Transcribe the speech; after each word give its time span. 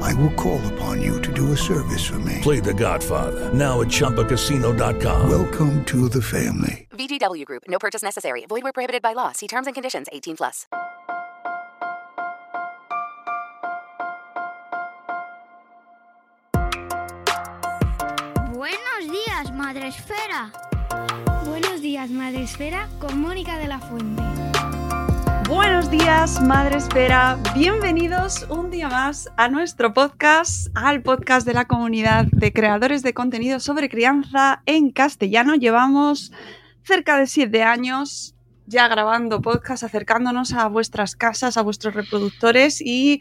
I 0.00 0.14
will 0.14 0.32
call 0.34 0.60
upon 0.74 1.00
you 1.00 1.20
to 1.20 1.32
do 1.32 1.52
a 1.52 1.56
service 1.56 2.04
for 2.04 2.18
me. 2.18 2.38
Play 2.42 2.60
The 2.60 2.74
Godfather 2.74 3.52
now 3.54 3.80
at 3.80 3.88
ChumbaCasino.com. 3.88 5.30
Welcome 5.30 5.84
to 5.86 6.08
the 6.08 6.22
family. 6.22 6.88
VGW 6.92 7.44
Group. 7.44 7.64
No 7.68 7.78
purchase 7.78 8.02
necessary. 8.02 8.44
Void 8.46 8.62
where 8.62 8.72
prohibited 8.72 9.02
by 9.02 9.12
law. 9.12 9.32
See 9.32 9.46
terms 9.46 9.66
and 9.66 9.74
conditions. 9.74 10.08
18 10.12 10.36
plus. 10.36 10.66
Buenos 18.52 19.10
días, 19.10 19.52
Madre 19.52 19.88
Esfera. 19.88 20.52
Buenos 21.46 21.80
días, 21.80 22.10
Madre 22.10 22.42
Esfera, 22.42 22.88
con 22.98 23.20
Mónica 23.20 23.56
de 23.58 23.68
la 23.68 23.78
Fuente. 23.78 24.22
Buenos 25.50 25.90
días, 25.90 26.40
Madre 26.40 26.76
Espera. 26.76 27.36
Bienvenidos 27.56 28.46
un 28.50 28.70
día 28.70 28.88
más 28.88 29.28
a 29.36 29.48
nuestro 29.48 29.92
podcast, 29.92 30.68
al 30.76 31.02
podcast 31.02 31.44
de 31.44 31.54
la 31.54 31.64
comunidad 31.64 32.26
de 32.30 32.52
creadores 32.52 33.02
de 33.02 33.14
contenido 33.14 33.58
sobre 33.58 33.88
crianza 33.88 34.62
en 34.64 34.92
castellano. 34.92 35.56
Llevamos 35.56 36.30
cerca 36.84 37.18
de 37.18 37.26
siete 37.26 37.64
años 37.64 38.36
ya 38.66 38.86
grabando 38.86 39.42
podcast, 39.42 39.82
acercándonos 39.82 40.52
a 40.52 40.68
vuestras 40.68 41.16
casas, 41.16 41.56
a 41.56 41.62
vuestros 41.62 41.94
reproductores 41.94 42.80
y 42.80 43.18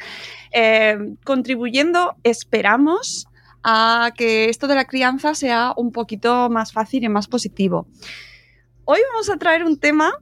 eh, 0.51 0.99
contribuyendo, 1.23 2.15
esperamos, 2.21 3.27
a 3.63 4.11
que 4.15 4.49
esto 4.49 4.67
de 4.67 4.75
la 4.75 4.85
crianza 4.85 5.33
sea 5.33 5.73
un 5.75 5.91
poquito 5.91 6.47
más 6.51 6.73
fácil 6.73 7.03
y 7.03 7.09
más 7.09 7.27
positivo. 7.27 7.87
Hoy 8.85 8.99
vamos 9.13 9.31
a 9.31 9.37
traer 9.37 9.63
un 9.63 9.79
tema 9.79 10.13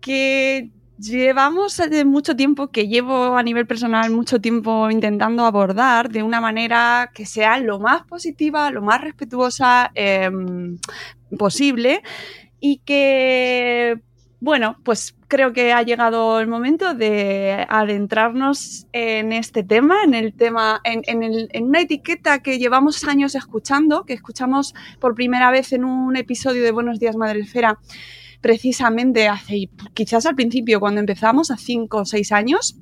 que 0.00 0.70
llevamos 0.98 1.80
mucho 2.06 2.36
tiempo, 2.36 2.68
que 2.68 2.88
llevo 2.88 3.36
a 3.36 3.42
nivel 3.42 3.66
personal 3.66 4.10
mucho 4.10 4.40
tiempo 4.40 4.90
intentando 4.90 5.44
abordar 5.44 6.10
de 6.10 6.22
una 6.22 6.40
manera 6.40 7.10
que 7.14 7.26
sea 7.26 7.58
lo 7.58 7.78
más 7.80 8.02
positiva, 8.02 8.70
lo 8.70 8.82
más 8.82 9.00
respetuosa 9.00 9.90
eh, 9.94 10.30
posible 11.38 12.02
y 12.60 12.78
que, 12.78 14.00
bueno, 14.40 14.78
pues 14.84 15.14
creo 15.28 15.52
que 15.52 15.72
ha 15.72 15.82
llegado 15.82 16.40
el 16.40 16.46
momento 16.46 16.94
de 16.94 17.66
adentrarnos 17.68 18.86
en 18.92 19.32
este 19.32 19.64
tema, 19.64 20.04
en 20.04 20.14
el 20.14 20.32
tema, 20.32 20.80
en, 20.84 21.02
en, 21.06 21.64
una 21.64 21.80
etiqueta 21.80 22.38
que 22.38 22.58
llevamos 22.58 23.04
años 23.04 23.34
escuchando, 23.34 24.04
que 24.04 24.12
escuchamos 24.12 24.74
por 25.00 25.14
primera 25.14 25.50
vez 25.50 25.72
en 25.72 25.84
un 25.84 26.16
episodio 26.16 26.62
de 26.62 26.70
Buenos 26.70 27.00
Días 27.00 27.16
Madre 27.16 27.40
Esfera, 27.40 27.78
precisamente 28.44 29.26
hace, 29.26 29.70
quizás 29.94 30.26
al 30.26 30.34
principio, 30.34 30.78
cuando 30.78 31.00
empezamos, 31.00 31.50
a 31.50 31.56
cinco 31.56 32.00
o 32.00 32.04
seis 32.04 32.30
años, 32.30 32.76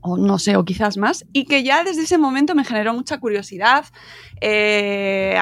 o 0.00 0.16
no 0.16 0.38
sé, 0.38 0.56
o 0.56 0.64
quizás 0.64 0.96
más, 0.96 1.26
y 1.34 1.44
que 1.44 1.62
ya 1.62 1.84
desde 1.84 2.04
ese 2.04 2.16
momento 2.16 2.54
me 2.54 2.64
generó 2.64 2.94
mucha 2.94 3.20
curiosidad. 3.20 3.84
Eh, 4.40 5.38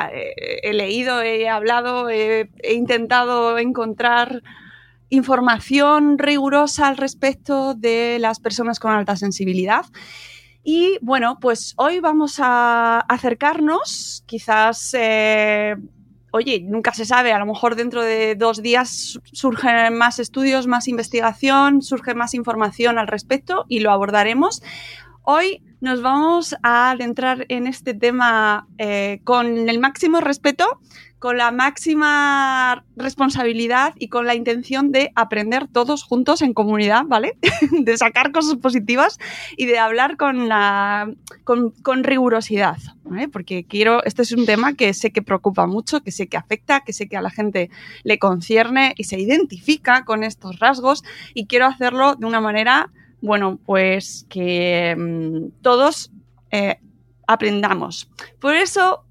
he 0.64 0.72
leído, 0.72 1.22
he 1.22 1.48
hablado, 1.48 2.10
he, 2.10 2.50
he 2.64 2.74
intentado 2.74 3.56
encontrar 3.58 4.42
información 5.08 6.18
rigurosa 6.18 6.88
al 6.88 6.96
respecto 6.96 7.74
de 7.74 8.18
las 8.18 8.40
personas 8.40 8.80
con 8.80 8.90
alta 8.90 9.14
sensibilidad. 9.14 9.86
Y 10.64 10.98
bueno, 11.00 11.38
pues 11.40 11.74
hoy 11.76 12.00
vamos 12.00 12.40
a 12.40 12.98
acercarnos, 12.98 14.24
quizás, 14.26 14.96
eh, 14.98 15.76
oye, 16.34 16.60
nunca 16.60 16.92
se 16.92 17.04
sabe, 17.04 17.32
a 17.32 17.38
lo 17.38 17.46
mejor 17.46 17.76
dentro 17.76 18.02
de 18.02 18.34
dos 18.34 18.60
días 18.60 19.20
surgen 19.30 19.96
más 19.96 20.18
estudios, 20.18 20.66
más 20.66 20.88
investigación, 20.88 21.80
surge 21.80 22.16
más 22.16 22.34
información 22.34 22.98
al 22.98 23.06
respecto 23.06 23.66
y 23.68 23.78
lo 23.78 23.92
abordaremos. 23.92 24.60
Hoy 25.26 25.62
nos 25.80 26.02
vamos 26.02 26.54
a 26.62 26.90
adentrar 26.90 27.46
en 27.48 27.66
este 27.66 27.94
tema 27.94 28.68
eh, 28.76 29.20
con 29.24 29.70
el 29.70 29.78
máximo 29.78 30.20
respeto, 30.20 30.66
con 31.18 31.38
la 31.38 31.50
máxima 31.50 32.84
responsabilidad 32.94 33.94
y 33.98 34.08
con 34.08 34.26
la 34.26 34.34
intención 34.34 34.92
de 34.92 35.12
aprender 35.14 35.66
todos 35.66 36.02
juntos 36.02 36.42
en 36.42 36.52
comunidad, 36.52 37.04
¿vale? 37.06 37.38
de 37.72 37.96
sacar 37.96 38.32
cosas 38.32 38.56
positivas 38.56 39.18
y 39.56 39.64
de 39.64 39.78
hablar 39.78 40.18
con, 40.18 40.46
la, 40.50 41.10
con, 41.44 41.70
con 41.70 42.04
rigurosidad, 42.04 42.76
¿vale? 43.04 43.28
Porque 43.28 43.64
quiero, 43.64 44.04
este 44.04 44.20
es 44.20 44.32
un 44.32 44.44
tema 44.44 44.74
que 44.74 44.92
sé 44.92 45.10
que 45.10 45.22
preocupa 45.22 45.66
mucho, 45.66 46.02
que 46.02 46.12
sé 46.12 46.26
que 46.26 46.36
afecta, 46.36 46.80
que 46.80 46.92
sé 46.92 47.08
que 47.08 47.16
a 47.16 47.22
la 47.22 47.30
gente 47.30 47.70
le 48.02 48.18
concierne 48.18 48.92
y 48.98 49.04
se 49.04 49.18
identifica 49.18 50.04
con 50.04 50.22
estos 50.22 50.58
rasgos 50.58 51.02
y 51.32 51.46
quiero 51.46 51.64
hacerlo 51.64 52.14
de 52.14 52.26
una 52.26 52.42
manera, 52.42 52.90
bueno, 53.24 53.58
pues 53.64 54.26
que 54.28 54.94
mmm, 54.98 55.62
todos 55.62 56.12
eh, 56.50 56.76
aprendamos. 57.26 58.10
Por 58.38 58.54
eso 58.54 59.06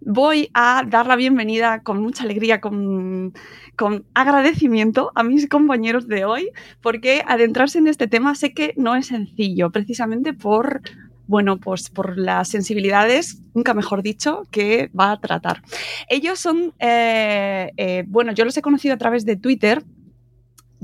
voy 0.00 0.50
a 0.54 0.82
dar 0.88 1.06
la 1.06 1.14
bienvenida 1.14 1.84
con 1.84 2.02
mucha 2.02 2.24
alegría, 2.24 2.60
con, 2.60 3.32
con, 3.76 4.04
agradecimiento 4.12 5.12
a 5.14 5.22
mis 5.22 5.48
compañeros 5.48 6.08
de 6.08 6.24
hoy, 6.24 6.50
porque 6.82 7.22
adentrarse 7.28 7.78
en 7.78 7.86
este 7.86 8.08
tema 8.08 8.34
sé 8.34 8.52
que 8.52 8.74
no 8.76 8.96
es 8.96 9.06
sencillo, 9.06 9.70
precisamente 9.70 10.32
por, 10.32 10.82
bueno, 11.28 11.58
pues 11.58 11.90
por 11.90 12.18
las 12.18 12.48
sensibilidades, 12.48 13.40
nunca 13.54 13.72
mejor 13.72 14.02
dicho, 14.02 14.42
que 14.50 14.90
va 14.98 15.12
a 15.12 15.20
tratar. 15.20 15.62
Ellos 16.08 16.40
son, 16.40 16.74
eh, 16.80 17.70
eh, 17.76 18.04
bueno, 18.08 18.32
yo 18.32 18.44
los 18.44 18.56
he 18.56 18.62
conocido 18.62 18.94
a 18.94 18.98
través 18.98 19.24
de 19.24 19.36
Twitter, 19.36 19.84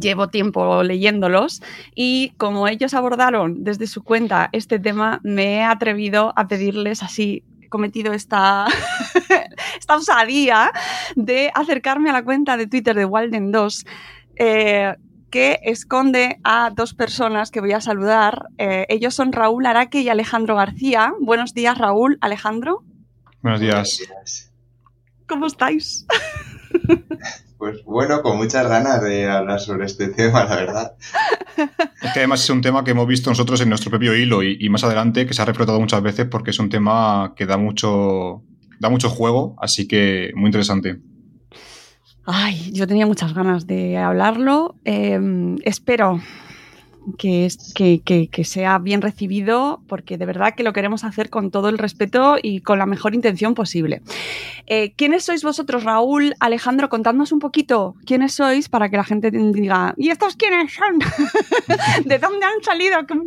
llevo 0.00 0.28
tiempo 0.28 0.82
leyéndolos 0.82 1.62
y 1.94 2.32
como 2.36 2.68
ellos 2.68 2.94
abordaron 2.94 3.64
desde 3.64 3.86
su 3.86 4.02
cuenta 4.02 4.48
este 4.52 4.78
tema, 4.78 5.20
me 5.22 5.56
he 5.56 5.62
atrevido 5.62 6.32
a 6.36 6.48
pedirles 6.48 7.02
así 7.02 7.44
cometido 7.68 8.12
esta, 8.12 8.66
esta 9.78 9.96
osadía 9.96 10.72
de 11.16 11.50
acercarme 11.54 12.10
a 12.10 12.12
la 12.12 12.22
cuenta 12.22 12.56
de 12.56 12.66
Twitter 12.66 12.94
de 12.94 13.06
Walden2, 13.06 13.86
eh, 14.36 14.94
que 15.30 15.60
esconde 15.62 16.40
a 16.42 16.70
dos 16.74 16.92
personas 16.92 17.50
que 17.50 17.60
voy 17.60 17.72
a 17.72 17.80
saludar. 17.80 18.46
Eh, 18.58 18.86
ellos 18.88 19.14
son 19.14 19.32
Raúl 19.32 19.64
Araque 19.64 20.00
y 20.00 20.08
Alejandro 20.08 20.56
García. 20.56 21.14
Buenos 21.20 21.54
días, 21.54 21.78
Raúl, 21.78 22.18
Alejandro. 22.20 22.82
Buenos 23.40 23.60
días. 23.60 24.50
¿Cómo 25.26 25.46
estáis? 25.46 26.06
Pues 27.58 27.84
bueno, 27.84 28.22
con 28.22 28.38
muchas 28.38 28.66
ganas 28.66 29.02
de 29.02 29.28
hablar 29.28 29.60
sobre 29.60 29.84
este 29.84 30.08
tema, 30.08 30.46
la 30.46 30.56
verdad. 30.56 30.92
Es 32.00 32.12
que 32.14 32.20
además 32.20 32.42
es 32.42 32.48
un 32.48 32.62
tema 32.62 32.82
que 32.84 32.92
hemos 32.92 33.06
visto 33.06 33.28
nosotros 33.28 33.60
en 33.60 33.68
nuestro 33.68 33.90
propio 33.90 34.16
hilo 34.16 34.42
y, 34.42 34.56
y, 34.58 34.70
más 34.70 34.82
adelante 34.82 35.26
que 35.26 35.34
se 35.34 35.42
ha 35.42 35.44
reflotado 35.44 35.78
muchas 35.78 36.00
veces 36.00 36.24
porque 36.24 36.52
es 36.52 36.58
un 36.58 36.70
tema 36.70 37.34
que 37.36 37.44
da 37.44 37.58
mucho, 37.58 38.42
da 38.78 38.88
mucho 38.88 39.10
juego, 39.10 39.56
así 39.60 39.86
que 39.86 40.32
muy 40.34 40.46
interesante. 40.46 41.00
Ay, 42.24 42.70
yo 42.72 42.86
tenía 42.86 43.04
muchas 43.04 43.34
ganas 43.34 43.66
de 43.66 43.98
hablarlo. 43.98 44.76
Eh, 44.86 45.20
espero 45.62 46.18
que, 47.18 48.44
sea 48.44 48.78
bien 48.78 49.02
recibido, 49.02 49.80
porque 49.86 50.18
de 50.18 50.26
verdad 50.26 50.54
que 50.54 50.62
lo 50.62 50.72
queremos 50.72 51.04
hacer 51.04 51.30
con 51.30 51.50
todo 51.50 51.68
el 51.68 51.78
respeto 51.78 52.36
y 52.42 52.60
con 52.60 52.78
la 52.78 52.86
mejor 52.86 53.14
intención 53.14 53.54
posible. 53.54 54.02
Eh, 54.66 54.92
¿Quiénes 54.96 55.24
sois 55.24 55.42
vosotros, 55.42 55.84
Raúl, 55.84 56.34
Alejandro? 56.40 56.88
Contadnos 56.88 57.32
un 57.32 57.38
poquito 57.38 57.96
quiénes 58.06 58.34
sois 58.34 58.68
para 58.68 58.88
que 58.88 58.96
la 58.96 59.04
gente 59.04 59.30
diga, 59.30 59.94
¿y 59.96 60.10
estos 60.10 60.36
quiénes 60.36 60.72
son? 60.72 60.98
¿De 62.04 62.18
dónde 62.18 62.46
han 62.46 62.62
salido? 62.62 63.06
¿Con 63.06 63.20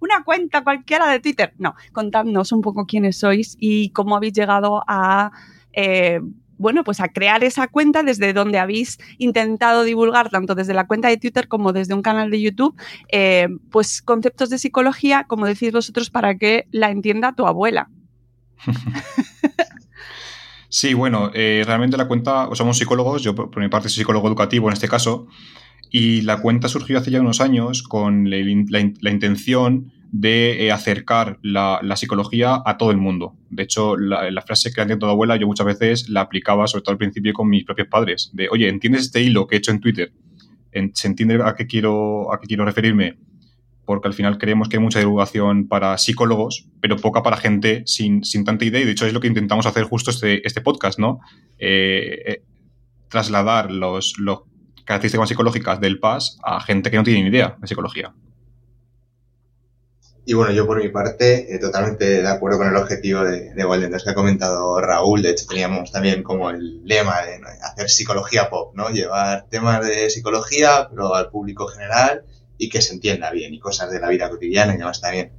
una 0.00 0.24
cuenta 0.24 0.62
cualquiera 0.62 1.08
de 1.10 1.20
Twitter? 1.20 1.52
No, 1.58 1.74
contadnos 1.92 2.52
un 2.52 2.60
poco 2.60 2.86
quiénes 2.86 3.18
sois 3.18 3.56
y 3.58 3.90
cómo 3.90 4.16
habéis 4.16 4.34
llegado 4.34 4.82
a... 4.86 5.30
Eh, 5.72 6.20
bueno, 6.60 6.84
pues 6.84 7.00
a 7.00 7.08
crear 7.08 7.42
esa 7.42 7.68
cuenta 7.68 8.02
desde 8.02 8.34
donde 8.34 8.58
habéis 8.58 8.98
intentado 9.16 9.82
divulgar, 9.82 10.28
tanto 10.28 10.54
desde 10.54 10.74
la 10.74 10.86
cuenta 10.86 11.08
de 11.08 11.16
Twitter 11.16 11.48
como 11.48 11.72
desde 11.72 11.94
un 11.94 12.02
canal 12.02 12.30
de 12.30 12.40
YouTube, 12.40 12.76
eh, 13.10 13.48
pues 13.70 14.02
conceptos 14.02 14.50
de 14.50 14.58
psicología, 14.58 15.24
como 15.26 15.46
decís 15.46 15.72
vosotros, 15.72 16.10
para 16.10 16.36
que 16.36 16.66
la 16.70 16.90
entienda 16.90 17.34
tu 17.34 17.46
abuela. 17.46 17.88
Sí, 20.72 20.94
bueno, 20.94 21.32
eh, 21.34 21.64
realmente 21.66 21.96
la 21.96 22.06
cuenta, 22.06 22.48
somos 22.52 22.78
psicólogos, 22.78 23.24
yo 23.24 23.34
por 23.34 23.58
mi 23.58 23.68
parte 23.68 23.88
soy 23.88 24.02
psicólogo 24.02 24.28
educativo 24.28 24.68
en 24.68 24.74
este 24.74 24.86
caso, 24.86 25.26
y 25.90 26.20
la 26.20 26.40
cuenta 26.40 26.68
surgió 26.68 26.96
hace 26.98 27.10
ya 27.10 27.20
unos 27.20 27.40
años 27.40 27.82
con 27.82 28.30
la, 28.30 28.36
la 29.00 29.10
intención 29.10 29.90
de 30.12 30.66
eh, 30.66 30.72
acercar 30.72 31.38
la, 31.42 31.80
psicología 31.96 32.62
a 32.64 32.76
todo 32.76 32.90
el 32.90 32.96
mundo. 32.96 33.36
De 33.48 33.62
hecho, 33.62 33.96
la, 33.96 34.42
frase 34.42 34.72
que 34.72 34.80
ha 34.80 34.98
toda 34.98 35.12
abuela 35.12 35.36
yo 35.36 35.46
muchas 35.46 35.66
veces 35.66 36.08
la 36.08 36.22
aplicaba, 36.22 36.66
sobre 36.66 36.82
todo 36.82 36.92
al 36.92 36.98
principio, 36.98 37.32
con 37.32 37.48
mis 37.48 37.64
propios 37.64 37.88
padres. 37.88 38.30
De, 38.32 38.48
oye, 38.50 38.68
¿entiendes 38.68 39.02
este 39.02 39.22
hilo 39.22 39.46
que 39.46 39.56
he 39.56 39.58
hecho 39.58 39.70
en 39.70 39.80
Twitter? 39.80 40.12
¿Se 40.94 41.06
entiende 41.06 41.40
a 41.44 41.54
qué 41.54 41.66
quiero, 41.66 42.32
a 42.32 42.40
qué 42.40 42.46
quiero 42.46 42.64
referirme? 42.64 43.18
Porque 43.84 44.08
al 44.08 44.14
final 44.14 44.38
creemos 44.38 44.68
que 44.68 44.76
hay 44.76 44.82
mucha 44.82 44.98
divulgación 44.98 45.68
para 45.68 45.96
psicólogos, 45.98 46.66
pero 46.80 46.96
poca 46.96 47.22
para 47.22 47.36
gente 47.36 47.82
sin, 47.86 48.22
tanta 48.44 48.64
idea. 48.64 48.80
Y 48.80 48.84
de 48.84 48.92
hecho 48.92 49.06
es 49.06 49.12
lo 49.12 49.20
que 49.20 49.28
intentamos 49.28 49.66
hacer 49.66 49.84
justo 49.84 50.10
este, 50.10 50.46
este 50.46 50.60
podcast, 50.60 50.98
¿no? 50.98 51.20
Eh, 51.58 52.22
eh, 52.26 52.42
trasladar 53.08 53.70
los, 53.72 54.18
los 54.18 54.40
características 54.84 55.28
psicológicas 55.28 55.80
del 55.80 55.98
PAS 55.98 56.38
a 56.42 56.60
gente 56.60 56.90
que 56.90 56.96
no 56.96 57.02
tiene 57.04 57.22
ni 57.22 57.28
idea 57.28 57.56
de 57.60 57.66
psicología. 57.66 58.12
Y 60.30 60.34
bueno, 60.34 60.52
yo 60.52 60.64
por 60.64 60.80
mi 60.80 60.88
parte, 60.90 61.52
eh, 61.52 61.58
totalmente 61.58 62.22
de 62.22 62.28
acuerdo 62.28 62.58
con 62.58 62.68
el 62.68 62.76
objetivo 62.76 63.24
de, 63.24 63.52
de 63.52 63.64
Golden 63.64 63.90
que 63.90 64.10
ha 64.10 64.14
comentado 64.14 64.80
Raúl. 64.80 65.22
De 65.22 65.30
hecho, 65.30 65.44
teníamos 65.48 65.90
también 65.90 66.22
como 66.22 66.50
el 66.50 66.84
lema 66.84 67.20
de 67.22 67.40
hacer 67.60 67.90
psicología 67.90 68.48
pop, 68.48 68.72
¿no? 68.76 68.90
Llevar 68.90 69.48
temas 69.50 69.84
de 69.84 70.08
psicología, 70.08 70.86
pero 70.88 71.16
al 71.16 71.30
público 71.30 71.66
general 71.66 72.26
y 72.56 72.68
que 72.68 72.80
se 72.80 72.94
entienda 72.94 73.32
bien 73.32 73.52
y 73.54 73.58
cosas 73.58 73.90
de 73.90 73.98
la 73.98 74.08
vida 74.08 74.30
cotidiana 74.30 74.72
y 74.72 74.78
demás 74.78 75.00
también. 75.00 75.32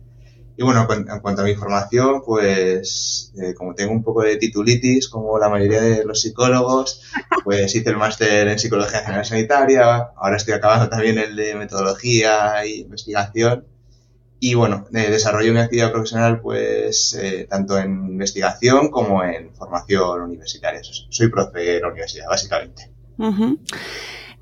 Y 0.58 0.64
bueno, 0.64 0.86
en 0.92 1.22
cuanto 1.22 1.42
a 1.42 1.46
mi 1.46 1.56
formación, 1.56 2.22
pues 2.26 3.32
eh, 3.42 3.54
como 3.54 3.74
tengo 3.76 3.94
un 3.94 4.04
poco 4.04 4.24
de 4.24 4.36
titulitis, 4.36 5.08
como 5.08 5.40
la 5.40 5.48
mayoría 5.48 5.80
de 5.80 6.04
los 6.04 6.20
psicólogos, 6.20 7.02
pues 7.46 7.74
hice 7.74 7.92
el 7.92 7.96
máster 7.96 8.50
en 8.50 8.60
Psicología 8.60 9.00
General 9.00 9.24
Sanitaria, 9.24 10.10
ahora 10.18 10.36
estoy 10.36 10.54
acabando 10.54 10.90
también 10.90 11.18
el 11.18 11.38
de 11.38 11.56
Metodología 11.56 12.62
e 12.64 12.80
Investigación 12.80 13.71
y 14.44 14.56
bueno, 14.56 14.88
eh, 14.92 15.12
desarrollo 15.12 15.54
mi 15.54 15.60
actividad 15.60 15.92
profesional 15.92 16.42
pues 16.42 17.14
eh, 17.14 17.46
tanto 17.48 17.78
en 17.78 17.92
investigación 18.08 18.90
como 18.90 19.24
en 19.24 19.54
formación 19.54 20.20
universitaria. 20.20 20.82
Soy 21.10 21.30
profe 21.30 21.60
de 21.60 21.80
la 21.80 21.90
universidad, 21.90 22.26
básicamente. 22.28 22.90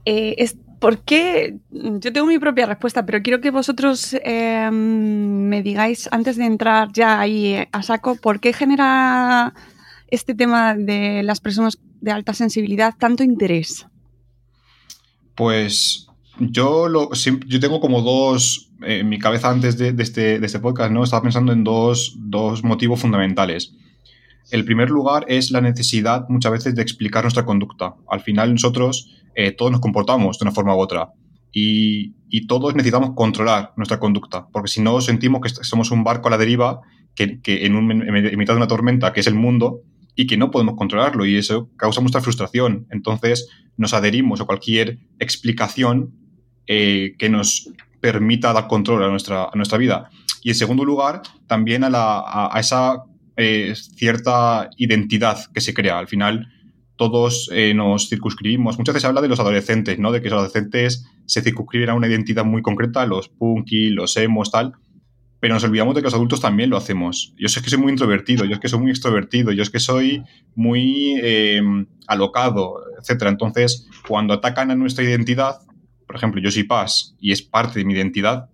Eh, 0.06 0.36
es, 0.38 0.56
¿Por 0.80 1.00
qué? 1.00 1.58
Yo 1.70 2.14
tengo 2.14 2.28
mi 2.28 2.40
propia 2.40 2.66
respuesta, 2.66 3.06
pero 3.06 3.22
quiero 3.22 3.42
que 3.42 3.52
vosotros 3.52 4.16
em, 4.24 5.50
me 5.50 5.62
digáis, 5.62 6.08
antes 6.14 6.38
de 6.38 6.46
entrar 6.46 6.94
ya 6.94 7.20
ahí 7.20 7.68
a 7.70 7.84
saco, 7.84 8.16
¿por 8.16 8.40
qué 8.40 8.54
genera 8.54 9.54
este 10.08 10.34
tema 10.34 10.76
de 10.76 11.24
las 11.24 11.42
personas 11.42 11.78
de 12.00 12.12
alta 12.12 12.34
sensibilidad 12.34 12.96
tanto 12.98 13.26
interés? 13.26 13.86
Pues 15.36 16.09
yo, 16.40 16.88
lo, 16.88 17.10
yo 17.14 17.60
tengo 17.60 17.80
como 17.80 18.02
dos, 18.02 18.72
en 18.82 19.10
mi 19.10 19.20
cabeza 19.20 19.50
antes 19.50 19.78
de, 19.78 19.94
este, 19.98 20.40
de, 20.40 20.46
este, 20.46 20.60
podcast, 20.60 20.92
¿no? 20.92 21.04
Estaba 21.04 21.24
pensando 21.24 21.52
en 21.52 21.64
dos, 21.64 22.16
dos, 22.18 22.64
motivos 22.64 23.00
fundamentales. 23.00 23.74
El 24.52 24.66
primer 24.66 24.90
lugar 24.90 25.26
es 25.28 25.52
la 25.52 25.62
necesidad 25.62 26.26
muchas 26.30 26.52
veces 26.52 26.76
de 26.76 26.82
explicar 26.82 27.24
nuestra 27.24 27.46
conducta. 27.46 27.96
Al 28.10 28.22
final 28.22 28.54
nosotros 28.54 29.16
eh, 29.36 29.52
todos 29.52 29.72
nos 29.72 29.82
comportamos 29.82 30.40
de 30.40 30.46
una 30.46 30.52
forma 30.52 30.76
u 30.76 30.80
otra 30.80 31.10
y, 31.52 32.16
y, 32.30 32.48
todos 32.48 32.76
necesitamos 32.76 33.12
controlar 33.16 33.74
nuestra 33.76 34.00
conducta, 34.00 34.48
porque 34.52 34.70
si 34.70 34.82
no 34.82 35.02
sentimos 35.02 35.42
que 35.42 35.50
somos 35.50 35.92
un 35.92 36.04
barco 36.04 36.28
a 36.28 36.32
la 36.32 36.38
deriva, 36.38 36.82
que, 37.16 37.42
que 37.42 37.66
en, 37.66 37.76
un, 37.76 37.92
en 37.92 38.38
mitad 38.38 38.54
de 38.54 38.58
una 38.58 38.68
tormenta, 38.68 39.14
que 39.14 39.20
es 39.20 39.28
el 39.28 39.36
mundo, 39.36 39.82
y 40.20 40.28
que 40.28 40.36
no 40.36 40.52
podemos 40.52 40.76
controlarlo 40.76 41.26
y 41.26 41.38
eso 41.38 41.70
causa 41.78 42.02
mucha 42.02 42.20
frustración. 42.20 42.88
Entonces 42.92 43.48
nos 43.78 43.94
adherimos 43.94 44.42
a 44.42 44.44
cualquier 44.44 45.00
explicación 45.18 46.14
eh, 46.72 47.16
que 47.18 47.30
nos 47.30 47.72
permita 48.00 48.54
dar 48.54 48.68
control 48.68 49.04
a 49.04 49.08
nuestra, 49.08 49.46
a 49.46 49.52
nuestra 49.56 49.80
vida. 49.80 50.12
Y 50.44 50.50
en 50.50 50.56
segundo 50.56 50.86
lugar, 50.86 51.24
también 51.48 51.84
a, 51.84 51.90
la, 51.90 52.24
a, 52.28 52.60
esa 52.60 53.06
eh, 53.38 53.74
cierta 53.76 54.70
identidad 54.78 55.40
que 55.52 55.62
se 55.62 55.74
crea. 55.74 55.98
Al 55.98 56.08
final, 56.08 56.48
todos 56.96 57.50
eh, 57.52 57.74
nos 57.74 58.08
circunscribimos. 58.08 58.78
Muchas 58.78 58.94
veces 58.94 59.02
se 59.02 59.08
habla 59.08 59.22
de 59.22 59.30
los 59.30 59.40
adolescentes, 59.40 59.98
¿no? 59.98 60.12
De 60.12 60.22
que 60.22 60.30
los 60.30 60.38
adolescentes 60.38 61.08
se 61.26 61.42
circunscriben 61.42 61.90
a 61.90 61.96
una 61.96 62.08
identidad 62.08 62.46
muy 62.46 62.62
concreta, 62.62 63.04
los 63.08 63.30
punky, 63.30 63.90
los 63.90 64.16
emos, 64.18 64.52
tal. 64.52 64.74
Pero 65.40 65.56
nos 65.56 65.64
olvidamos 65.64 65.96
de 65.96 66.02
que 66.02 66.06
los 66.06 66.14
adultos 66.14 66.40
también 66.40 66.70
lo 66.70 66.78
hacemos. 66.78 67.34
Yo 67.36 67.48
sé 67.48 67.64
que 67.64 67.72
soy 67.72 67.80
muy 67.80 67.90
introvertido, 67.90 68.46
yo 68.46 68.54
es 68.54 68.60
que 68.60 68.70
soy 68.70 68.80
muy 68.80 68.92
extrovertido, 68.92 69.52
yo 69.54 69.64
es 69.64 69.72
que 69.72 69.80
soy 69.80 70.22
muy 70.54 71.16
alocado, 72.06 72.76
etc. 73.02 73.24
Entonces, 73.24 73.88
cuando 74.08 74.36
atacan 74.36 74.70
a 74.70 74.76
nuestra 74.76 75.04
identidad, 75.04 75.62
por 76.10 76.16
ejemplo, 76.16 76.42
yo 76.42 76.50
soy 76.50 76.64
Paz 76.64 77.14
y 77.20 77.32
es 77.32 77.44
parte 77.44 77.78
de 77.78 77.86
mi 77.86 77.94
identidad, 77.94 78.50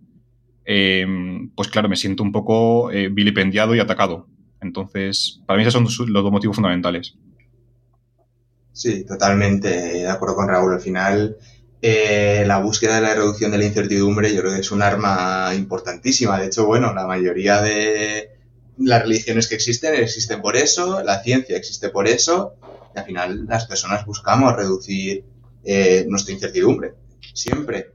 em, 0.65 1.49
pues 1.55 1.69
claro, 1.69 1.87
me 1.87 1.95
siento 1.95 2.21
un 2.21 2.33
poco 2.33 2.91
eh, 2.91 3.07
vilipendiado 3.07 3.73
y 3.73 3.79
atacado. 3.79 4.27
Entonces, 4.59 5.39
para 5.45 5.55
mí 5.55 5.65
esos 5.65 5.93
son 5.95 6.11
los 6.11 6.21
dos 6.21 6.33
motivos 6.33 6.57
fundamentales. 6.57 7.15
Sí, 8.73 9.05
totalmente 9.05 9.69
de 9.69 10.09
acuerdo 10.09 10.35
con 10.35 10.49
Raúl. 10.49 10.73
Al 10.73 10.81
final, 10.81 11.37
eh, 11.81 12.43
la 12.45 12.57
búsqueda 12.57 12.95
de 12.95 13.03
la 13.03 13.15
reducción 13.15 13.51
de 13.51 13.57
la 13.57 13.65
incertidumbre 13.65 14.35
yo 14.35 14.41
creo 14.41 14.53
que 14.53 14.59
es 14.59 14.71
un 14.73 14.81
arma 14.81 15.53
importantísima. 15.55 16.37
De 16.37 16.47
hecho, 16.47 16.65
bueno, 16.65 16.93
la 16.93 17.07
mayoría 17.07 17.61
de 17.61 18.31
las 18.79 19.03
religiones 19.03 19.47
que 19.47 19.55
existen 19.55 19.95
existen 19.95 20.41
por 20.41 20.57
eso, 20.57 21.01
la 21.03 21.23
ciencia 21.23 21.55
existe 21.55 21.87
por 21.87 22.05
eso, 22.05 22.55
y 22.93 22.99
al 22.99 23.05
final 23.05 23.45
las 23.45 23.65
personas 23.65 24.05
buscamos 24.05 24.53
reducir 24.57 25.23
eh, 25.63 26.05
nuestra 26.09 26.33
incertidumbre 26.33 27.04
siempre. 27.35 27.91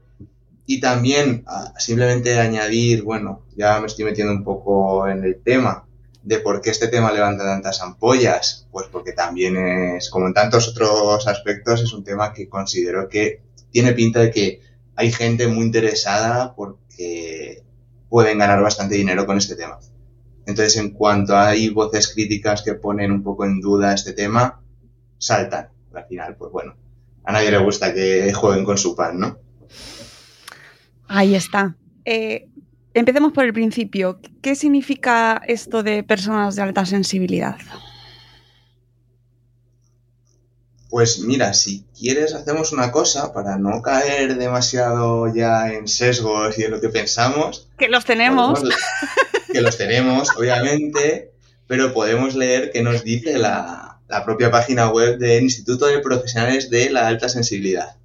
Y 0.65 0.79
también 0.79 1.43
ah, 1.47 1.73
simplemente 1.77 2.39
añadir, 2.39 3.03
bueno, 3.03 3.43
ya 3.57 3.79
me 3.81 3.87
estoy 3.87 4.05
metiendo 4.05 4.31
un 4.31 4.43
poco 4.43 5.07
en 5.07 5.23
el 5.25 5.41
tema 5.41 5.85
de 6.23 6.39
por 6.39 6.61
qué 6.61 6.69
este 6.69 6.87
tema 6.87 7.11
levanta 7.11 7.43
tantas 7.43 7.81
ampollas, 7.81 8.67
pues 8.71 8.87
porque 8.91 9.11
también 9.11 9.57
es, 9.57 10.09
como 10.09 10.27
en 10.27 10.33
tantos 10.33 10.69
otros 10.69 11.27
aspectos, 11.27 11.81
es 11.81 11.93
un 11.93 12.03
tema 12.03 12.31
que 12.31 12.47
considero 12.47 13.09
que 13.09 13.41
tiene 13.71 13.93
pinta 13.93 14.19
de 14.19 14.31
que 14.31 14.61
hay 14.95 15.11
gente 15.11 15.47
muy 15.47 15.65
interesada 15.65 16.53
porque 16.55 17.63
pueden 18.09 18.37
ganar 18.37 18.61
bastante 18.61 18.95
dinero 18.95 19.25
con 19.25 19.37
este 19.37 19.55
tema. 19.55 19.79
Entonces, 20.45 20.77
en 20.77 20.91
cuanto 20.91 21.35
hay 21.35 21.69
voces 21.69 22.13
críticas 22.13 22.61
que 22.61 22.75
ponen 22.75 23.11
un 23.11 23.23
poco 23.23 23.45
en 23.45 23.59
duda 23.59 23.93
este 23.93 24.13
tema, 24.13 24.61
saltan. 25.17 25.69
Al 25.93 26.05
final, 26.05 26.35
pues 26.35 26.51
bueno, 26.51 26.75
a 27.23 27.31
nadie 27.31 27.51
le 27.51 27.57
gusta 27.59 27.93
que 27.93 28.33
jueguen 28.33 28.65
con 28.65 28.77
su 28.77 28.95
pan, 28.95 29.19
¿no? 29.19 29.37
Ahí 31.07 31.35
está. 31.35 31.75
Eh, 32.05 32.47
empecemos 32.93 33.33
por 33.33 33.45
el 33.45 33.53
principio. 33.53 34.19
¿Qué 34.41 34.55
significa 34.55 35.41
esto 35.47 35.83
de 35.83 36.03
personas 36.03 36.55
de 36.55 36.61
alta 36.61 36.85
sensibilidad? 36.85 37.57
Pues 40.89 41.19
mira, 41.19 41.53
si 41.53 41.85
quieres 41.97 42.33
hacemos 42.33 42.73
una 42.73 42.91
cosa 42.91 43.31
para 43.33 43.57
no 43.57 43.81
caer 43.81 44.37
demasiado 44.37 45.33
ya 45.33 45.71
en 45.71 45.87
sesgos 45.87 46.57
y 46.57 46.63
en 46.63 46.71
lo 46.71 46.81
que 46.81 46.89
pensamos. 46.89 47.69
Que 47.77 47.87
los 47.87 48.03
tenemos. 48.03 48.61
que 49.53 49.61
los 49.61 49.77
tenemos, 49.77 50.29
obviamente, 50.37 51.31
pero 51.67 51.93
podemos 51.93 52.35
leer 52.35 52.71
qué 52.71 52.83
nos 52.83 53.03
dice 53.03 53.37
la, 53.37 53.90
la 54.11 54.25
propia 54.25 54.51
página 54.51 54.89
web 54.89 55.17
del 55.19 55.41
Instituto 55.41 55.85
de 55.85 55.99
Profesionales 55.99 56.69
de 56.69 56.89
la 56.89 57.07
Alta 57.07 57.29
Sensibilidad. 57.29 57.95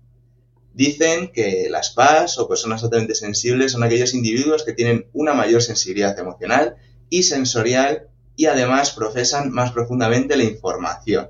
Dicen 0.72 1.32
que 1.32 1.66
las 1.68 1.90
PAS 1.90 2.38
o 2.38 2.46
personas 2.46 2.84
altamente 2.84 3.16
sensibles 3.16 3.72
son 3.72 3.82
aquellos 3.82 4.14
individuos 4.14 4.62
que 4.62 4.72
tienen 4.72 5.08
una 5.12 5.34
mayor 5.34 5.62
sensibilidad 5.62 6.16
emocional 6.16 6.76
y 7.10 7.24
sensorial 7.24 8.06
y 8.36 8.46
además 8.46 8.92
profesan 8.92 9.50
más 9.50 9.72
profundamente 9.72 10.36
la 10.36 10.44
información. 10.44 11.28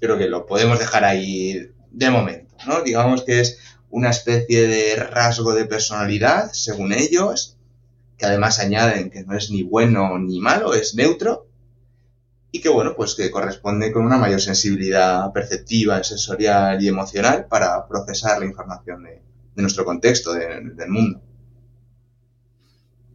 Creo 0.00 0.16
que 0.16 0.28
lo 0.28 0.46
podemos 0.46 0.78
dejar 0.78 1.04
ahí 1.04 1.68
de 1.90 2.10
momento, 2.10 2.56
¿no? 2.66 2.80
Digamos 2.80 3.24
que 3.24 3.40
es 3.40 3.58
una 3.90 4.08
especie 4.08 4.66
de 4.66 4.96
rasgo 4.96 5.52
de 5.52 5.66
personalidad, 5.66 6.50
según 6.52 6.94
ellos, 6.94 7.58
que 8.16 8.24
además 8.24 8.58
añaden 8.58 9.10
que 9.10 9.22
no 9.22 9.36
es 9.36 9.50
ni 9.50 9.62
bueno 9.64 10.18
ni 10.18 10.40
malo, 10.40 10.72
es 10.72 10.94
neutro, 10.94 11.46
y 12.54 12.60
que 12.60 12.68
bueno, 12.68 12.94
pues 12.96 13.16
que 13.16 13.32
corresponde 13.32 13.90
con 13.90 14.04
una 14.04 14.16
mayor 14.16 14.40
sensibilidad 14.40 15.32
perceptiva, 15.32 16.04
sensorial 16.04 16.80
y 16.80 16.86
emocional 16.86 17.46
para 17.50 17.84
procesar 17.88 18.38
la 18.38 18.46
información 18.46 19.02
de, 19.02 19.22
nuestro 19.56 19.84
contexto, 19.84 20.32
del 20.32 20.88
mundo. 20.88 21.20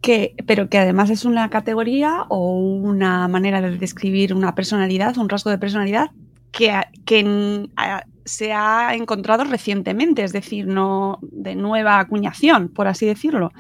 Que, 0.02 0.36
pero 0.46 0.68
que 0.68 0.78
además 0.78 1.10
es 1.10 1.24
una 1.24 1.50
categoría 1.50 2.26
o 2.28 2.60
una 2.60 3.30
manera 3.30 3.62
de 3.62 3.78
describir 3.78 4.34
una 4.34 4.56
personalidad, 4.56 5.18
un 5.18 5.30
rasgo 5.30 5.52
de 5.52 5.58
personalidad 5.58 6.12
que, 6.52 6.74
que 7.06 7.70
se 8.26 8.52
ha 8.52 8.94
encontrado 8.94 9.46
recientemente, 9.46 10.26
es 10.26 10.34
decir, 10.34 10.68
no 10.68 11.18
de 11.22 11.56
nueva 11.56 12.02
acuñación, 12.02 12.68
por 12.68 12.90
así 12.90 13.06
decirlo. 13.06 13.54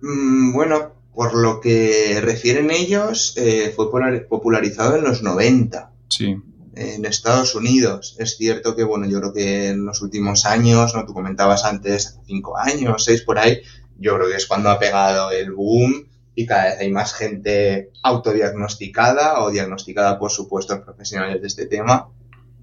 Mm, 0.00 0.52
bueno, 0.52 1.01
por 1.14 1.34
lo 1.34 1.60
que 1.60 2.18
refieren 2.22 2.70
ellos, 2.70 3.34
eh, 3.36 3.72
fue 3.74 3.90
popularizado 4.28 4.96
en 4.96 5.04
los 5.04 5.22
90. 5.22 5.92
Sí. 6.08 6.36
En 6.74 7.04
Estados 7.04 7.54
Unidos. 7.54 8.16
Es 8.18 8.36
cierto 8.36 8.74
que, 8.74 8.82
bueno, 8.82 9.06
yo 9.06 9.20
creo 9.20 9.32
que 9.32 9.68
en 9.68 9.84
los 9.84 10.00
últimos 10.00 10.46
años, 10.46 10.94
¿no? 10.94 11.04
Tú 11.04 11.12
comentabas 11.12 11.64
antes, 11.64 12.18
cinco 12.26 12.56
años, 12.56 13.04
seis 13.04 13.20
por 13.22 13.38
ahí, 13.38 13.60
yo 13.98 14.16
creo 14.16 14.28
que 14.28 14.36
es 14.36 14.46
cuando 14.46 14.70
ha 14.70 14.78
pegado 14.78 15.30
el 15.30 15.52
boom 15.52 16.08
y 16.34 16.46
cada 16.46 16.64
vez 16.64 16.80
hay 16.80 16.90
más 16.90 17.14
gente 17.14 17.90
autodiagnosticada 18.02 19.40
o 19.40 19.50
diagnosticada 19.50 20.18
por 20.18 20.30
supuestos 20.30 20.80
profesionales 20.80 21.42
de 21.42 21.46
este 21.46 21.66
tema 21.66 22.08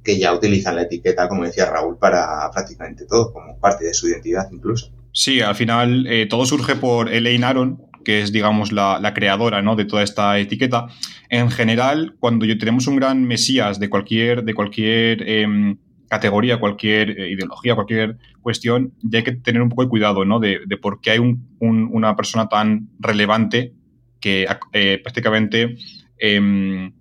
que 0.04 0.18
ya 0.18 0.34
utilizan 0.34 0.76
la 0.76 0.84
etiqueta, 0.84 1.28
como 1.28 1.44
decía 1.44 1.66
Raúl, 1.66 1.98
para 1.98 2.50
prácticamente 2.52 3.06
todo, 3.06 3.32
como 3.32 3.60
parte 3.60 3.86
de 3.86 3.94
su 3.94 4.08
identidad 4.08 4.48
incluso. 4.52 4.92
Sí, 5.12 5.42
al 5.42 5.56
final 5.56 6.08
eh, 6.08 6.28
todo 6.28 6.46
surge 6.46 6.76
por 6.76 7.14
Elaine 7.14 7.44
Aron, 7.44 7.89
que 8.04 8.22
es, 8.22 8.32
digamos, 8.32 8.72
la, 8.72 9.12
creadora 9.14 9.62
¿no? 9.62 9.76
de 9.76 9.86
toda 9.86 10.04
esta 10.04 10.38
etiqueta. 10.40 10.88
En 11.30 11.50
general, 11.52 12.16
cuando 12.20 12.46
tenemos 12.58 12.88
un 12.88 12.96
gran 12.96 13.24
mesías 13.24 13.80
de 13.80 13.90
cualquier, 13.90 14.44
de 14.44 14.54
cualquier 14.54 15.28
em, 15.28 15.78
categoría, 16.08 16.60
cualquier 16.60 17.12
eh, 17.12 17.32
ideología, 17.32 17.76
cualquier 17.76 18.18
cuestión, 18.42 18.94
ya 19.02 19.20
hay 19.20 19.24
que 19.24 19.34
tener 19.34 19.62
un 19.62 19.70
poco 19.70 19.84
de 19.84 19.90
cuidado 19.90 20.26
¿no? 20.26 20.40
de, 20.40 20.60
por 20.82 21.02
qué 21.02 21.12
hay 21.12 21.38
una 21.60 22.16
persona 22.16 22.48
tan 22.48 22.90
relevante 23.00 23.74
que 24.20 24.48
eh, 24.74 25.00
prácticamente, 25.02 25.78
em, 26.18 26.94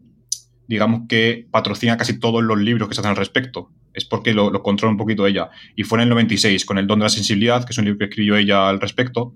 digamos 0.67 1.03
que 1.09 1.47
patrocina 1.51 1.97
casi 1.97 2.19
todos 2.19 2.43
los 2.43 2.59
libros 2.59 2.89
que 2.89 2.95
se 2.95 3.01
hacen 3.01 3.11
al 3.11 3.17
respecto 3.17 3.71
es 3.95 4.05
porque 4.05 4.33
lo, 4.33 4.51
lo, 4.51 4.63
controla 4.63 4.93
un 4.93 4.99
poquito 4.99 5.27
ella. 5.27 5.51
Y 5.75 5.83
fue 5.83 5.99
en 5.99 6.05
el 6.05 6.09
96, 6.11 6.65
con 6.65 6.79
El 6.79 6.87
don 6.87 7.01
de 7.01 7.05
la 7.05 7.09
sensibilidad, 7.09 7.65
que 7.65 7.73
es 7.73 7.79
un 7.79 7.85
libro 7.85 7.99
que 7.99 8.05
escribió 8.05 8.37
ella 8.37 8.69
al 8.69 8.81
respecto, 8.81 9.35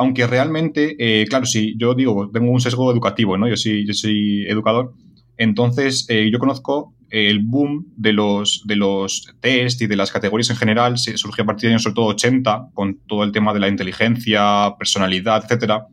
aunque 0.00 0.26
realmente, 0.26 0.96
eh, 0.98 1.26
claro, 1.26 1.44
si 1.44 1.76
yo 1.76 1.94
digo, 1.94 2.30
tengo 2.32 2.50
un 2.50 2.60
sesgo 2.62 2.90
educativo, 2.90 3.36
¿no? 3.36 3.46
Yo 3.46 3.56
soy, 3.58 3.86
yo 3.86 3.92
soy 3.92 4.46
educador, 4.48 4.94
entonces 5.36 6.06
eh, 6.08 6.30
yo 6.32 6.38
conozco 6.38 6.94
el 7.10 7.40
boom 7.40 7.92
de 7.98 8.14
los, 8.14 8.62
de 8.64 8.76
los 8.76 9.30
test 9.40 9.82
y 9.82 9.86
de 9.86 9.96
las 9.96 10.10
categorías 10.10 10.48
en 10.48 10.56
general, 10.56 10.96
se 10.96 11.18
surgió 11.18 11.44
a 11.44 11.48
partir 11.48 11.68
de 11.68 11.74
años 11.74 11.82
sobre 11.82 11.96
todo 11.96 12.06
80, 12.06 12.68
con 12.72 13.00
todo 13.06 13.24
el 13.24 13.32
tema 13.32 13.52
de 13.52 13.60
la 13.60 13.68
inteligencia, 13.68 14.74
personalidad, 14.78 15.44
etcétera. 15.44 15.86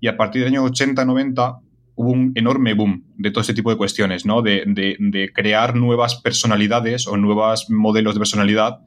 Y 0.00 0.08
a 0.08 0.16
partir 0.16 0.42
del 0.42 0.54
año 0.54 0.66
80-90 0.66 1.60
hubo 1.94 2.10
un 2.10 2.32
enorme 2.34 2.74
boom 2.74 3.04
de 3.18 3.30
todo 3.30 3.42
este 3.42 3.54
tipo 3.54 3.70
de 3.70 3.76
cuestiones, 3.76 4.26
¿no? 4.26 4.42
De, 4.42 4.64
de, 4.66 5.30
crear 5.32 5.76
nuevas 5.76 6.16
personalidades 6.16 7.06
o 7.06 7.16
nuevos 7.16 7.70
modelos 7.70 8.16
de 8.16 8.18
personalidad 8.18 8.78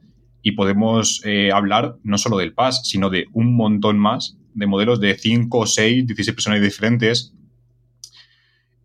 y 0.42 0.52
podemos 0.52 1.22
eh, 1.24 1.52
hablar 1.52 1.96
no 2.02 2.18
solo 2.18 2.36
del 2.36 2.52
PAS, 2.52 2.82
sino 2.84 3.08
de 3.08 3.24
un 3.32 3.56
montón 3.56 3.98
más 3.98 4.36
de 4.54 4.66
modelos 4.66 5.00
de 5.00 5.16
5, 5.16 5.66
6, 5.66 6.06
16 6.06 6.34
personas 6.34 6.60
diferentes, 6.60 7.34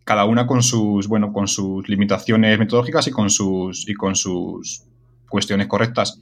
cada 0.08 0.24
una 0.24 0.48
con 0.48 0.64
sus, 0.64 1.08
bueno, 1.08 1.34
con 1.34 1.48
sus 1.48 1.88
limitaciones 1.90 2.58
metodológicas 2.58 3.08
y 3.08 3.12
con 3.12 3.30
sus, 3.30 3.88
y 3.90 3.94
con 3.94 4.16
sus 4.16 4.84
cuestiones 5.28 5.68
correctas. 5.68 6.20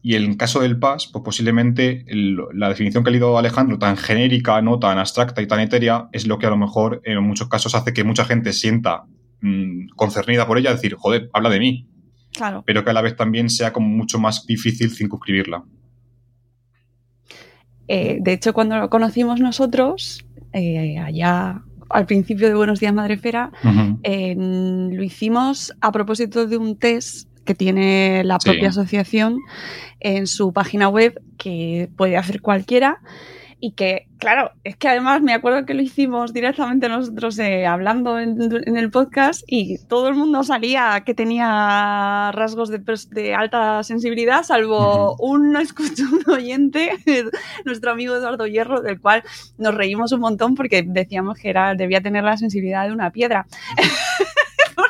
Y 0.00 0.14
en 0.14 0.24
el 0.24 0.36
caso 0.36 0.60
del 0.60 0.78
PAS, 0.78 1.08
pues 1.12 1.22
posiblemente 1.22 2.06
la 2.54 2.70
definición 2.70 3.04
que 3.04 3.10
ha 3.10 3.12
leído 3.12 3.36
Alejandro, 3.36 3.78
tan 3.78 3.96
genérica, 3.96 4.62
no 4.62 4.78
tan 4.78 4.98
abstracta 4.98 5.42
y 5.42 5.46
tan 5.46 5.60
etérea, 5.60 6.08
es 6.12 6.26
lo 6.26 6.38
que 6.38 6.46
a 6.46 6.50
lo 6.50 6.56
mejor 6.56 7.02
en 7.04 7.22
muchos 7.22 7.48
casos 7.48 7.74
hace 7.74 7.92
que 7.92 8.04
mucha 8.04 8.24
gente 8.24 8.54
sienta 8.54 9.04
mm, 9.42 9.88
concernida 9.96 10.46
por 10.46 10.56
ella, 10.56 10.72
decir, 10.72 10.94
joder, 10.94 11.28
habla 11.34 11.50
de 11.50 11.58
mí. 11.58 11.88
Claro. 12.32 12.62
Pero 12.64 12.84
que 12.84 12.90
a 12.90 12.94
la 12.94 13.02
vez 13.02 13.16
también 13.16 13.50
sea 13.50 13.72
como 13.72 13.88
mucho 13.88 14.18
más 14.18 14.46
difícil 14.46 14.90
circunscribirla. 14.90 15.64
Eh, 17.88 18.18
de 18.20 18.32
hecho, 18.32 18.52
cuando 18.52 18.78
lo 18.78 18.90
conocimos 18.90 19.40
nosotros, 19.40 20.24
eh, 20.52 20.98
allá 20.98 21.62
al 21.90 22.06
principio 22.06 22.48
de 22.48 22.54
Buenos 22.54 22.80
Días 22.80 22.92
Madrefera, 22.92 23.50
lo 23.64 25.02
hicimos 25.02 25.72
a 25.80 25.90
propósito 25.90 26.46
de 26.46 26.58
un 26.58 26.76
test 26.76 27.28
que 27.44 27.54
tiene 27.54 28.24
la 28.24 28.38
propia 28.38 28.68
asociación 28.68 29.38
en 30.00 30.26
su 30.26 30.52
página 30.52 30.90
web 30.90 31.18
que 31.38 31.88
puede 31.96 32.18
hacer 32.18 32.42
cualquiera 32.42 33.00
y 33.60 33.72
que, 33.72 34.06
claro, 34.18 34.52
es 34.62 34.76
que 34.76 34.88
además 34.88 35.20
me 35.20 35.32
acuerdo 35.32 35.66
que 35.66 35.74
lo 35.74 35.82
hicimos 35.82 36.32
directamente 36.32 36.88
nosotros 36.88 37.38
eh, 37.38 37.66
hablando 37.66 38.18
en, 38.18 38.76
el 38.76 38.90
podcast 38.90 39.42
y 39.46 39.78
todo 39.86 40.08
el 40.08 40.14
mundo 40.14 40.44
salía 40.44 41.02
que 41.04 41.14
tenía 41.14 42.30
rasgos 42.32 42.70
de, 42.70 43.34
alta 43.34 43.82
sensibilidad, 43.82 44.44
salvo 44.44 45.16
un, 45.16 45.56
un 45.56 46.22
oyente, 46.32 46.92
nuestro 47.64 47.90
amigo 47.90 48.14
Eduardo 48.14 48.46
Hierro, 48.46 48.80
del 48.80 49.00
cual 49.00 49.24
nos 49.58 49.74
reímos 49.74 50.12
un 50.12 50.20
montón 50.20 50.54
porque 50.54 50.82
decíamos 50.82 51.38
que 51.38 51.50
era, 51.50 51.74
debía 51.74 52.00
tener 52.00 52.22
la 52.22 52.36
sensibilidad 52.36 52.86
de 52.86 52.92
una 52.92 53.10
piedra. 53.10 53.46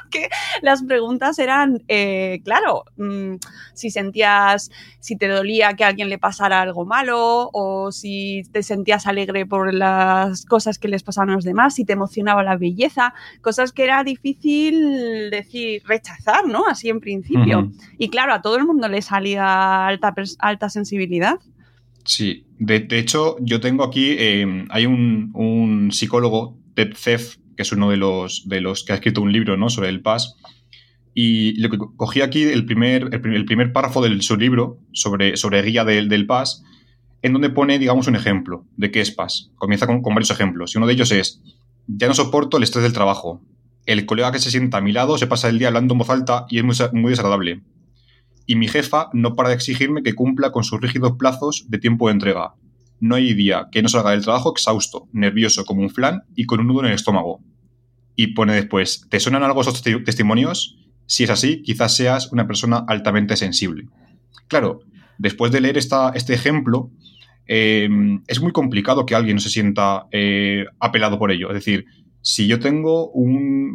porque 0.11 0.29
las 0.63 0.83
preguntas 0.83 1.39
eran, 1.39 1.83
eh, 1.89 2.41
claro, 2.45 2.85
mm, 2.97 3.37
si 3.75 3.91
sentías, 3.91 4.71
si 5.01 5.17
te 5.17 5.29
dolía 5.29 5.75
que 5.75 5.85
a 5.85 5.89
alguien 5.89 6.09
le 6.09 6.19
pasara 6.19 6.63
algo 6.63 6.87
malo 6.87 7.51
o 7.53 7.93
si 7.93 8.43
te 8.53 8.63
sentías 8.63 9.07
alegre 9.07 9.45
por 9.45 9.73
las 9.75 10.47
cosas 10.47 10.79
que 10.79 10.89
les 10.89 11.03
pasaban 11.03 11.31
a 11.31 11.35
los 11.35 11.45
demás, 11.45 11.75
si 11.75 11.85
te 11.85 11.93
emocionaba 11.93 12.43
la 12.43 12.57
belleza, 12.57 13.15
cosas 13.43 13.73
que 13.73 13.85
era 13.85 14.03
difícil 14.03 15.31
decir, 15.31 15.83
rechazar, 15.87 16.47
¿no? 16.47 16.67
Así 16.67 16.89
en 16.89 17.01
principio. 17.01 17.71
Y 17.99 18.09
claro, 18.09 18.33
a 18.33 18.41
todo 18.41 18.57
el 18.57 18.65
mundo 18.65 18.89
le 18.89 19.03
salía 19.03 19.87
alta, 19.87 20.15
alta 20.39 20.71
sensibilidad. 20.71 21.39
Sí, 22.05 22.47
de, 22.59 22.87
hecho, 22.99 23.37
yo 23.41 23.61
tengo 23.61 23.85
aquí, 23.85 24.17
eh, 24.19 24.65
hay 24.71 24.87
un, 24.87 25.31
un 25.35 25.93
psicólogo, 25.93 26.57
Ted 26.75 26.95
Cef, 26.95 27.37
que 27.59 27.63
es 27.63 27.73
uno 27.73 27.91
de 27.91 27.97
los, 27.97 28.49
de 28.49 28.61
los 28.61 28.85
que 28.85 28.93
ha 28.93 28.95
escrito 28.95 29.21
un 29.21 29.33
libro 29.33 29.57
¿no? 29.57 29.69
sobre 29.69 29.89
el 29.89 30.01
PAS. 30.01 30.37
Y 31.13 31.61
lo 31.61 31.71
que 31.71 31.79
cogí 31.97 32.21
aquí, 32.21 32.45
el 32.45 32.65
primer, 32.65 33.11
el 33.13 33.45
primer, 33.45 33.73
párrafo 33.73 34.01
de 34.01 34.23
su 34.23 34.37
libro 34.37 34.79
sobre, 34.93 35.37
sobre 35.37 35.61
guía 35.63 35.85
del, 35.85 36.09
del 36.09 36.25
PAS, 36.25 36.63
en 37.21 37.33
donde 37.33 37.51
pone, 37.51 37.81
digamos, 37.81 38.07
un 38.07 38.15
ejemplo 38.15 38.65
de 38.77 38.93
qué 38.93 39.01
es 39.01 39.11
PAS. 39.11 39.51
Comienza 39.57 39.89
con, 39.89 40.01
varios 40.03 40.31
ejemplos. 40.31 40.73
Y 40.73 40.79
uno 40.79 40.87
de 40.87 40.93
ellos 40.93 41.11
es, 41.11 41.43
ya 41.89 42.07
no 42.07 42.15
soporto 42.15 42.59
el 42.59 42.63
estrés 42.63 42.85
del 42.85 42.93
trabajo. 42.93 43.43
El 43.85 44.07
colega 44.07 44.31
que 44.31 44.39
se 44.39 44.53
sienta 44.53 44.79
a 44.79 44.81
mi 44.81 44.93
lado 44.93 45.19
se 45.19 45.27
pasa 45.27 45.49
el 45.49 45.59
día 45.59 45.67
hablando 45.67 45.95
en 45.95 45.99
voz 45.99 46.11
alta 46.11 46.47
y 46.49 46.59
es 46.59 46.65
muy, 46.65 46.77
muy 46.93 47.11
desagradable. 47.11 47.63
Y 48.47 48.55
mi 48.55 48.69
jefa 48.69 49.11
no 49.13 49.35
para 49.35 49.49
de 49.49 49.57
exigirme 49.57 50.05
que 50.05 50.15
cumpla 50.15 50.53
con 50.53 50.63
sus 50.63 50.81
rígidos 50.81 51.15
plazos 51.19 51.65
de 51.67 51.79
tiempo 51.79 52.07
de 52.07 52.13
entrega. 52.13 52.55
No 53.01 53.15
hay 53.15 53.35
día 53.35 53.69
que 53.71 53.83
no 53.83 53.89
salga 53.89 54.11
del 54.11 54.23
trabajo 54.23 54.53
exhausto, 54.53 55.09
nervioso 55.13 55.65
como 55.65 55.83
un 55.83 55.91
flan 55.91 56.23
y 56.35 56.45
con 56.45 56.61
un 56.61 56.67
nudo 56.67 56.81
en 56.81 56.87
el 56.87 56.95
estómago. 56.95 57.41
Y 58.17 58.29
pone 58.29 58.55
después, 58.55 59.07
¿te 59.09 59.21
suenan 59.21 59.45
algo 59.45 59.61
esos 59.61 59.83
testimonios? 59.83 60.77
Si 61.07 61.25
es 61.25 61.31
así, 61.31 61.63
quizás 61.63 61.97
seas 61.97 62.33
una 62.33 62.47
persona 62.47 62.85
altamente 62.89 63.37
sensible. 63.37 63.87
Claro, 64.49 64.81
después 65.19 65.53
de 65.53 65.61
leer 65.61 65.79
esta, 65.79 66.11
este 66.15 66.35
ejemplo, 66.35 66.91
em, 67.47 68.23
es 68.27 68.41
muy 68.41 68.53
complicado 68.53 69.07
que 69.07 69.15
alguien 69.15 69.37
no 69.37 69.41
se 69.41 69.51
sienta 69.51 70.07
eh, 70.11 70.65
apelado 70.81 71.19
por 71.19 71.31
ello. 71.31 71.49
Es 71.49 71.55
decir, 71.55 71.87
si 72.21 72.47
yo 72.47 72.59
tengo 72.59 73.13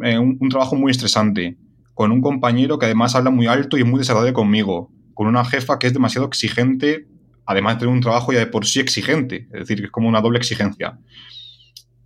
eh, 0.04 0.18
un, 0.18 0.38
un, 0.38 0.48
trabajo 0.48 0.76
muy 0.76 0.90
estresante, 0.90 1.56
con 1.94 2.12
un 2.12 2.20
compañero 2.20 2.78
que 2.78 2.86
además 2.86 3.14
habla 3.14 3.30
muy 3.30 3.46
alto 3.46 3.78
y 3.78 3.84
muy 3.84 3.98
desagradable 3.98 4.34
conmigo, 4.34 4.90
con 5.14 5.26
una 5.26 5.44
jefa 5.44 5.78
que 5.78 5.86
es 5.86 5.94
demasiado 5.94 6.26
exigente 6.26 7.06
además 7.46 7.74
de 7.74 7.80
tener 7.80 7.94
un 7.94 8.00
trabajo 8.00 8.32
ya 8.32 8.38
de 8.38 8.46
por 8.46 8.66
sí 8.66 8.80
exigente, 8.80 9.48
es 9.52 9.60
decir, 9.60 9.78
que 9.78 9.86
es 9.86 9.90
como 9.90 10.08
una 10.08 10.20
doble 10.20 10.38
exigencia. 10.38 10.98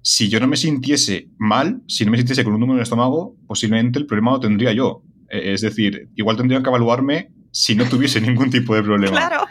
Si 0.02 0.28
yo 0.28 0.40
no 0.40 0.46
me 0.46 0.56
sintiese 0.56 1.28
mal, 1.38 1.82
si 1.86 2.04
no 2.04 2.10
me 2.10 2.16
sintiese 2.16 2.44
con 2.44 2.54
un 2.54 2.60
número 2.60 2.76
en 2.76 2.80
el 2.80 2.82
estómago, 2.84 3.36
posiblemente 3.46 3.98
el 3.98 4.06
problema 4.06 4.32
lo 4.32 4.40
tendría 4.40 4.72
yo. 4.72 5.02
E, 5.28 5.52
es 5.52 5.60
decir, 5.60 6.08
igual 6.14 6.36
tendrían 6.36 6.62
que 6.62 6.70
evaluarme 6.70 7.30
si 7.50 7.74
no 7.74 7.84
tuviese 7.84 8.20
ningún 8.22 8.50
tipo 8.50 8.74
de 8.74 8.82
problema. 8.82 9.16
Claro. 9.16 9.44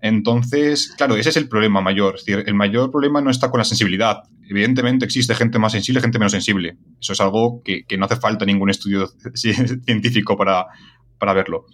Entonces, 0.00 0.94
claro, 0.96 1.16
ese 1.16 1.30
es 1.30 1.36
el 1.36 1.48
problema 1.48 1.80
mayor. 1.80 2.16
Es 2.16 2.24
decir, 2.24 2.44
el 2.46 2.54
mayor 2.54 2.90
problema 2.90 3.20
no 3.20 3.30
está 3.30 3.50
con 3.50 3.58
la 3.58 3.64
sensibilidad. 3.64 4.22
Evidentemente 4.48 5.04
existe 5.04 5.34
gente 5.34 5.58
más 5.58 5.72
sensible, 5.72 6.00
gente 6.00 6.18
menos 6.18 6.32
sensible. 6.32 6.76
Eso 7.00 7.12
es 7.12 7.20
algo 7.20 7.62
que, 7.64 7.84
no 7.98 8.04
hace 8.04 8.16
falta 8.16 8.44
ningún 8.44 8.70
estudio 8.70 9.08
científico 9.34 10.36
para, 10.36 10.66
para 11.18 11.32
verlo. 11.32 11.66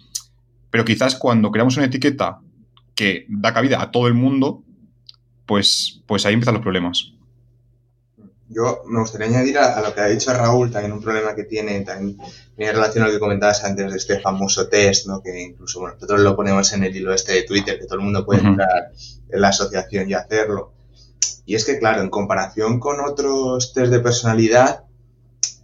Pero 0.71 0.85
quizás 0.85 1.15
cuando 1.15 1.51
creamos 1.51 1.77
una 1.77 1.85
etiqueta 1.85 2.39
que 2.95 3.25
da 3.29 3.53
cabida 3.53 3.81
a 3.81 3.91
todo 3.91 4.07
el 4.07 4.13
mundo, 4.13 4.63
pues, 5.45 6.01
pues 6.05 6.25
ahí 6.25 6.33
empiezan 6.33 6.55
los 6.55 6.63
problemas. 6.63 7.13
Yo 8.49 8.83
me 8.87 8.99
gustaría 8.99 9.27
añadir 9.27 9.57
a, 9.57 9.81
lo 9.81 9.95
que 9.95 10.01
ha 10.01 10.07
dicho 10.07 10.31
Raúl 10.31 10.69
también 10.69 10.91
un 10.91 11.01
problema 11.01 11.33
que 11.33 11.43
tiene, 11.43 11.81
también 11.81 12.17
en 12.55 12.75
relación 12.75 13.03
a 13.03 13.07
lo 13.07 13.13
que 13.13 13.19
comentabas 13.19 13.63
antes 13.63 13.89
de 13.89 13.97
este 13.97 14.19
famoso 14.19 14.67
test, 14.67 15.07
¿no? 15.07 15.23
que 15.23 15.41
incluso 15.41 15.85
nosotros 15.87 16.19
lo 16.19 16.35
ponemos 16.35 16.71
en 16.73 16.83
el 16.83 16.95
hilo 16.95 17.13
este 17.13 17.33
de 17.33 17.43
Twitter, 17.43 17.79
que 17.79 17.85
todo 17.85 17.95
el 17.95 18.03
mundo 18.03 18.25
puede 18.25 18.41
entrar 18.41 18.91
en 19.29 19.41
la 19.41 19.47
asociación 19.47 20.07
y 20.09 20.13
hacerlo. 20.13 20.73
Y 21.45 21.55
es 21.55 21.65
que, 21.65 21.79
claro, 21.79 22.01
en 22.01 22.09
comparación 22.09 22.79
con 22.79 22.99
otros 22.99 23.73
test 23.73 23.91
de 23.91 23.99
personalidad, 23.99 24.83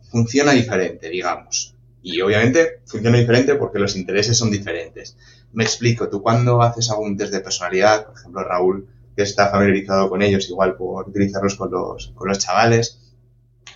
funciona 0.10 0.52
diferente, 0.52 1.10
digamos. 1.10 1.76
Y 2.02 2.22
obviamente 2.22 2.82
funciona 2.86 3.18
diferente 3.18 3.56
porque 3.56 3.80
los 3.80 3.96
intereses 3.96 4.38
son 4.38 4.52
diferentes. 4.52 5.18
Me 5.52 5.64
explico, 5.64 6.10
tú 6.10 6.22
cuando 6.22 6.62
haces 6.62 6.90
algún 6.90 7.18
test 7.18 7.34
de 7.34 7.42
personalidad, 7.42 8.06
por 8.06 8.18
ejemplo 8.18 8.44
Raúl, 8.44 8.88
que 9.16 9.24
está 9.24 9.50
familiarizado 9.50 10.10
con 10.10 10.22
ellos, 10.22 10.50
igual 10.50 10.78
por 10.78 11.10
utilizarlos 11.10 11.56
con 11.56 11.72
los, 11.72 12.14
con 12.16 12.28
los 12.28 12.40
chavales, 12.40 13.00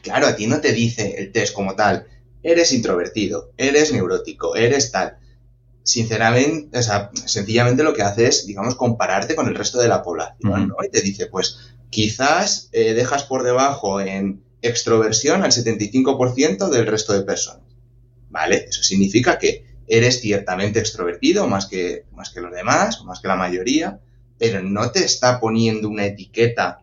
claro, 0.01 0.27
a 0.27 0.35
ti 0.35 0.47
no 0.47 0.61
te 0.61 0.71
dice 0.71 1.15
el 1.17 1.31
test 1.31 1.53
como 1.53 1.75
tal, 1.75 2.07
eres 2.43 2.71
introvertido, 2.71 3.51
eres 3.57 3.91
neurótico, 3.91 4.55
eres 4.55 4.91
tal. 4.91 5.17
Sinceramente, 5.83 6.77
o 6.77 6.81
sea, 6.81 7.11
sencillamente 7.25 7.83
lo 7.83 7.93
que 7.93 8.03
hace 8.03 8.27
es, 8.27 8.45
digamos, 8.45 8.75
compararte 8.75 9.35
con 9.35 9.47
el 9.47 9.55
resto 9.55 9.81
de 9.81 9.89
la 9.89 10.01
población, 10.01 10.69
¿no? 10.69 10.75
Y 10.81 10.89
te 10.89 11.01
dice, 11.01 11.25
pues, 11.27 11.57
quizás 11.89 12.69
eh, 12.71 12.93
dejas 12.93 13.23
por 13.23 13.43
debajo 13.43 13.99
en 13.99 14.43
extroversión 14.61 15.43
al 15.43 15.51
75% 15.51 16.69
del 16.69 16.87
resto 16.87 17.11
de 17.11 17.23
personas. 17.23 17.72
¿Vale? 18.33 18.65
Eso 18.67 18.81
significa 18.81 19.37
que 19.37 19.63
eres 19.87 20.19
ciertamente 20.19 20.79
extrovertido 20.79 21.47
más 21.47 21.67
que, 21.67 22.05
más 22.13 22.31
que 22.31 22.41
los 22.41 22.51
demás, 22.51 23.03
más 23.05 23.19
que 23.19 23.27
la 23.27 23.35
mayoría, 23.35 23.99
pero 24.39 24.63
no 24.63 24.89
te 24.89 25.05
está 25.05 25.39
poniendo 25.39 25.87
una 25.87 26.07
etiqueta 26.07 26.81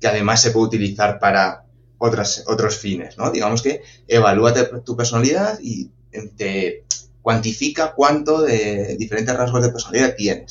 que 0.00 0.08
además 0.08 0.40
se 0.40 0.50
puede 0.50 0.68
utilizar 0.68 1.18
para 1.18 1.66
otras, 1.98 2.44
otros 2.46 2.78
fines, 2.78 3.18
¿no? 3.18 3.30
Digamos 3.30 3.60
que 3.60 3.82
evalúa 4.06 4.54
tu 4.82 4.96
personalidad 4.96 5.58
y 5.60 5.90
te 6.36 6.84
cuantifica 7.20 7.92
cuánto 7.94 8.40
de 8.40 8.96
diferentes 8.96 9.36
rasgos 9.36 9.62
de 9.62 9.68
personalidad 9.68 10.14
tienes, 10.16 10.50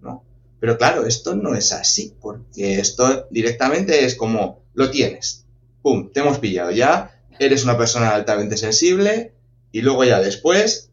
¿no? 0.00 0.24
Pero 0.58 0.76
claro, 0.76 1.06
esto 1.06 1.36
no 1.36 1.54
es 1.54 1.70
así, 1.72 2.16
porque 2.20 2.80
esto 2.80 3.28
directamente 3.30 4.04
es 4.04 4.16
como, 4.16 4.64
lo 4.74 4.90
tienes, 4.90 5.46
pum, 5.82 6.10
te 6.12 6.18
hemos 6.18 6.40
pillado, 6.40 6.72
ya 6.72 7.12
eres 7.38 7.62
una 7.62 7.78
persona 7.78 8.10
altamente 8.10 8.56
sensible 8.56 9.34
y 9.72 9.80
luego 9.80 10.04
ya 10.04 10.20
después, 10.20 10.90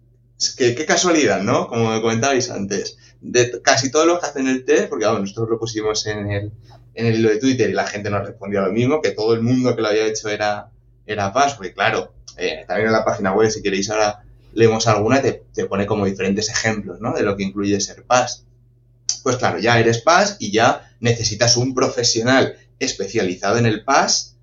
que, 0.58 0.74
qué 0.74 0.86
casualidad, 0.86 1.44
¿no? 1.44 1.68
Como 1.68 1.92
me 1.92 2.02
comentabais 2.02 2.50
antes, 2.50 2.98
de 3.22 3.62
casi 3.62 3.92
todos 3.92 4.08
los 4.08 4.20
que 4.20 4.26
hacen 4.26 4.48
el 4.48 4.66
test, 4.66 4.90
porque 4.90 5.06
vamos, 5.06 5.22
nosotros 5.22 5.50
lo 5.50 5.60
pusimos 5.60 6.06
en 6.08 6.32
el, 6.32 6.52
en 6.96 7.06
el 7.06 7.20
hilo 7.20 7.30
de 7.30 7.38
Twitter 7.38 7.70
y 7.70 7.74
la 7.74 7.86
gente 7.86 8.10
nos 8.10 8.26
respondía 8.26 8.62
lo 8.62 8.72
mismo, 8.72 9.02
que 9.02 9.12
todo 9.12 9.34
el 9.34 9.42
mundo 9.42 9.76
que 9.76 9.82
lo 9.82 9.90
había 9.90 10.08
hecho 10.08 10.30
era, 10.30 10.70
era 11.06 11.34
Paz, 11.34 11.56
porque 11.56 11.74
claro, 11.74 12.14
eh, 12.38 12.64
también 12.68 12.88
en 12.88 12.94
la 12.94 13.04
página 13.06 13.34
web, 13.34 13.52
si 13.52 13.62
queréis 13.62 13.90
ahora 13.90 14.24
leemos 14.54 14.88
alguna, 14.88 15.22
te, 15.22 15.44
te 15.54 15.66
pone 15.66 15.86
como 15.86 16.06
diferentes 16.06 16.50
ejemplos, 16.50 17.00
¿no? 17.00 17.14
De 17.14 17.24
lo 17.24 17.36
que 17.36 17.44
incluye 17.44 17.80
ser 17.82 18.04
PAS. 18.04 18.46
Pues 19.24 19.36
claro, 19.36 19.60
ya 19.60 19.80
eres 19.80 20.02
PAS 20.02 20.38
y 20.40 20.52
ya 20.52 20.92
necesitas 21.00 21.58
un 21.58 21.74
profesional 21.74 22.58
especializado 22.80 23.58
en 23.58 23.66
el 23.66 23.84
PAS 23.84 24.38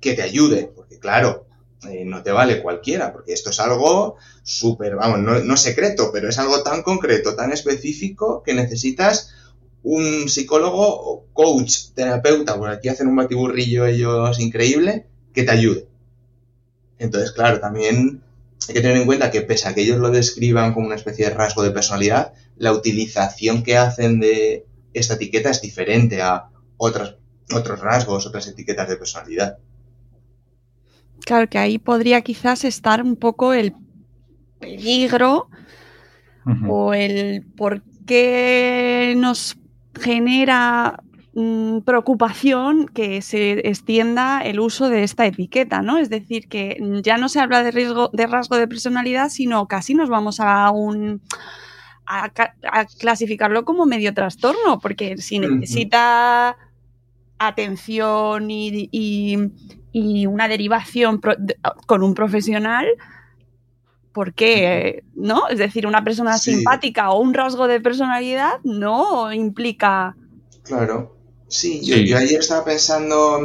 que 0.00 0.12
te 0.14 0.22
ayude, 0.22 0.70
porque 0.74 0.98
claro, 0.98 1.46
eh, 1.90 2.04
no 2.04 2.22
te 2.22 2.32
vale 2.32 2.62
cualquiera, 2.62 3.12
porque 3.12 3.32
esto 3.32 3.50
es 3.50 3.60
algo 3.60 4.16
súper, 4.42 4.96
vamos, 4.96 5.20
no, 5.20 5.38
no 5.40 5.56
secreto, 5.56 6.10
pero 6.12 6.28
es 6.28 6.38
algo 6.38 6.62
tan 6.62 6.82
concreto, 6.82 7.36
tan 7.36 7.52
específico, 7.52 8.42
que 8.42 8.54
necesitas 8.54 9.34
un 9.82 10.28
psicólogo 10.28 11.26
coach, 11.32 11.92
terapeuta, 11.94 12.56
por 12.56 12.70
aquí 12.70 12.88
hacen 12.88 13.08
un 13.08 13.16
batiburrillo 13.16 13.86
ellos 13.86 14.40
increíble, 14.40 15.06
que 15.32 15.42
te 15.42 15.50
ayude. 15.50 15.88
Entonces, 16.98 17.32
claro, 17.32 17.60
también 17.60 18.22
hay 18.66 18.74
que 18.74 18.80
tener 18.80 18.96
en 18.96 19.06
cuenta 19.06 19.30
que 19.30 19.42
pese 19.42 19.68
a 19.68 19.74
que 19.74 19.82
ellos 19.82 19.98
lo 19.98 20.10
describan 20.10 20.72
como 20.72 20.86
una 20.86 20.96
especie 20.96 21.26
de 21.26 21.34
rasgo 21.34 21.62
de 21.62 21.70
personalidad, 21.70 22.32
la 22.56 22.72
utilización 22.72 23.62
que 23.62 23.76
hacen 23.76 24.20
de 24.20 24.66
esta 24.94 25.14
etiqueta 25.14 25.50
es 25.50 25.60
diferente 25.60 26.22
a 26.22 26.48
otras, 26.76 27.16
otros 27.52 27.80
rasgos, 27.80 28.26
otras 28.26 28.46
etiquetas 28.46 28.88
de 28.88 28.96
personalidad. 28.96 29.58
Claro 31.24 31.48
que 31.48 31.58
ahí 31.58 31.78
podría 31.78 32.20
quizás 32.22 32.64
estar 32.64 33.02
un 33.02 33.16
poco 33.16 33.52
el 33.52 33.74
peligro 34.60 35.48
o 36.68 36.92
el 36.92 37.42
por 37.56 37.82
qué 38.06 39.14
nos 39.16 39.56
genera 39.98 41.02
mm, 41.34 41.78
preocupación 41.80 42.86
que 42.86 43.22
se 43.22 43.66
extienda 43.66 44.40
el 44.42 44.60
uso 44.60 44.90
de 44.90 45.04
esta 45.04 45.24
etiqueta, 45.24 45.80
¿no? 45.80 45.96
Es 45.96 46.10
decir, 46.10 46.48
que 46.48 46.76
ya 47.02 47.16
no 47.16 47.30
se 47.30 47.40
habla 47.40 47.62
de 47.62 47.70
riesgo 47.70 48.10
de 48.12 48.26
rasgo 48.26 48.56
de 48.56 48.68
personalidad, 48.68 49.30
sino 49.30 49.66
casi 49.66 49.94
nos 49.94 50.10
vamos 50.10 50.40
a 50.40 50.70
un 50.70 51.22
a, 52.06 52.30
clasificarlo 52.98 53.64
como 53.64 53.86
medio 53.86 54.12
trastorno, 54.12 54.78
porque 54.80 55.16
si 55.16 55.38
necesita 55.38 56.56
atención 57.38 58.50
y, 58.50 59.38
una 59.94 60.48
derivación 60.48 61.20
con 61.86 62.02
un 62.02 62.14
profesional, 62.14 62.86
¿por 64.12 64.34
qué? 64.34 65.04
¿No? 65.14 65.48
Es 65.48 65.58
decir, 65.58 65.86
una 65.86 66.04
persona 66.04 66.38
simpática 66.38 67.10
o 67.10 67.20
un 67.20 67.34
rasgo 67.34 67.66
de 67.66 67.80
personalidad 67.80 68.54
no 68.64 69.32
implica. 69.32 70.16
Claro. 70.62 71.16
Sí, 71.48 71.84
Yo, 71.84 72.16
ayer 72.16 72.40
estaba 72.40 72.64
pensando 72.64 73.38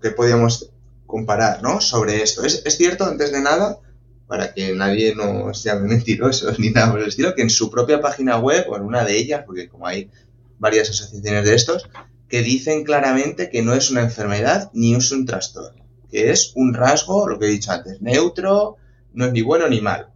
que 0.00 0.10
podíamos 0.10 0.70
comparar, 1.06 1.62
¿no? 1.62 1.80
Sobre 1.80 2.22
esto. 2.22 2.44
Es, 2.44 2.62
es, 2.64 2.76
cierto, 2.76 3.04
antes 3.04 3.32
de 3.32 3.40
nada, 3.40 3.78
para 4.26 4.54
que 4.54 4.74
nadie 4.74 5.14
nos 5.14 5.64
llame 5.64 5.88
mentirosos 5.88 6.58
ni 6.60 6.70
nada 6.70 6.92
por 6.92 7.00
el 7.00 7.08
estilo, 7.08 7.34
que 7.34 7.42
en 7.42 7.50
su 7.50 7.70
propia 7.70 8.00
página 8.00 8.38
web, 8.38 8.66
o 8.68 8.76
en 8.76 8.82
una 8.82 9.04
de 9.04 9.16
ellas, 9.16 9.42
porque 9.44 9.68
como 9.68 9.86
hay 9.86 10.10
varias 10.58 10.90
asociaciones 10.90 11.44
de 11.44 11.54
estos, 11.54 11.88
que 12.28 12.42
dicen 12.42 12.84
claramente 12.84 13.50
que 13.50 13.62
no 13.62 13.74
es 13.74 13.90
una 13.90 14.02
enfermedad 14.02 14.70
ni 14.74 14.94
es 14.94 15.10
un 15.12 15.26
trastorno, 15.26 15.84
que 16.10 16.30
es 16.30 16.52
un 16.54 16.74
rasgo, 16.74 17.28
lo 17.28 17.38
que 17.38 17.46
he 17.46 17.50
dicho 17.50 17.72
antes, 17.72 18.00
neutro, 18.00 18.76
no 19.12 19.26
es 19.26 19.32
ni 19.32 19.42
bueno 19.42 19.68
ni 19.68 19.80
malo. 19.80 20.08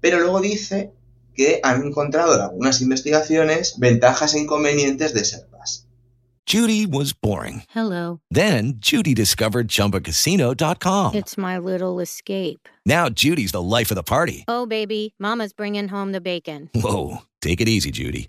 Pero 0.00 0.20
luego 0.20 0.40
dice 0.40 0.92
que 1.34 1.60
han 1.62 1.84
encontrado 1.84 2.34
en 2.34 2.40
algunas 2.40 2.80
investigaciones 2.80 3.78
ventajas 3.78 4.34
e 4.34 4.40
inconvenientes 4.40 5.12
de 5.12 5.24
ser 5.24 5.46
paz. 5.48 5.86
Judy 6.46 6.86
was 6.86 7.12
boring. 7.12 7.64
Hello. 7.70 8.20
Then 8.30 8.74
Judy 8.78 9.14
discovered 9.14 9.66
chumbacasino.com. 9.66 11.14
It's 11.14 11.36
my 11.36 11.58
little 11.58 11.98
escape. 11.98 12.68
Now 12.86 13.08
Judy's 13.08 13.50
the 13.50 13.60
life 13.60 13.90
of 13.90 13.96
the 13.96 14.04
party. 14.04 14.44
Oh, 14.46 14.64
baby, 14.64 15.14
Mama's 15.18 15.52
bringing 15.52 15.88
home 15.88 16.12
the 16.12 16.20
bacon. 16.20 16.70
Whoa. 16.72 17.22
Take 17.42 17.60
it 17.60 17.68
easy, 17.68 17.90
Judy. 17.90 18.28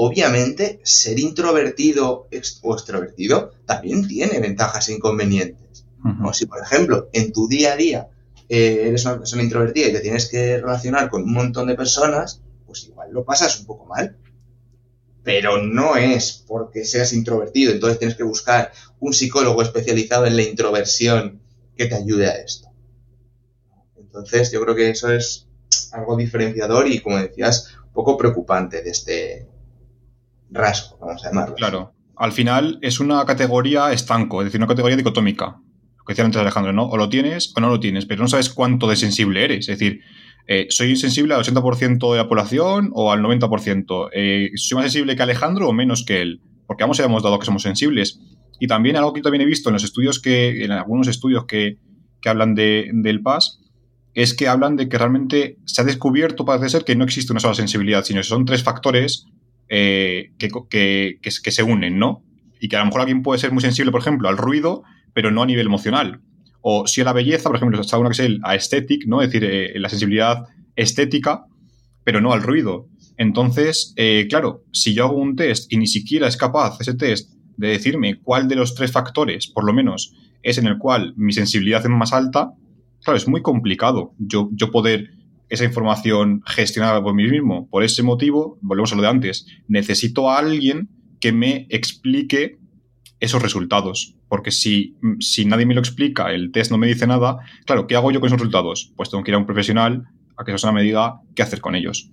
obviamente 0.00 0.78
ser 0.84 1.18
introvertido 1.18 2.28
o 2.62 2.74
extrovertido 2.76 3.50
también 3.66 4.06
tiene 4.06 4.38
ventajas 4.38 4.88
e 4.88 4.92
inconvenientes. 4.92 5.84
Uh 6.04 6.32
si, 6.32 6.46
por 6.46 6.62
ejemplo, 6.62 7.08
en 7.12 7.32
tu 7.32 7.48
día 7.48 7.72
a 7.72 7.76
día 7.76 8.08
eh, 8.48 8.84
eres 8.86 9.04
una 9.04 9.18
persona 9.18 9.42
introvertida 9.42 9.88
y 9.88 9.92
te 9.92 10.00
tienes 10.00 10.28
que 10.28 10.58
relacionar 10.58 11.10
con 11.10 11.24
un 11.24 11.32
montón 11.32 11.66
de 11.66 11.74
personas, 11.74 12.40
pues 12.64 12.84
igual 12.84 13.12
lo 13.12 13.24
pasas 13.24 13.58
un 13.58 13.66
poco 13.66 13.86
mal. 13.86 14.16
Pero 15.24 15.60
no 15.60 15.96
es 15.96 16.44
porque 16.46 16.84
seas 16.84 17.12
introvertido, 17.12 17.72
entonces 17.72 17.98
tienes 17.98 18.16
que 18.16 18.22
buscar 18.22 18.70
un 19.00 19.12
psicólogo 19.12 19.62
especializado 19.62 20.26
en 20.26 20.36
la 20.36 20.42
introversión 20.42 21.42
que 21.76 21.86
te 21.86 21.96
ayude 21.96 22.28
a 22.28 22.36
esto. 22.36 22.68
Entonces 23.96 24.52
yo 24.52 24.62
creo 24.62 24.76
que 24.76 24.90
eso 24.90 25.10
es 25.10 25.48
algo 25.90 26.16
diferenciador 26.16 26.86
y, 26.86 27.00
como 27.00 27.18
decías, 27.18 27.74
un 27.84 27.92
poco 27.92 28.16
preocupante 28.16 28.80
de 28.80 28.90
este, 28.90 29.48
rasgo, 30.50 30.98
vamos 31.00 31.24
a 31.24 31.28
llamarlo. 31.28 31.54
Claro. 31.54 31.94
Al 32.16 32.32
final 32.32 32.78
es 32.82 33.00
una 33.00 33.24
categoría 33.24 33.92
estanco, 33.92 34.40
es 34.40 34.46
decir, 34.46 34.60
una 34.60 34.66
categoría 34.66 34.96
dicotómica. 34.96 35.60
Lo 35.98 36.04
que 36.04 36.12
decía 36.12 36.24
antes 36.24 36.40
Alejandro, 36.40 36.72
¿no? 36.72 36.86
O 36.86 36.96
lo 36.96 37.08
tienes 37.08 37.52
o 37.56 37.60
no 37.60 37.68
lo 37.68 37.78
tienes, 37.78 38.06
pero 38.06 38.22
no 38.22 38.28
sabes 38.28 38.50
cuánto 38.50 38.88
de 38.88 38.96
sensible 38.96 39.44
eres. 39.44 39.68
Es 39.68 39.78
decir, 39.78 40.00
eh, 40.46 40.66
¿soy 40.70 40.96
sensible 40.96 41.34
al 41.34 41.42
80% 41.44 42.12
de 42.12 42.16
la 42.16 42.28
población 42.28 42.90
o 42.94 43.12
al 43.12 43.20
90%? 43.20 44.10
Eh, 44.12 44.50
¿Soy 44.56 44.76
más 44.76 44.84
sensible 44.84 45.14
que 45.14 45.22
Alejandro 45.22 45.68
o 45.68 45.72
menos 45.72 46.04
que 46.04 46.22
él? 46.22 46.40
Porque 46.66 46.82
vamos, 46.82 46.98
hemos 47.00 47.22
dado 47.22 47.38
que 47.38 47.46
somos 47.46 47.62
sensibles. 47.62 48.18
Y 48.58 48.66
también 48.66 48.96
algo 48.96 49.12
que 49.12 49.20
también 49.20 49.42
he 49.42 49.46
visto 49.46 49.68
en 49.68 49.74
los 49.74 49.84
estudios 49.84 50.20
que, 50.20 50.64
en 50.64 50.72
algunos 50.72 51.06
estudios 51.06 51.44
que, 51.44 51.78
que 52.20 52.28
hablan 52.28 52.54
de, 52.54 52.90
del 52.92 53.22
PAS, 53.22 53.60
es 54.14 54.34
que 54.34 54.48
hablan 54.48 54.76
de 54.76 54.88
que 54.88 54.98
realmente 54.98 55.58
se 55.64 55.82
ha 55.82 55.84
descubierto, 55.84 56.44
parece 56.44 56.70
ser, 56.70 56.84
que 56.84 56.96
no 56.96 57.04
existe 57.04 57.32
una 57.32 57.40
sola 57.40 57.54
sensibilidad, 57.54 58.02
sino 58.02 58.20
que 58.20 58.24
son 58.24 58.44
tres 58.44 58.64
factores 58.64 59.26
eh, 59.68 60.32
que, 60.38 60.48
que, 60.68 61.18
que, 61.20 61.50
se 61.50 61.62
unen, 61.62 61.98
¿no? 61.98 62.24
Y 62.60 62.68
que 62.68 62.76
a 62.76 62.80
lo 62.80 62.86
mejor 62.86 63.02
alguien 63.02 63.22
puede 63.22 63.38
ser 63.38 63.52
muy 63.52 63.62
sensible, 63.62 63.92
por 63.92 64.00
ejemplo, 64.00 64.28
al 64.28 64.36
ruido, 64.36 64.82
pero 65.12 65.30
no 65.30 65.42
a 65.42 65.46
nivel 65.46 65.66
emocional. 65.66 66.20
O 66.60 66.86
si 66.86 67.00
a 67.00 67.04
la 67.04 67.12
belleza, 67.12 67.48
por 67.48 67.56
ejemplo, 67.56 67.80
está 67.80 67.98
una 67.98 68.08
que 68.08 68.14
es 68.14 68.20
el 68.20 68.40
aesthetic, 68.44 69.06
¿no? 69.06 69.22
Es 69.22 69.30
decir, 69.30 69.48
eh, 69.48 69.78
la 69.78 69.88
sensibilidad 69.88 70.44
estética, 70.76 71.44
pero 72.04 72.20
no 72.20 72.32
al 72.32 72.42
ruido. 72.42 72.88
Entonces, 73.16 73.92
eh, 73.96 74.26
claro, 74.28 74.64
si 74.72 74.94
yo 74.94 75.04
hago 75.04 75.16
un 75.16 75.36
test 75.36 75.72
y 75.72 75.76
ni 75.76 75.86
siquiera 75.86 76.28
es 76.28 76.36
capaz 76.36 76.78
ese 76.80 76.94
test 76.94 77.32
de 77.56 77.68
decirme 77.68 78.20
cuál 78.22 78.48
de 78.48 78.54
los 78.54 78.74
tres 78.74 78.92
factores, 78.92 79.48
por 79.48 79.64
lo 79.64 79.72
menos, 79.72 80.14
es 80.42 80.58
en 80.58 80.66
el 80.66 80.78
cual 80.78 81.14
mi 81.16 81.32
sensibilidad 81.32 81.82
es 81.82 81.90
más 81.90 82.12
alta, 82.12 82.52
claro, 83.02 83.16
es 83.16 83.26
muy 83.26 83.42
complicado 83.42 84.14
yo, 84.18 84.48
yo 84.52 84.70
poder 84.70 85.10
esa 85.48 85.64
información 85.64 86.42
gestionada 86.46 87.02
por 87.02 87.14
mí 87.14 87.24
mismo. 87.28 87.68
Por 87.68 87.82
ese 87.82 88.02
motivo, 88.02 88.58
volvemos 88.60 88.92
a 88.92 88.96
lo 88.96 89.02
de 89.02 89.08
antes, 89.08 89.46
necesito 89.66 90.30
a 90.30 90.38
alguien 90.38 90.88
que 91.20 91.32
me 91.32 91.66
explique 91.70 92.58
esos 93.20 93.42
resultados. 93.42 94.14
Porque 94.28 94.50
si, 94.50 94.96
si 95.20 95.44
nadie 95.44 95.66
me 95.66 95.74
lo 95.74 95.80
explica, 95.80 96.32
el 96.32 96.52
test 96.52 96.70
no 96.70 96.78
me 96.78 96.86
dice 96.86 97.06
nada, 97.06 97.38
claro, 97.64 97.86
¿qué 97.86 97.96
hago 97.96 98.10
yo 98.10 98.20
con 98.20 98.28
esos 98.28 98.38
resultados? 98.38 98.92
Pues 98.96 99.10
tengo 99.10 99.24
que 99.24 99.30
ir 99.30 99.34
a 99.34 99.38
un 99.38 99.46
profesional 99.46 100.08
a 100.36 100.44
que 100.44 100.50
esa 100.50 100.54
persona 100.54 100.72
me 100.72 100.82
diga 100.82 101.20
qué 101.34 101.42
hacer 101.42 101.60
con 101.60 101.74
ellos. 101.74 102.10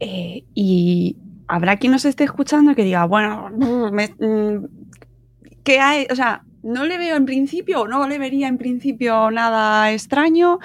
Eh, 0.00 0.44
y 0.54 1.16
habrá 1.48 1.78
quien 1.78 1.92
nos 1.92 2.04
esté 2.04 2.24
escuchando 2.24 2.74
que 2.74 2.84
diga, 2.84 3.04
bueno, 3.06 3.50
me, 3.92 4.08
mm, 4.08 4.66
¿qué 5.64 5.80
hay? 5.80 6.06
O 6.10 6.14
sea, 6.14 6.44
no 6.62 6.84
le 6.84 6.98
veo 6.98 7.16
en 7.16 7.26
principio, 7.26 7.86
no 7.86 8.08
le 8.08 8.18
vería 8.18 8.48
en 8.48 8.58
principio 8.58 9.30
nada 9.30 9.92
extraño 9.92 10.58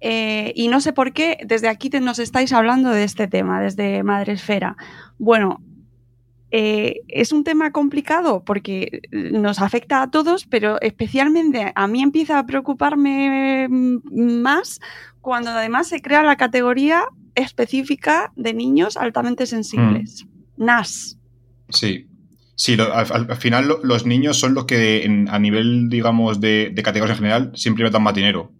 eh, 0.00 0.52
y 0.54 0.68
no 0.68 0.80
sé 0.80 0.92
por 0.92 1.12
qué 1.12 1.38
desde 1.46 1.68
aquí 1.68 1.90
te, 1.90 2.00
nos 2.00 2.18
estáis 2.18 2.52
hablando 2.52 2.90
de 2.90 3.04
este 3.04 3.28
tema, 3.28 3.60
desde 3.60 4.02
Madre 4.02 4.34
Esfera. 4.34 4.76
Bueno, 5.18 5.60
eh, 6.50 7.00
es 7.08 7.32
un 7.32 7.44
tema 7.44 7.72
complicado 7.72 8.42
porque 8.44 9.02
nos 9.12 9.60
afecta 9.60 10.02
a 10.02 10.10
todos, 10.10 10.46
pero 10.46 10.80
especialmente 10.80 11.72
a 11.74 11.86
mí 11.86 12.02
empieza 12.02 12.38
a 12.38 12.46
preocuparme 12.46 13.68
más 13.68 14.80
cuando 15.20 15.50
además 15.50 15.88
se 15.88 16.00
crea 16.00 16.22
la 16.22 16.36
categoría 16.36 17.04
específica 17.34 18.32
de 18.36 18.54
niños 18.54 18.96
altamente 18.96 19.46
sensibles. 19.46 20.24
Mm. 20.56 20.64
NAS. 20.64 21.18
Sí. 21.68 22.07
Sí, 22.58 22.74
lo, 22.74 22.92
al, 22.92 23.06
al, 23.12 23.36
final 23.36 23.68
lo, 23.68 23.80
los 23.84 24.04
niños 24.04 24.36
son 24.36 24.52
los 24.52 24.64
que 24.64 25.04
en, 25.04 25.28
a 25.28 25.38
nivel, 25.38 25.88
digamos, 25.88 26.40
de, 26.40 26.72
de 26.74 26.82
categorías 26.82 27.16
en 27.16 27.22
general 27.22 27.52
siempre 27.54 27.84
metan 27.84 28.02
más 28.02 28.14
dinero. 28.14 28.50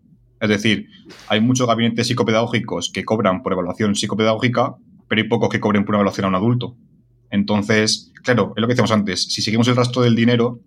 Es 0.41 0.49
decir, 0.49 0.87
hay 1.27 1.41
muchos 1.41 1.67
gabinetes 1.67 2.07
psicopedagógicos 2.07 2.93
que 2.95 3.05
cobran 3.05 3.43
por 3.43 3.53
evaluación 3.53 3.97
psicopedagógica, 3.97 4.77
pero 5.09 5.21
hay 5.21 5.29
pocos 5.29 5.49
que 5.49 5.59
cobren 5.59 5.85
por 5.85 5.97
una 5.97 6.03
evaluación 6.03 6.27
a 6.27 6.29
un 6.29 6.37
adulto. 6.37 6.77
Entonces, 7.31 8.13
claro, 8.23 8.53
es 8.57 8.61
lo 8.61 8.69
que 8.69 8.75
decíamos 8.75 8.93
antes, 8.93 9.25
si 9.25 9.43
seguimos 9.43 9.67
el 9.67 9.75
rastro 9.75 10.03
del 10.03 10.15
dinero, 10.15 10.61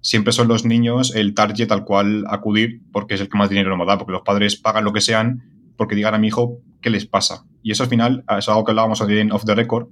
siempre 0.00 0.32
son 0.32 0.46
los 0.46 0.64
niños 0.64 1.12
el 1.16 1.34
target 1.34 1.72
al 1.72 1.84
cual 1.84 2.26
acudir 2.28 2.82
porque 2.92 3.14
es 3.14 3.20
el 3.20 3.28
que 3.28 3.38
más 3.38 3.50
dinero 3.50 3.70
nos 3.70 3.80
va 3.80 3.92
a 3.92 3.96
dar, 3.96 3.98
porque 3.98 4.12
los 4.12 4.22
padres 4.22 4.54
pagan 4.54 4.84
lo 4.84 4.92
que 4.92 5.00
sean 5.00 5.42
porque 5.76 5.96
digan 5.96 6.14
a 6.14 6.18
mi 6.18 6.28
hijo 6.28 6.60
qué 6.80 6.90
les 6.90 7.06
pasa. 7.06 7.44
Y 7.60 7.72
eso 7.72 7.82
al 7.82 7.88
final 7.88 8.24
es 8.38 8.48
algo 8.48 8.64
que 8.64 8.70
hablábamos 8.70 9.00
en 9.00 9.32
Off 9.32 9.44
the 9.44 9.56
Record, 9.56 9.88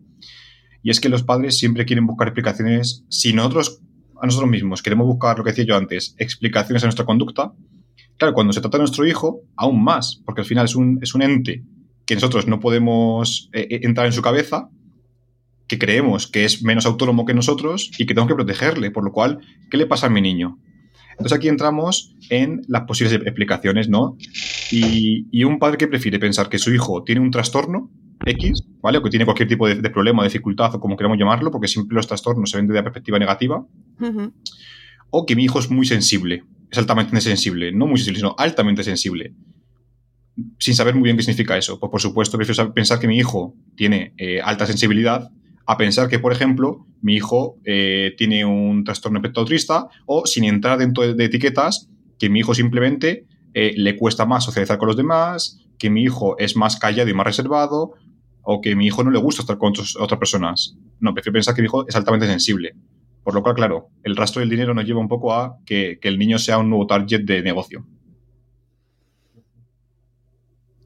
y 0.86 0.90
es 0.90 1.00
que 1.00 1.08
los 1.08 1.24
padres 1.24 1.58
siempre 1.58 1.84
quieren 1.84 2.06
buscar 2.06 2.28
explicaciones. 2.28 3.04
Si 3.08 3.32
nosotros, 3.32 3.80
a 4.22 4.24
nosotros 4.24 4.48
mismos, 4.48 4.82
queremos 4.84 5.08
buscar 5.08 5.36
lo 5.36 5.42
que 5.42 5.50
decía 5.50 5.64
yo 5.64 5.76
antes, 5.76 6.14
explicaciones 6.16 6.84
a 6.84 6.86
nuestra 6.86 7.04
conducta, 7.04 7.52
claro, 8.16 8.34
cuando 8.34 8.52
se 8.52 8.60
trata 8.60 8.78
de 8.78 8.82
nuestro 8.82 9.04
hijo, 9.04 9.40
aún 9.56 9.82
más, 9.82 10.22
porque 10.24 10.42
al 10.42 10.46
final 10.46 10.66
es 10.66 10.76
un, 10.76 11.00
es 11.02 11.12
un 11.16 11.22
ente 11.22 11.64
que 12.04 12.14
nosotros 12.14 12.46
no 12.46 12.60
podemos 12.60 13.50
eh, 13.52 13.80
entrar 13.82 14.06
en 14.06 14.12
su 14.12 14.22
cabeza, 14.22 14.70
que 15.66 15.76
creemos 15.76 16.28
que 16.28 16.44
es 16.44 16.62
menos 16.62 16.86
autónomo 16.86 17.24
que 17.24 17.34
nosotros 17.34 17.90
y 17.98 18.06
que 18.06 18.14
tenemos 18.14 18.28
que 18.28 18.36
protegerle, 18.36 18.92
por 18.92 19.02
lo 19.02 19.10
cual, 19.10 19.40
¿qué 19.68 19.78
le 19.78 19.86
pasa 19.86 20.06
a 20.06 20.10
mi 20.10 20.20
niño? 20.20 20.60
Entonces 21.10 21.36
aquí 21.36 21.48
entramos 21.48 22.14
en 22.30 22.62
las 22.68 22.82
posibles 22.82 23.12
explicaciones, 23.12 23.88
¿no? 23.88 24.16
Y 24.70 25.42
un 25.42 25.58
padre 25.58 25.78
que 25.78 25.88
prefiere 25.88 26.20
pensar 26.20 26.48
que 26.48 26.58
su 26.58 26.72
hijo 26.72 27.02
tiene 27.02 27.22
un 27.22 27.32
trastorno 27.32 27.90
X, 28.24 28.64
¿vale? 28.80 28.98
O 28.98 29.02
que 29.02 29.10
tiene 29.10 29.24
cualquier 29.24 29.48
tipo 29.48 29.68
de, 29.68 29.76
de, 29.76 29.90
problema, 29.90 30.24
dificultad 30.24 30.74
o 30.74 30.80
como 30.80 30.96
queramos 30.96 31.18
llamarlo, 31.18 31.50
porque 31.50 31.68
siempre 31.68 31.94
los 31.94 32.06
trastornos 32.06 32.50
se 32.50 32.56
ven 32.56 32.66
desde 32.66 32.78
la 32.78 32.84
perspectiva 32.84 33.18
negativa. 33.18 33.58
Uh 33.58 34.04
-huh. 34.04 34.32
O 35.10 35.26
que 35.26 35.36
mi 35.36 35.44
hijo 35.44 35.58
es 35.58 35.70
muy 35.70 35.86
sensible, 35.86 36.44
es 36.70 36.78
altamente 36.78 37.20
sensible, 37.20 37.72
no 37.72 37.86
muy 37.86 37.98
sensible, 37.98 38.18
sino 38.18 38.34
altamente 38.38 38.82
sensible. 38.82 39.34
Sin 40.58 40.74
saber 40.74 40.94
muy 40.94 41.04
bien 41.04 41.16
qué 41.16 41.22
significa 41.22 41.56
eso. 41.56 41.78
Pues 41.78 41.90
por 41.90 42.00
supuesto, 42.00 42.36
prefiero 42.36 42.74
pensar 42.74 42.98
que 42.98 43.06
mi 43.06 43.16
hijo 43.16 43.54
tiene 43.76 44.14
eh, 44.18 44.40
alta 44.42 44.66
sensibilidad 44.66 45.30
a 45.66 45.76
pensar 45.76 46.08
que, 46.08 46.18
por 46.18 46.32
ejemplo, 46.32 46.86
mi 47.00 47.14
hijo 47.14 47.58
eh, 47.64 48.14
tiene 48.16 48.44
un 48.44 48.84
trastorno 48.84 49.18
espectro 49.18 49.42
autista 49.42 49.88
o 50.04 50.26
sin 50.26 50.44
entrar 50.44 50.78
dentro 50.78 51.04
de, 51.04 51.14
de 51.14 51.24
etiquetas, 51.24 51.88
que 52.18 52.28
mi 52.28 52.40
hijo 52.40 52.54
simplemente 52.54 53.26
eh, 53.58 53.72
le 53.74 53.96
cuesta 53.96 54.26
más 54.26 54.44
socializar 54.44 54.76
con 54.76 54.88
los 54.88 54.98
demás, 54.98 55.58
que 55.78 55.88
mi 55.88 56.02
hijo 56.02 56.36
es 56.38 56.56
más 56.56 56.76
callado 56.76 57.08
y 57.08 57.14
más 57.14 57.26
reservado, 57.26 57.94
o 58.46 58.60
que 58.60 58.76
mi 58.76 58.86
hijo 58.86 59.02
no 59.02 59.10
le 59.10 59.18
gusta 59.18 59.42
estar 59.42 59.58
con 59.58 59.70
otros, 59.70 59.96
otras 59.96 60.18
personas. 60.18 60.76
No, 61.00 61.12
prefiero 61.12 61.34
pensar 61.34 61.54
que 61.54 61.62
mi 61.62 61.66
hijo 61.66 61.86
es 61.86 61.96
altamente 61.96 62.26
sensible. 62.26 62.76
Por 63.24 63.34
lo 63.34 63.42
cual, 63.42 63.56
claro, 63.56 63.88
el 64.04 64.14
rastro 64.14 64.38
del 64.38 64.48
dinero 64.48 64.72
nos 64.72 64.84
lleva 64.84 65.00
un 65.00 65.08
poco 65.08 65.34
a 65.34 65.58
que, 65.66 65.98
que 66.00 66.06
el 66.06 66.16
niño 66.16 66.38
sea 66.38 66.58
un 66.58 66.70
nuevo 66.70 66.86
target 66.86 67.22
de 67.22 67.42
negocio. 67.42 67.84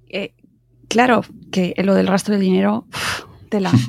Eh, 0.09 0.33
claro, 0.89 1.23
que 1.53 1.75
lo 1.85 1.95
del 1.95 2.07
rastro 2.07 2.33
del 2.33 2.43
dinero, 2.43 2.87
tela. 3.49 3.71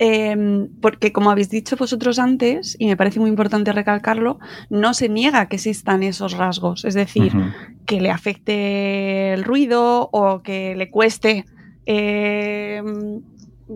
Eh, 0.00 0.68
porque 0.80 1.12
como 1.12 1.28
habéis 1.28 1.50
dicho 1.50 1.74
vosotros 1.76 2.20
antes, 2.20 2.76
y 2.78 2.86
me 2.86 2.96
parece 2.96 3.18
muy 3.18 3.28
importante 3.28 3.72
recalcarlo, 3.72 4.38
no 4.70 4.94
se 4.94 5.08
niega 5.08 5.48
que 5.48 5.56
existan 5.56 6.04
esos 6.04 6.34
rasgos. 6.34 6.84
Es 6.84 6.94
decir, 6.94 7.34
uh 7.34 7.40
-huh. 7.40 7.84
que 7.84 8.00
le 8.00 8.12
afecte 8.12 9.32
el 9.32 9.42
ruido 9.42 10.08
o 10.12 10.40
que 10.44 10.76
le 10.76 10.88
cueste 10.88 11.46
eh, 11.90 12.82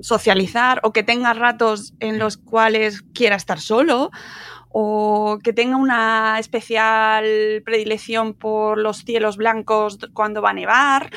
socializar 0.02 0.80
o 0.82 0.92
que 0.92 1.02
tenga 1.02 1.32
ratos 1.32 1.94
en 1.98 2.18
los 2.18 2.36
cuales 2.36 3.00
quiera 3.14 3.36
estar 3.36 3.58
solo 3.58 4.10
o 4.68 5.38
que 5.42 5.54
tenga 5.54 5.76
una 5.76 6.38
especial 6.38 7.24
predilección 7.64 8.34
por 8.34 8.76
los 8.76 9.04
cielos 9.04 9.38
blancos 9.38 9.98
cuando 10.12 10.42
va 10.42 10.50
a 10.50 10.54
nevar, 10.54 11.10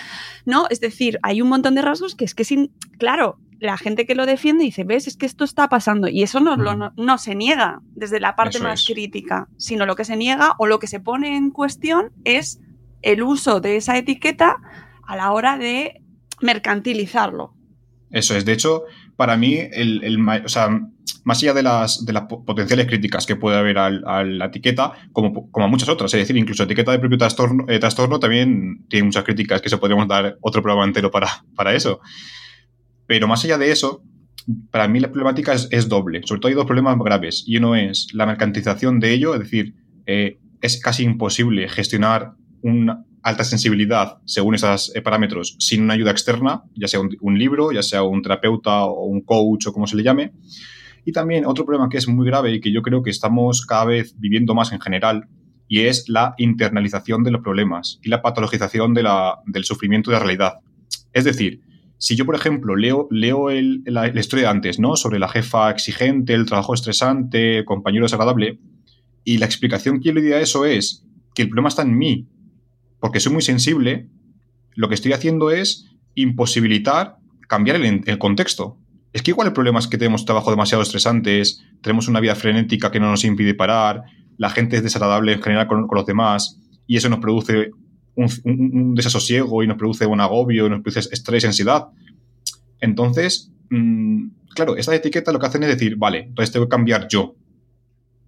¿no? 0.46 0.68
Es 0.70 0.80
decir, 0.80 1.20
hay 1.22 1.42
un 1.42 1.50
montón 1.50 1.76
de 1.76 1.82
rasgos 1.82 2.16
que 2.16 2.24
es 2.24 2.34
que 2.34 2.46
sin, 2.46 2.72
claro, 2.98 3.40
la 3.60 3.78
gente 3.78 4.06
que 4.06 4.16
lo 4.16 4.26
defiende 4.26 4.64
dice, 4.64 4.86
ves, 4.86 5.08
es 5.08 5.18
que 5.18 5.26
esto 5.26 5.44
está 5.44 5.68
pasando. 5.68 6.08
Y 6.08 6.24
eso 6.24 6.40
no, 6.40 6.56
lo, 6.56 6.76
no, 6.76 6.94
no 6.96 7.18
se 7.18 7.36
niega 7.36 7.82
desde 7.94 8.22
la 8.22 8.38
parte 8.38 8.58
eso 8.58 8.64
más 8.64 8.82
es. 8.82 8.88
crítica, 8.88 9.50
sino 9.58 9.86
lo 9.86 9.96
que 9.98 10.06
se 10.06 10.16
niega 10.16 10.54
o 10.60 10.68
lo 10.68 10.80
que 10.80 10.88
se 10.88 11.02
pone 11.02 11.36
en 11.36 11.50
cuestión 11.52 12.12
es 12.24 12.62
el 13.02 13.22
uso 13.22 13.60
de 13.60 13.76
esa 13.78 13.98
etiqueta 13.98 14.58
a 15.06 15.16
la 15.18 15.32
hora 15.32 15.58
de 15.58 16.02
mercantilizarlo. 16.42 17.54
Eso 18.12 18.36
es. 18.36 18.46
De 18.46 18.54
hecho, 18.54 18.84
para 19.16 19.38
mí, 19.38 19.56
el, 19.56 20.04
el 20.04 20.20
o 20.46 20.50
sea, 20.50 20.70
más 21.24 21.42
allá 21.42 21.54
de 21.54 21.64
las, 21.64 22.06
de 22.06 22.14
las 22.14 22.24
potenciales 22.24 22.86
críticas 22.86 23.26
que 23.26 23.36
puede 23.36 23.58
haber 23.58 23.78
al, 23.78 24.04
a 24.06 24.24
la 24.24 24.46
etiqueta, 24.46 24.94
como, 25.12 25.50
como 25.52 25.66
a 25.66 25.70
muchas 25.70 25.90
otras, 25.90 26.14
es 26.14 26.20
decir, 26.20 26.38
incluso 26.38 26.64
la 26.64 26.66
etiqueta 26.66 26.92
de 26.92 27.00
propio 27.00 27.18
trastorno, 27.18 27.66
eh, 27.68 27.80
trastorno 27.80 28.20
también 28.20 28.86
tiene 28.90 29.06
muchas 29.06 29.24
críticas 29.24 29.62
que 29.62 29.70
se 29.70 29.78
podríamos 29.78 30.08
dar 30.08 30.38
otro 30.42 30.62
programa 30.62 30.86
entero 30.86 31.10
para, 31.12 31.28
para 31.56 31.74
eso. 31.74 32.00
Pero 33.08 33.28
más 33.28 33.44
allá 33.44 33.58
de 33.58 33.72
eso, 33.72 34.04
para 34.72 34.88
mí 34.88 35.00
la 35.00 35.12
problemática 35.12 35.54
es, 35.54 35.90
doble. 35.90 36.22
Sobre 36.26 36.42
todo 36.42 36.50
hay 36.50 36.56
dos 36.56 36.66
problemas 36.66 36.98
graves. 37.00 37.44
Y 37.48 37.58
uno 37.58 37.76
es 37.76 38.08
la 38.14 38.26
mercantilización 38.26 39.00
de 39.00 39.14
ello, 39.14 39.34
es 39.34 39.40
decir, 39.42 39.74
eh, 40.06 40.40
es 40.62 40.80
casi 40.80 41.04
imposible 41.04 41.68
gestionar 41.70 42.34
una 42.62 43.04
alta 43.26 43.44
sensibilidad 43.44 44.20
según 44.26 44.54
esos 44.54 44.96
eh, 44.96 45.02
parámetros 45.02 45.56
sin 45.58 45.82
una 45.82 45.96
ayuda 45.96 46.12
externa, 46.12 46.64
ya 46.76 46.88
sea 46.88 47.00
un, 47.00 47.40
libro, 47.40 47.72
ya 47.72 47.82
sea 47.82 48.04
un 48.04 48.22
terapeuta 48.22 48.86
o 48.86 49.06
un 49.06 49.22
coach 49.22 49.66
o 49.66 49.74
como 49.74 49.88
se 49.88 49.96
le 49.96 50.04
llame. 50.04 50.32
Y 51.06 51.12
también 51.12 51.48
otro 51.48 51.66
problema 51.66 51.90
que 51.90 51.98
es 51.98 52.08
muy 52.08 52.28
grave 52.28 52.54
y 52.54 52.62
que 52.62 52.72
yo 52.72 52.84
creo 52.84 53.02
que 53.02 53.10
estamos 53.10 53.66
cada 53.66 53.86
vez 53.86 54.14
viviendo 54.20 54.54
más 54.54 54.72
en 54.72 54.80
general, 54.80 55.28
y 55.68 55.82
es 55.82 56.08
la 56.08 56.36
internalización 56.38 57.24
de 57.24 57.32
los 57.32 57.42
problemas 57.42 58.00
y 58.04 58.10
la 58.10 58.22
patologización 58.22 58.94
de 58.94 59.02
la, 59.02 59.40
del 59.48 59.64
sufrimiento 59.64 60.12
de 60.12 60.18
la 60.18 60.24
realidad. 60.24 60.54
Es 61.12 61.24
decir, 61.24 61.62
si 61.98 62.16
yo, 62.16 62.28
por 62.28 62.36
ejemplo, 62.36 62.76
leo, 62.76 63.08
leo 63.10 63.50
el, 63.50 63.82
la, 63.86 64.08
la, 64.08 64.20
historia 64.20 64.46
de 64.46 64.52
antes, 64.52 64.80
¿no? 64.80 64.96
Sobre 64.96 65.18
la 65.18 65.30
jefa 65.30 65.72
exigente, 65.72 66.36
el 66.36 66.46
trabajo 66.46 66.76
estresante, 66.76 67.58
el 67.58 67.66
compañero 67.66 68.06
desagradable, 68.06 68.60
y 69.24 69.40
la 69.40 69.48
explicación 69.48 70.00
que 70.00 70.10
yo 70.10 70.14
le 70.14 70.22
di 70.22 70.32
a 70.32 70.42
eso 70.42 70.66
es 70.66 71.08
que 71.34 71.42
el 71.42 71.50
problema 71.50 71.70
está 71.70 71.82
en 71.82 71.98
mí, 71.98 72.28
porque 73.06 73.20
soy 73.20 73.34
muy 73.34 73.44
sensible, 73.44 74.08
lo 74.74 74.90
que 74.90 74.96
estoy 74.96 75.14
haciendo 75.14 75.52
es 75.52 75.92
imposibilitar 76.16 77.18
cambiar 77.48 77.76
el, 77.76 78.18
contexto. 78.18 78.80
Es 79.14 79.22
que 79.22 79.30
igual 79.30 79.50
el 79.50 79.54
problema 79.54 79.78
es 79.78 79.86
que 79.86 80.00
tenemos 80.00 80.26
trabajo 80.26 80.50
demasiado 80.50 80.82
estresantes, 80.82 81.64
tenemos 81.84 82.08
una 82.08 82.20
vida 82.20 82.34
frenética 82.34 82.90
que 82.90 83.00
no 83.00 83.12
nos 83.12 83.24
impide 83.24 83.54
parar, 83.54 84.02
la 84.40 84.50
gente 84.50 84.78
es 84.78 84.82
desagradable 84.82 85.34
en 85.34 85.44
general 85.44 85.68
con, 85.68 85.88
los 85.88 86.06
demás 86.08 86.60
y 86.88 86.98
eso 86.98 87.08
nos 87.10 87.20
produce 87.20 87.70
un, 88.16 88.96
desasosiego 88.96 89.62
y 89.62 89.68
nos 89.68 89.78
produce 89.78 90.08
un 90.08 90.20
agobio, 90.20 90.68
nos 90.68 90.82
produce 90.82 91.02
estrés, 91.12 91.46
ansiedad. 91.46 91.90
Entonces, 92.80 93.52
mmm, 93.70 94.30
claro, 94.56 94.78
esta 94.78 94.96
etiqueta 94.96 95.32
lo 95.32 95.38
que 95.38 95.46
hacen 95.46 95.62
es 95.62 95.70
decir, 95.70 95.96
vale, 95.96 96.22
entonces 96.22 96.52
tengo 96.52 96.66
que 96.66 96.72
cambiar 96.72 97.08
yo. 97.08 97.36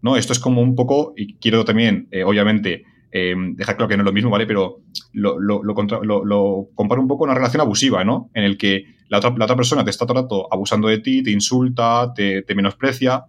¿No? 0.04 0.18
Esto 0.18 0.34
es 0.34 0.40
como 0.40 0.62
un 0.62 0.76
poco, 0.76 1.16
y 1.18 1.34
quiero 1.38 1.66
también, 1.66 2.08
eh, 2.12 2.24
obviamente, 2.24 2.84
eh, 3.12 3.36
dejar 3.54 3.78
claro 3.78 3.88
que 3.88 3.98
no 3.98 4.04
es 4.04 4.06
lo 4.06 4.14
mismo, 4.14 4.30
¿vale? 4.30 4.46
Pero 4.46 4.82
lo, 5.14 5.40
lo, 5.40 5.64
lo, 5.64 6.68
comparo 6.76 7.02
un 7.02 7.08
poco 7.08 7.24
una 7.24 7.34
relación 7.34 7.62
abusiva, 7.62 8.04
¿no? 8.04 8.30
En 8.34 8.44
el 8.44 8.58
que 8.58 8.86
la 9.10 9.20
otra, 9.20 9.34
la 9.38 9.46
otra 9.46 9.56
persona 9.56 9.84
te 9.84 9.90
está 9.90 10.06
todo 10.06 10.18
el 10.18 10.24
rato 10.24 10.48
abusando 10.52 10.88
de 10.88 11.00
ti, 11.00 11.24
te 11.24 11.32
insulta, 11.32 12.14
te, 12.14 12.44
menosprecia. 12.56 13.26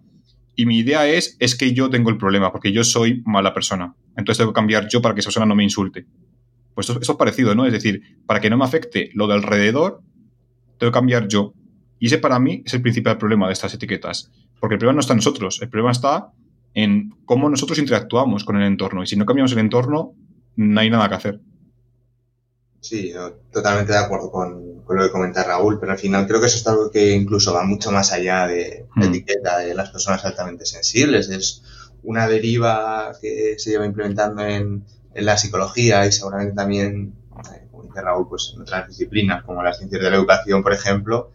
Y 0.55 0.65
mi 0.65 0.79
idea 0.79 1.07
es, 1.07 1.37
es 1.39 1.55
que 1.55 1.73
yo 1.73 1.89
tengo 1.89 2.09
el 2.09 2.17
problema, 2.17 2.51
porque 2.51 2.71
yo 2.73 2.83
soy 2.83 3.21
mala 3.25 3.53
persona. 3.53 3.95
Entonces 4.17 4.39
tengo 4.39 4.51
que 4.51 4.55
cambiar 4.55 4.87
yo 4.89 5.01
para 5.01 5.15
que 5.15 5.21
esa 5.21 5.27
persona 5.27 5.45
no 5.45 5.55
me 5.55 5.63
insulte. 5.63 6.05
Pues 6.73 6.89
esto, 6.89 6.99
esto 6.99 7.13
es 7.13 7.17
parecido, 7.17 7.55
¿no? 7.55 7.65
Es 7.65 7.71
decir, 7.71 8.17
para 8.25 8.41
que 8.41 8.49
no 8.49 8.57
me 8.57 8.65
afecte 8.65 9.11
lo 9.13 9.27
de 9.27 9.35
alrededor, 9.35 10.01
tengo 10.77 10.91
que 10.91 10.97
cambiar 10.97 11.27
yo. 11.29 11.53
Y 11.99 12.07
ese 12.07 12.17
para 12.17 12.39
mí 12.39 12.63
es 12.65 12.73
el 12.73 12.81
principal 12.81 13.17
problema 13.17 13.47
de 13.47 13.53
estas 13.53 13.73
etiquetas. 13.73 14.31
Porque 14.59 14.75
el 14.75 14.79
problema 14.79 14.95
no 14.95 15.01
está 15.01 15.13
en 15.13 15.17
nosotros, 15.17 15.61
el 15.61 15.69
problema 15.69 15.91
está 15.91 16.31
en 16.83 17.15
cómo 17.25 17.49
nosotros 17.49 17.79
interactuamos 17.79 18.43
con 18.43 18.57
el 18.57 18.63
entorno. 18.63 19.03
Y 19.03 19.07
si 19.07 19.15
no 19.15 19.25
cambiamos 19.25 19.51
el 19.51 19.59
entorno, 19.59 20.15
no 20.55 20.79
hay 20.79 20.89
nada 20.89 21.09
que 21.09 21.15
hacer. 21.15 21.39
Sí, 22.81 23.11
yo 23.11 23.33
totalmente 23.51 23.91
de 23.91 23.97
acuerdo 23.97 24.31
con, 24.31 24.83
con, 24.83 24.97
lo 24.97 25.03
que 25.03 25.11
comenta 25.11 25.43
Raúl, 25.43 25.79
pero 25.79 25.91
al 25.91 25.97
final 25.97 26.27
creo 26.27 26.39
que 26.39 26.47
eso 26.47 26.57
es 26.57 26.67
algo 26.67 26.89
que 26.89 27.11
incluso 27.11 27.53
va 27.53 27.63
mucho 27.63 27.91
más 27.91 28.13
allá 28.13 28.47
de 28.47 28.87
la 28.95 29.07
mm. 29.07 29.09
etiqueta 29.09 29.59
de 29.59 29.73
las 29.75 29.89
personas 29.89 30.23
altamente 30.23 30.65
sensibles. 30.65 31.29
Es 31.29 31.61
una 32.03 32.27
deriva 32.27 33.11
que 33.21 33.55
se 33.57 33.71
lleva 33.71 33.85
implementando 33.85 34.45
en, 34.45 34.85
en 35.13 35.25
la 35.25 35.37
psicología 35.37 36.05
y 36.05 36.11
seguramente 36.11 36.55
también, 36.55 37.13
eh, 37.53 37.67
como 37.71 37.83
dice 37.83 38.01
Raúl, 38.01 38.27
pues 38.29 38.53
en 38.55 38.61
otras 38.61 38.87
disciplinas 38.87 39.43
como 39.43 39.63
las 39.63 39.77
ciencias 39.77 40.01
de 40.01 40.09
la 40.09 40.15
educación, 40.15 40.63
por 40.63 40.73
ejemplo, 40.73 41.31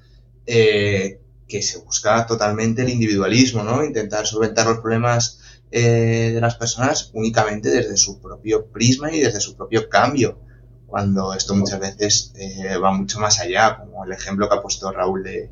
eh, 0.46 1.20
que 1.48 1.62
se 1.62 1.78
busca 1.78 2.26
totalmente 2.26 2.82
el 2.82 2.90
individualismo, 2.90 3.62
¿no? 3.62 3.84
Intentar 3.84 4.26
solventar 4.26 4.66
los 4.66 4.78
problemas 4.78 5.40
eh, 5.70 6.30
de 6.34 6.40
las 6.40 6.54
personas 6.56 7.10
únicamente 7.14 7.70
desde 7.70 7.96
su 7.96 8.20
propio 8.20 8.66
prisma 8.66 9.12
y 9.12 9.20
desde 9.20 9.40
su 9.40 9.56
propio 9.56 9.88
cambio, 9.88 10.38
cuando 10.86 11.34
esto 11.34 11.54
muchas 11.54 11.80
veces 11.80 12.32
eh, 12.36 12.76
va 12.76 12.92
mucho 12.92 13.18
más 13.18 13.40
allá, 13.40 13.78
como 13.78 14.04
el 14.04 14.12
ejemplo 14.12 14.48
que 14.48 14.54
ha 14.54 14.62
puesto 14.62 14.92
Raúl 14.92 15.24
de, 15.24 15.50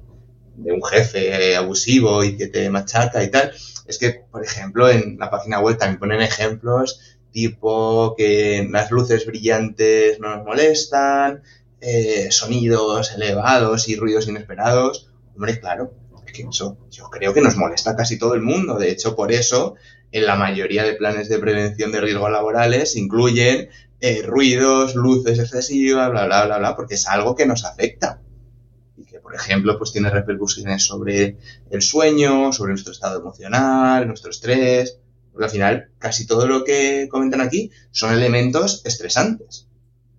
un 0.57 0.85
jefe 0.85 1.57
abusivo 1.57 2.22
y 2.22 2.37
que 2.37 2.46
te 2.46 2.68
machaca 2.70 3.24
y 3.24 3.31
tal. 3.31 3.52
Es 3.87 3.98
que, 3.98 4.11
por 4.31 4.44
ejemplo, 4.44 4.88
en 4.88 5.18
la 5.18 5.31
página 5.31 5.61
web 5.61 5.78
también 5.78 5.98
ponen 5.98 6.20
ejemplos 6.20 7.00
tipo 7.33 8.14
que 8.16 8.66
las 8.70 8.90
luces 8.90 9.26
brillantes 9.26 10.20
no 10.20 10.37
nos 10.37 10.44
molestan, 10.44 11.42
eh, 11.81 12.28
sonidos 12.31 13.12
elevados 13.12 13.88
y 13.88 13.96
ruidos 13.96 14.28
inesperados. 14.28 15.12
Hombre, 15.34 15.58
claro, 15.60 15.94
es 16.26 16.32
que 16.32 16.42
eso 16.42 16.78
yo 16.90 17.10
creo 17.10 17.34
que 17.34 17.40
nos 17.40 17.56
molesta 17.56 17.90
a 17.90 17.96
casi 17.96 18.18
todo 18.18 18.34
el 18.34 18.42
mundo. 18.42 18.78
De 18.78 18.90
hecho, 18.90 19.16
por 19.16 19.32
eso, 19.32 19.74
en 20.10 20.26
la 20.26 20.36
mayoría 20.36 20.84
de 20.84 20.94
planes 20.94 21.28
de 21.28 21.38
prevención 21.38 21.92
de 21.92 22.00
riesgos 22.00 22.30
laborales 22.30 22.96
incluyen 22.96 23.68
eh, 24.00 24.22
ruidos, 24.22 24.94
luces 24.94 25.38
excesivas, 25.38 26.10
bla, 26.10 26.26
bla, 26.26 26.46
bla, 26.46 26.58
bla, 26.58 26.76
porque 26.76 26.94
es 26.94 27.06
algo 27.06 27.34
que 27.34 27.46
nos 27.46 27.64
afecta. 27.64 28.20
Y 28.96 29.04
que, 29.04 29.20
por 29.20 29.34
ejemplo, 29.34 29.78
pues 29.78 29.92
tiene 29.92 30.10
repercusiones 30.10 30.84
sobre 30.84 31.38
el 31.70 31.82
sueño, 31.82 32.52
sobre 32.52 32.72
nuestro 32.72 32.92
estado 32.92 33.20
emocional, 33.20 34.06
nuestro 34.06 34.30
estrés. 34.30 34.98
Porque 35.32 35.44
al 35.46 35.50
final, 35.50 35.90
casi 35.98 36.26
todo 36.26 36.46
lo 36.46 36.62
que 36.62 37.08
comentan 37.10 37.40
aquí 37.40 37.70
son 37.90 38.12
elementos 38.12 38.82
estresantes, 38.84 39.66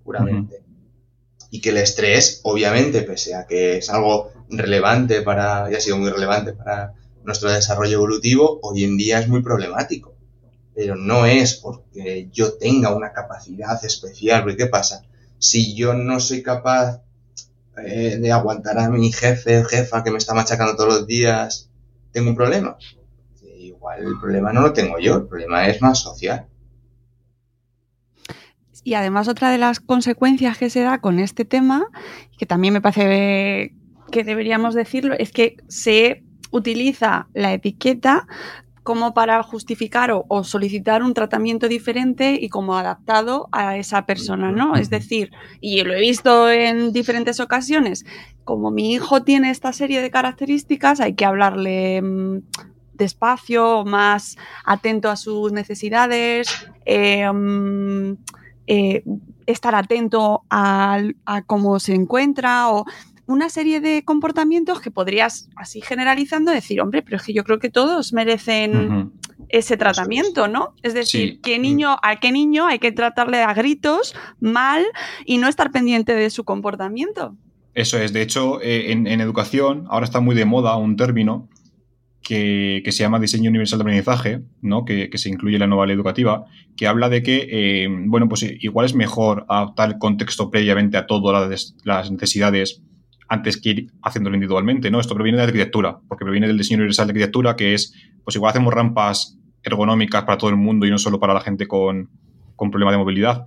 puramente. 0.04 0.56
Uh 0.56 0.60
-huh 0.60 0.64
y 1.54 1.62
que 1.62 1.70
el 1.70 1.78
estrés, 1.78 2.42
obviamente, 2.46 3.04
pese 3.04 3.36
a 3.36 3.46
que 3.46 3.78
es 3.78 3.88
algo 3.92 4.32
relevante 4.58 5.22
para, 5.22 5.72
y 5.72 5.76
ha 5.76 5.82
sido 5.82 5.98
muy 5.98 6.10
relevante 6.10 6.54
para 6.54 6.94
nuestro 7.24 7.52
desarrollo 7.52 7.98
evolutivo, 7.98 8.60
hoy 8.62 8.84
en 8.84 8.98
día 8.98 9.20
es 9.20 9.28
muy 9.28 9.42
problemático. 9.42 10.14
Pero 10.76 10.96
no 10.96 11.26
es 11.26 11.56
porque 11.56 12.30
yo 12.32 12.54
tenga 12.54 12.96
una 12.96 13.14
capacidad 13.14 13.84
especial, 13.86 14.42
porque 14.42 14.58
¿qué 14.58 14.68
pasa? 14.68 15.04
Si 15.38 15.76
yo 15.76 15.94
no 15.94 16.20
soy 16.20 16.42
capaz 16.42 17.02
eh, 17.78 18.18
de 18.20 18.32
aguantar 18.32 18.80
a 18.80 18.90
mi 18.90 19.12
jefe 19.12 19.64
jefa 19.66 20.04
que 20.04 20.12
me 20.12 20.18
está 20.18 20.34
machacando 20.34 20.76
todos 20.76 20.94
los 20.94 21.08
días, 21.08 21.70
¿tengo 22.12 22.30
un 22.30 22.36
problema? 22.36 22.78
Igual 23.58 24.00
el 24.04 24.20
problema 24.20 24.52
no 24.52 24.62
lo 24.62 24.74
tengo 24.74 25.00
yo, 25.00 25.16
el 25.16 25.28
problema 25.28 25.68
es 25.68 25.82
más 25.82 26.00
social. 26.00 26.48
Y 28.84 28.96
además 28.96 29.28
otra 29.28 29.50
de 29.50 29.58
las 29.58 29.80
consecuencias 29.80 30.58
que 30.58 30.70
se 30.70 30.82
da 30.82 31.00
con 31.00 31.20
este 31.20 31.46
tema, 31.46 31.86
que 32.38 32.46
también 32.46 32.74
me 32.74 32.82
parece 32.82 33.74
que 34.14 34.24
deberíamos 34.24 34.76
decirlo, 34.76 35.16
es 35.18 35.32
que 35.32 35.58
se 35.68 36.24
utiliza 36.52 37.28
la 37.34 37.52
etiqueta 37.52 38.28
como 38.84 39.16
para 39.16 39.42
justificar 39.42 40.12
o, 40.12 40.26
o, 40.28 40.44
solicitar 40.44 41.02
un 41.02 41.16
tratamiento 41.16 41.68
diferente 41.68 42.38
y 42.40 42.50
como 42.50 42.76
adaptado 42.76 43.48
a 43.52 43.78
esa 43.78 44.06
persona, 44.06 44.52
¿no? 44.52 44.76
Es 44.76 44.90
decir, 44.92 45.32
y 45.62 45.82
lo 45.84 45.94
he 45.96 46.02
visto 46.02 46.52
en 46.52 46.94
diferentes 46.94 47.40
ocasiones, 47.40 48.06
como 48.44 48.70
mi 48.70 48.94
hijo 48.94 49.24
tiene 49.24 49.50
esta 49.50 49.74
serie 49.74 50.02
de 50.02 50.12
características, 50.12 51.00
hay 51.00 51.16
que 51.16 51.26
hablarle 51.26 52.02
mmm, 52.04 52.42
despacio, 52.94 53.84
más 53.84 54.38
atento 54.64 55.10
a 55.10 55.16
sus 55.16 55.52
necesidades, 55.54 56.48
eh, 56.86 57.28
mmm, 57.32 58.14
eh, 58.68 59.04
estar 59.46 59.76
atento 59.76 60.44
a, 60.50 61.00
a, 61.26 61.42
cómo 61.42 61.80
se 61.80 61.96
encuentra 61.96 62.70
o 62.70 62.86
una 63.26 63.50
serie 63.50 63.80
de 63.80 64.04
comportamientos 64.04 64.82
que 64.82 64.92
podrías, 64.92 65.50
así 65.56 65.82
generalizando, 65.82 66.52
decir, 66.52 66.82
hombre, 66.82 67.02
pero 67.02 67.18
es 67.18 67.24
que 67.24 67.34
yo 67.34 67.44
creo 67.44 67.60
que 67.60 67.70
todos 67.70 68.14
merecen 68.14 68.76
uh 68.76 68.92
-huh. 68.92 69.12
ese 69.50 69.78
tratamiento, 69.78 70.48
¿no? 70.48 70.76
Es 70.82 70.94
decir, 70.94 71.34
sí. 71.34 71.40
¿qué 71.42 71.58
niño, 71.58 71.96
a 72.02 72.20
qué 72.20 72.32
niño 72.32 72.68
hay 72.68 72.80
que 72.80 72.92
tratarle 72.92 73.42
a 73.42 73.54
gritos, 73.54 74.16
mal, 74.40 74.84
y 75.26 75.38
no 75.38 75.48
estar 75.48 75.72
pendiente 75.72 76.14
de 76.14 76.30
su 76.30 76.44
comportamiento. 76.44 77.36
Eso 77.74 77.98
es, 77.98 78.14
de 78.14 78.22
hecho, 78.22 78.62
eh, 78.62 78.92
en, 78.92 79.08
en, 79.08 79.20
educación 79.20 79.86
ahora 79.90 80.06
está 80.06 80.20
muy 80.20 80.36
de 80.36 80.46
moda 80.46 80.76
un 80.76 80.96
término 80.96 81.50
que, 82.22 82.82
que, 82.86 82.92
se 82.92 83.00
llama 83.00 83.20
Diseño 83.20 83.50
Universal 83.50 83.80
de 83.80 83.84
Aprendizaje, 83.84 84.42
¿no? 84.62 84.86
que, 84.86 85.10
que, 85.10 85.18
se 85.18 85.30
incluye 85.30 85.56
en 85.56 85.62
la 85.62 85.68
nueva 85.68 85.88
ley 85.88 85.96
educativa, 85.96 86.46
que 86.78 86.88
habla 86.88 87.10
de 87.10 87.24
que, 87.24 87.48
eh, 87.50 87.88
bueno, 87.90 88.30
pues 88.30 88.44
igual 88.44 88.86
es 88.86 88.94
mejor 88.94 89.46
adaptar 89.50 89.90
el 89.90 89.98
contexto 89.98 90.52
previamente 90.52 90.98
a 90.98 91.08
todas 91.08 91.76
las 91.84 92.12
necesidades 92.12 92.84
antes 93.34 93.60
que 93.60 93.70
ir 93.70 93.92
haciéndolo 94.02 94.36
individualmente, 94.36 94.90
¿no? 94.92 95.00
Esto 95.00 95.16
proviene 95.16 95.38
de 95.38 95.44
la 95.44 95.48
arquitectura, 95.48 96.00
porque 96.08 96.26
proviene 96.26 96.48
del 96.48 96.58
diseño 96.58 96.78
universal 96.78 97.08
de 97.08 97.12
arquitectura, 97.12 97.56
que 97.56 97.74
es, 97.74 97.94
pues 98.24 98.36
igual 98.36 98.52
hacemos 98.52 98.74
rampas 98.74 99.38
ergonómicas 99.64 100.24
para 100.24 100.38
todo 100.38 100.50
el 100.50 100.58
mundo 100.58 100.86
y 100.86 100.92
no 100.92 100.98
solo 100.98 101.20
para 101.20 101.34
la 101.34 101.42
gente 101.42 101.68
con, 101.68 102.10
con 102.56 102.72
problema 102.72 102.92
de 102.92 102.98
movilidad. 102.98 103.46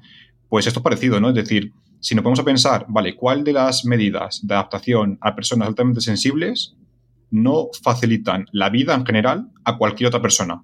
Pues 0.48 0.66
esto 0.66 0.80
es 0.80 0.84
parecido, 0.84 1.20
¿no? 1.20 1.30
Es 1.30 1.34
decir, 1.34 1.72
si 2.00 2.14
nos 2.14 2.22
ponemos 2.22 2.40
a 2.40 2.44
pensar, 2.44 2.86
vale, 2.88 3.16
¿cuál 3.16 3.44
de 3.44 3.52
las 3.52 3.84
medidas 3.84 4.40
de 4.42 4.54
adaptación 4.54 5.18
a 5.20 5.34
personas 5.34 5.68
altamente 5.68 6.00
sensibles 6.00 6.76
no 7.30 7.68
facilitan 7.82 8.46
la 8.52 8.70
vida 8.70 8.94
en 8.94 9.04
general 9.04 9.48
a 9.64 9.76
cualquier 9.76 10.08
otra 10.08 10.22
persona. 10.22 10.62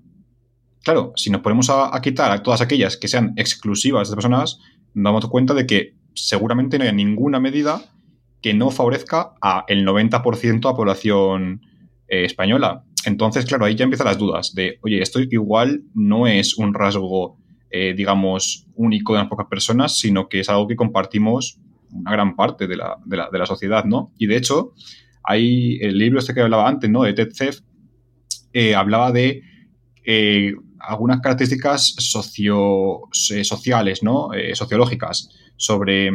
Claro, 0.82 1.12
si 1.16 1.30
nos 1.30 1.42
ponemos 1.42 1.70
a, 1.70 1.94
a 1.94 2.00
quitar 2.00 2.30
a 2.30 2.42
todas 2.42 2.60
aquellas 2.60 2.96
que 2.96 3.08
sean 3.08 3.32
exclusivas 3.36 4.10
de 4.10 4.16
personas, 4.16 4.58
nos 4.94 5.04
damos 5.04 5.26
cuenta 5.28 5.54
de 5.54 5.66
que 5.66 5.94
seguramente 6.14 6.78
no 6.78 6.84
hay 6.84 6.92
ninguna 6.92 7.40
medida 7.40 7.82
que 8.42 8.52
no 8.52 8.70
favorezca 8.70 9.34
a 9.40 9.64
el 9.68 9.86
90% 9.86 10.68
a 10.68 10.74
población 10.74 11.62
eh, 12.08 12.24
española. 12.24 12.84
Entonces, 13.06 13.46
claro, 13.46 13.64
ahí 13.64 13.74
ya 13.76 13.84
empiezan 13.84 14.08
las 14.08 14.18
dudas 14.18 14.52
de, 14.54 14.78
oye, 14.82 15.00
esto 15.00 15.20
igual 15.20 15.84
no 15.94 16.26
es 16.26 16.58
un 16.58 16.74
rasgo, 16.74 17.38
eh, 17.70 17.94
digamos, 17.96 18.66
único 18.74 19.12
de 19.12 19.20
unas 19.20 19.30
pocas 19.30 19.46
personas, 19.46 19.98
sino 19.98 20.28
que 20.28 20.40
es 20.40 20.48
algo 20.48 20.66
que 20.66 20.76
compartimos 20.76 21.58
una 21.90 22.12
gran 22.12 22.36
parte 22.36 22.66
de 22.66 22.76
la, 22.76 22.96
de 23.04 23.16
la, 23.16 23.28
de 23.30 23.38
la 23.38 23.46
sociedad, 23.46 23.84
¿no? 23.84 24.12
Y 24.18 24.26
de 24.26 24.36
hecho, 24.36 24.72
hay 25.24 25.78
el 25.80 25.98
libro 25.98 26.18
este 26.18 26.34
que 26.34 26.40
hablaba 26.40 26.68
antes, 26.68 26.90
¿no? 26.90 27.02
De 27.02 27.12
Ted 27.12 27.54
eh, 28.52 28.74
hablaba 28.74 29.12
de 29.12 29.42
algunas 30.80 31.20
características 31.20 31.94
socio, 31.98 33.02
eh, 33.30 33.44
sociales, 33.44 34.02
¿no? 34.02 34.30
Sociológicas, 34.54 35.28
sobre 35.56 36.10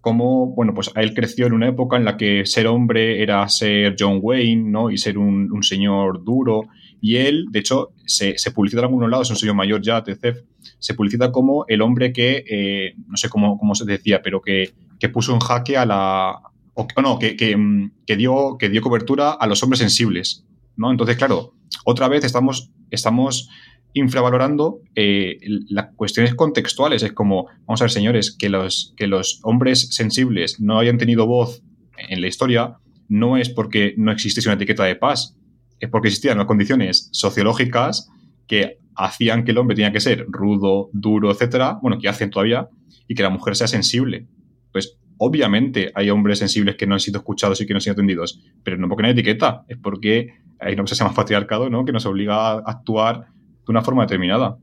cómo, 0.00 0.46
bueno, 0.54 0.74
pues 0.74 0.90
él 0.94 1.14
creció 1.14 1.46
en 1.46 1.52
una 1.52 1.68
época 1.68 1.96
en 1.96 2.04
la 2.04 2.16
que 2.16 2.46
ser 2.46 2.66
hombre 2.66 3.22
era 3.22 3.48
ser 3.48 3.96
John 3.98 4.20
Wayne, 4.22 4.70
¿no? 4.70 4.90
Y 4.90 4.98
ser 4.98 5.18
un, 5.18 5.62
señor 5.62 6.24
duro 6.24 6.62
Y 7.00 7.16
él, 7.16 7.46
de 7.50 7.60
hecho, 7.60 7.90
se, 8.04 8.36
publicita 8.52 8.80
en 8.80 8.86
algunos 8.86 9.10
lados, 9.10 9.28
es 9.28 9.30
un 9.32 9.36
sello 9.36 9.54
mayor 9.54 9.82
ya, 9.82 10.02
TCF, 10.02 10.44
se 10.78 10.94
publicita 10.94 11.32
como 11.32 11.64
el 11.68 11.82
hombre 11.82 12.12
que, 12.12 12.44
eh, 12.48 12.94
no 13.08 13.16
sé 13.16 13.28
cómo, 13.28 13.58
cómo 13.58 13.74
se 13.74 13.84
decía, 13.84 14.22
pero 14.22 14.40
que, 14.40 14.74
que 14.98 15.08
puso 15.08 15.32
en 15.34 15.40
jaque 15.40 15.76
a 15.76 15.86
la... 15.86 16.40
O 16.74 16.86
no, 17.00 17.18
que, 17.18 17.36
que, 17.36 17.56
mm, 17.56 17.92
que 18.06 18.16
dio, 18.16 18.56
que 18.58 18.68
dio 18.68 18.82
cobertura 18.82 19.32
a 19.32 19.46
los 19.46 19.62
hombres 19.62 19.80
sensibles, 19.80 20.44
¿no? 20.76 20.90
Entonces, 20.90 21.16
claro, 21.16 21.54
otra 21.84 22.08
vez 22.08 22.24
estamos, 22.24 22.70
estamos 22.90 23.48
infravalorando 23.96 24.82
eh, 24.94 25.38
las 25.70 25.86
cuestiones 25.96 26.34
contextuales. 26.34 27.02
Es 27.02 27.14
como, 27.14 27.46
vamos 27.66 27.80
a 27.80 27.84
ver, 27.84 27.90
señores, 27.90 28.36
que 28.38 28.50
los, 28.50 28.92
que 28.94 29.06
los 29.06 29.40
hombres 29.42 29.88
sensibles 29.94 30.60
no 30.60 30.78
hayan 30.78 30.98
tenido 30.98 31.26
voz 31.26 31.62
en 31.96 32.20
la 32.20 32.26
historia 32.26 32.76
no 33.08 33.38
es 33.38 33.48
porque 33.48 33.94
no 33.96 34.12
existiese 34.12 34.50
una 34.50 34.56
etiqueta 34.56 34.84
de 34.84 34.96
paz, 34.96 35.38
es 35.80 35.88
porque 35.88 36.08
existían 36.08 36.36
las 36.36 36.46
condiciones 36.46 37.08
sociológicas 37.12 38.10
que 38.46 38.80
hacían 38.96 39.44
que 39.44 39.52
el 39.52 39.58
hombre 39.58 39.76
tenía 39.76 39.92
que 39.92 40.00
ser 40.00 40.26
rudo, 40.28 40.90
duro, 40.92 41.30
etcétera, 41.30 41.78
bueno, 41.80 41.98
que 41.98 42.08
hacen 42.08 42.28
todavía, 42.28 42.68
y 43.08 43.14
que 43.14 43.22
la 43.22 43.30
mujer 43.30 43.56
sea 43.56 43.66
sensible. 43.66 44.26
Pues 44.72 44.98
obviamente 45.16 45.90
hay 45.94 46.10
hombres 46.10 46.38
sensibles 46.38 46.76
que 46.76 46.86
no 46.86 46.94
han 46.94 47.00
sido 47.00 47.18
escuchados 47.18 47.60
y 47.62 47.66
que 47.66 47.72
no 47.72 47.78
han 47.78 47.82
sido 47.82 47.94
atendidos, 47.94 48.42
pero 48.62 48.76
no 48.76 48.88
porque 48.88 49.02
no 49.02 49.08
hay 49.08 49.12
etiqueta, 49.12 49.64
es 49.68 49.78
porque 49.78 50.34
hay 50.58 50.74
una 50.74 50.82
cosa 50.82 50.92
que 50.92 50.96
se 50.96 51.04
llama 51.04 51.14
patriarcado, 51.14 51.70
¿no? 51.70 51.84
Que 51.84 51.92
nos 51.92 52.04
obliga 52.04 52.52
a 52.52 52.58
actuar 52.58 53.26
de 53.66 53.72
una 53.72 53.82
forma 53.82 54.02
determinada. 54.02 54.56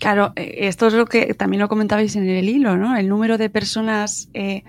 Claro, 0.00 0.32
eh, 0.36 0.66
esto 0.68 0.88
es 0.88 0.94
lo 0.94 1.06
que 1.06 1.34
también 1.34 1.60
lo 1.62 1.68
comentabais 1.68 2.16
en 2.16 2.28
el 2.28 2.48
hilo, 2.48 2.76
¿no? 2.76 2.96
El 2.96 3.08
número 3.08 3.38
de 3.38 3.48
personas 3.48 4.28
eh, 4.34 4.64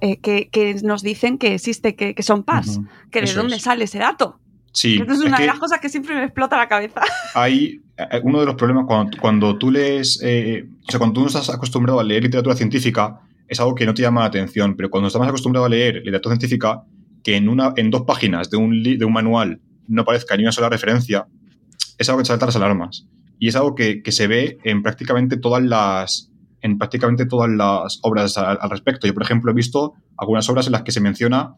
eh, 0.00 0.18
que, 0.20 0.48
que 0.50 0.74
nos 0.82 1.02
dicen 1.02 1.38
que 1.38 1.54
existe, 1.54 1.94
que, 1.96 2.14
que 2.14 2.22
son 2.22 2.42
PAS, 2.42 2.78
Ujú, 2.78 2.86
que 3.10 3.20
de 3.20 3.24
eso 3.26 3.40
dónde 3.40 3.56
es. 3.56 3.62
sale 3.62 3.84
ese 3.84 3.98
dato. 3.98 4.38
Sí, 4.72 5.00
es 5.00 5.08
es 5.08 5.20
una 5.20 5.38
de 5.38 5.46
las 5.46 5.58
cosas 5.58 5.80
que 5.80 5.88
siempre 5.88 6.14
me 6.14 6.24
explota 6.24 6.58
la 6.58 6.68
cabeza. 6.68 7.00
hay 7.34 7.80
uno 8.24 8.40
de 8.40 8.46
los 8.46 8.56
problemas 8.56 8.84
cuando, 8.86 9.16
cuando 9.18 9.56
tú 9.56 9.70
lees, 9.70 10.20
eh, 10.22 10.66
o 10.86 10.90
sea, 10.90 10.98
cuando 10.98 11.14
tú 11.14 11.20
no 11.22 11.26
estás 11.28 11.48
acostumbrado 11.48 11.98
a 11.98 12.04
leer 12.04 12.24
literatura 12.24 12.54
científica, 12.54 13.20
es 13.48 13.58
algo 13.58 13.74
que 13.74 13.86
no 13.86 13.94
te 13.94 14.02
llama 14.02 14.20
la 14.20 14.26
atención, 14.26 14.76
pero 14.76 14.90
cuando 14.90 15.06
estás 15.06 15.20
más 15.20 15.28
acostumbrado 15.30 15.64
a 15.64 15.70
leer 15.70 15.96
literatura 15.96 16.34
científica, 16.34 16.82
que 17.24 17.36
en, 17.36 17.48
una, 17.48 17.72
en 17.76 17.90
dos 17.90 18.02
páginas 18.02 18.50
de 18.50 18.58
un, 18.58 18.82
de 18.82 19.02
un 19.04 19.12
manual 19.14 19.60
no 19.88 20.02
aparezca 20.02 20.36
ni 20.36 20.42
una 20.42 20.52
sola 20.52 20.68
referencia, 20.68 21.26
es 21.98 22.08
algo 22.08 22.20
que 22.20 22.26
salta 22.26 22.46
las 22.46 22.56
alarmas. 22.56 23.06
Y 23.38 23.48
es 23.48 23.56
algo 23.56 23.74
que, 23.74 24.02
se 24.08 24.26
ve 24.26 24.58
en 24.64 24.82
prácticamente 24.82 25.36
todas 25.36 25.62
las 25.62 26.30
en 26.62 26.78
prácticamente 26.78 27.26
todas 27.26 27.50
las 27.50 28.00
obras 28.02 28.36
al, 28.38 28.58
respecto. 28.70 29.06
Yo, 29.06 29.14
por 29.14 29.22
ejemplo, 29.22 29.52
he 29.52 29.54
visto 29.54 29.92
algunas 30.16 30.48
obras 30.48 30.66
en 30.66 30.72
las 30.72 30.82
que 30.82 30.90
se 30.90 31.00
menciona 31.00 31.54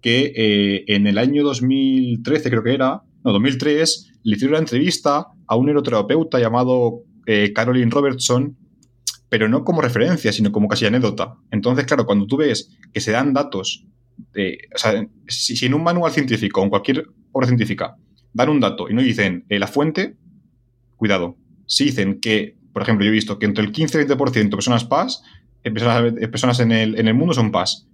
que 0.00 0.32
eh, 0.36 0.84
en 0.86 1.06
el 1.06 1.18
año 1.18 1.42
2013, 1.42 2.50
creo 2.50 2.62
que 2.62 2.74
era, 2.74 3.02
no, 3.24 3.32
2003, 3.32 4.12
le 4.22 4.36
hicieron 4.36 4.52
una 4.52 4.60
entrevista 4.60 5.26
a 5.46 5.56
un 5.56 5.66
neuroterapeuta 5.66 6.38
llamado 6.38 7.00
eh, 7.26 7.52
Caroline 7.52 7.90
Robertson, 7.90 8.56
pero 9.28 9.48
no 9.48 9.64
como 9.64 9.80
referencia, 9.80 10.30
sino 10.30 10.52
como 10.52 10.68
casi 10.68 10.86
anécdota. 10.86 11.34
Entonces, 11.50 11.86
claro, 11.86 12.04
cuando 12.06 12.26
tú 12.26 12.36
ves 12.36 12.70
que 12.92 13.00
se 13.00 13.10
dan 13.10 13.32
datos, 13.32 13.86
de, 14.34 14.58
o 14.72 14.78
sea, 14.78 15.04
si 15.26 15.66
en 15.66 15.74
un 15.74 15.82
manual 15.82 16.12
científico 16.12 16.60
o 16.60 16.64
en 16.64 16.70
cualquier 16.70 17.08
obra 17.32 17.48
científica 17.48 17.96
dan 18.34 18.50
un 18.50 18.60
dato 18.60 18.90
y 18.90 18.94
no 18.94 19.00
dicen 19.00 19.46
eh, 19.48 19.58
la 19.58 19.66
fuente, 19.66 20.16
cuidado. 20.96 21.36
Si 21.66 21.84
dicen 21.84 22.20
que, 22.20 22.58
por 22.72 22.82
ejemplo, 22.82 23.04
yo 23.04 23.10
he 23.10 23.14
visto 23.14 23.38
que 23.38 23.46
entre 23.46 23.64
el 23.64 23.72
15 23.72 24.02
y 24.02 24.04
20% 24.04 24.32
de 24.32 24.48
personas 24.48 24.84
PAS, 24.84 25.22
eh, 25.62 25.70
personas, 25.70 26.12
eh, 26.20 26.28
personas 26.28 26.60
en, 26.60 26.72
el, 26.72 26.98
en 26.98 27.08
el 27.08 27.14
mundo 27.14 27.32
son 27.32 27.50
PAS, 27.50 27.88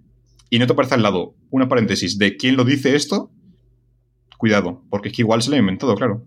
y 0.49 0.59
no 0.59 0.67
te 0.67 0.73
aparece 0.73 0.95
al 0.95 1.03
lado 1.03 1.35
una 1.49 1.69
paréntesis 1.69 2.17
de 2.17 2.35
quién 2.35 2.57
lo 2.57 2.65
dice 2.65 2.95
esto, 2.95 3.31
cuidado, 4.37 4.83
porque 4.89 5.09
es 5.09 5.15
que 5.15 5.21
igual 5.21 5.41
se 5.41 5.49
lo 5.49 5.55
ha 5.55 5.59
inventado, 5.59 5.95
claro. 5.95 6.25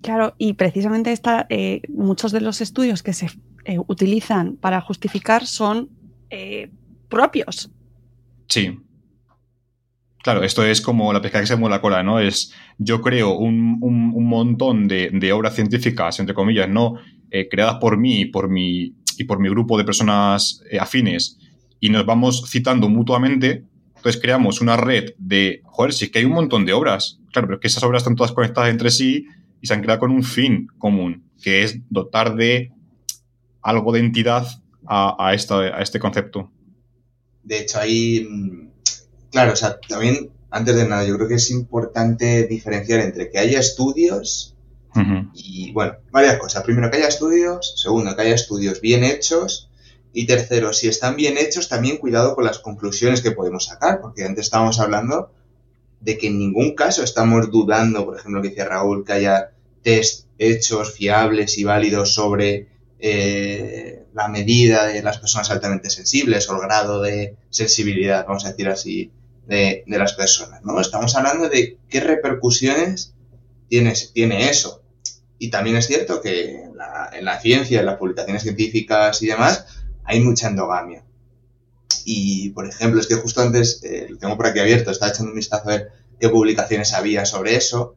Claro, 0.00 0.34
y 0.38 0.54
precisamente 0.54 1.12
esta, 1.12 1.46
eh, 1.50 1.82
muchos 1.88 2.32
de 2.32 2.40
los 2.40 2.60
estudios 2.60 3.02
que 3.02 3.12
se 3.12 3.26
eh, 3.64 3.78
utilizan 3.86 4.56
para 4.56 4.80
justificar 4.80 5.46
son 5.46 5.90
eh, 6.30 6.70
propios. 7.08 7.70
Sí. 8.48 8.80
Claro, 10.22 10.42
esto 10.42 10.64
es 10.64 10.80
como 10.80 11.12
la 11.12 11.22
pesca 11.22 11.40
que 11.40 11.46
se 11.46 11.56
mueve 11.56 11.76
la 11.76 11.80
cola, 11.80 12.02
¿no? 12.02 12.18
Es, 12.20 12.52
yo 12.76 13.00
creo 13.00 13.32
un, 13.36 13.78
un- 13.80 14.12
un 14.14 14.26
montón 14.26 14.88
de, 14.88 15.10
de 15.12 15.32
obras 15.32 15.54
científicas, 15.54 16.18
entre 16.18 16.34
comillas, 16.34 16.68
¿no? 16.68 16.94
Eh, 17.30 17.48
creadas 17.48 17.76
por 17.80 17.96
mí 17.98 18.22
y 18.22 18.24
por 18.26 18.48
mi, 18.50 18.94
y 19.16 19.24
por 19.24 19.38
mi 19.38 19.48
grupo 19.48 19.78
de 19.78 19.84
personas 19.84 20.62
eh, 20.70 20.78
afines, 20.78 21.38
y 21.80 21.90
nos 21.90 22.04
vamos 22.04 22.44
citando 22.50 22.88
mutuamente, 22.88 23.64
entonces 23.96 24.20
creamos 24.20 24.60
una 24.60 24.76
red 24.76 25.14
de, 25.18 25.60
joder, 25.64 25.92
sí 25.92 26.10
que 26.10 26.18
hay 26.18 26.24
un 26.24 26.32
montón 26.32 26.64
de 26.66 26.72
obras, 26.72 27.20
claro, 27.32 27.46
pero 27.48 27.56
es 27.56 27.60
que 27.60 27.68
esas 27.68 27.82
obras 27.84 28.02
están 28.02 28.16
todas 28.16 28.32
conectadas 28.32 28.70
entre 28.70 28.90
sí 28.90 29.26
y 29.60 29.66
se 29.66 29.74
han 29.74 29.82
creado 29.82 30.00
con 30.00 30.10
un 30.10 30.24
fin 30.24 30.66
común, 30.78 31.24
que 31.42 31.62
es 31.62 31.80
dotar 31.90 32.34
de 32.34 32.72
algo 33.62 33.92
de 33.92 34.00
entidad 34.00 34.46
a, 34.86 35.16
a, 35.18 35.34
esta, 35.34 35.58
a 35.60 35.80
este 35.82 35.98
concepto. 35.98 36.50
De 37.42 37.60
hecho, 37.60 37.78
mm, 37.80 38.67
claro, 39.30 39.52
o 39.52 39.56
sea, 39.56 39.78
también, 39.88 40.30
antes 40.50 40.76
de 40.76 40.88
nada, 40.88 41.04
yo 41.04 41.16
creo 41.16 41.28
que 41.28 41.34
es 41.34 41.50
importante 41.50 42.46
diferenciar 42.46 43.00
entre 43.00 43.30
que 43.30 43.38
haya 43.38 43.60
estudios 43.60 44.54
y, 45.34 45.70
bueno, 45.72 45.94
varias 46.10 46.38
cosas. 46.38 46.64
Primero, 46.64 46.90
que 46.90 46.96
haya 46.96 47.08
estudios. 47.08 47.74
Segundo, 47.76 48.16
que 48.16 48.22
haya 48.22 48.34
estudios 48.34 48.80
bien 48.80 49.04
hechos. 49.04 49.70
Y 50.12 50.26
tercero, 50.26 50.72
si 50.72 50.88
están 50.88 51.16
bien 51.16 51.36
hechos, 51.38 51.68
también 51.68 51.98
cuidado 51.98 52.34
con 52.34 52.44
las 52.44 52.58
conclusiones 52.58 53.20
que 53.20 53.30
podemos 53.30 53.66
sacar, 53.66 54.00
porque 54.00 54.24
antes 54.24 54.46
estábamos 54.46 54.80
hablando 54.80 55.30
de 56.00 56.16
que 56.16 56.28
en 56.28 56.38
ningún 56.38 56.74
caso 56.74 57.04
estamos 57.04 57.50
dudando, 57.50 58.04
por 58.04 58.18
ejemplo, 58.18 58.40
que 58.40 58.48
decía 58.48 58.64
Raúl, 58.64 59.04
que 59.04 59.12
haya 59.12 59.50
test 59.82 60.26
hechos, 60.38 60.92
fiables 60.92 61.58
y 61.58 61.64
válidos 61.64 62.14
sobre 62.14 62.68
eh, 62.98 64.04
la 64.14 64.28
medida 64.28 64.86
de 64.86 65.02
las 65.02 65.18
personas 65.18 65.50
altamente 65.50 65.90
sensibles 65.90 66.48
o 66.48 66.54
el 66.54 66.62
grado 66.62 67.02
de 67.02 67.36
sensibilidad, 67.50 68.26
vamos 68.26 68.44
a 68.44 68.50
decir 68.50 68.68
así, 68.68 69.12
de, 69.48 69.82
de 69.86 69.98
las 69.98 70.12
personas. 70.12 70.62
¿no? 70.62 70.80
Estamos 70.80 71.16
hablando 71.16 71.48
de 71.48 71.78
qué 71.88 72.00
repercusiones 72.00 73.14
tiene, 73.68 73.94
tiene 74.12 74.50
eso. 74.50 74.82
Y 75.38 75.50
también 75.50 75.76
es 75.76 75.86
cierto 75.86 76.20
que 76.20 76.62
en 76.64 76.76
la, 76.76 77.10
en 77.12 77.24
la 77.24 77.40
ciencia, 77.40 77.80
en 77.80 77.86
las 77.86 77.96
publicaciones 77.96 78.42
científicas 78.42 79.22
y 79.22 79.26
demás, 79.26 79.66
hay 80.04 80.20
mucha 80.20 80.48
endogamia. 80.48 81.04
Y, 82.04 82.50
por 82.50 82.66
ejemplo, 82.66 83.00
es 83.00 83.06
que 83.06 83.16
justo 83.16 83.40
antes, 83.40 83.82
eh, 83.84 84.06
lo 84.08 84.18
tengo 84.18 84.36
por 84.36 84.46
aquí 84.46 84.60
abierto, 84.60 84.90
estaba 84.90 85.12
echando 85.12 85.30
un 85.30 85.36
vistazo 85.36 85.68
a 85.68 85.76
ver 85.76 85.92
qué 86.20 86.28
publicaciones 86.28 86.92
había 86.92 87.24
sobre 87.24 87.56
eso. 87.56 87.96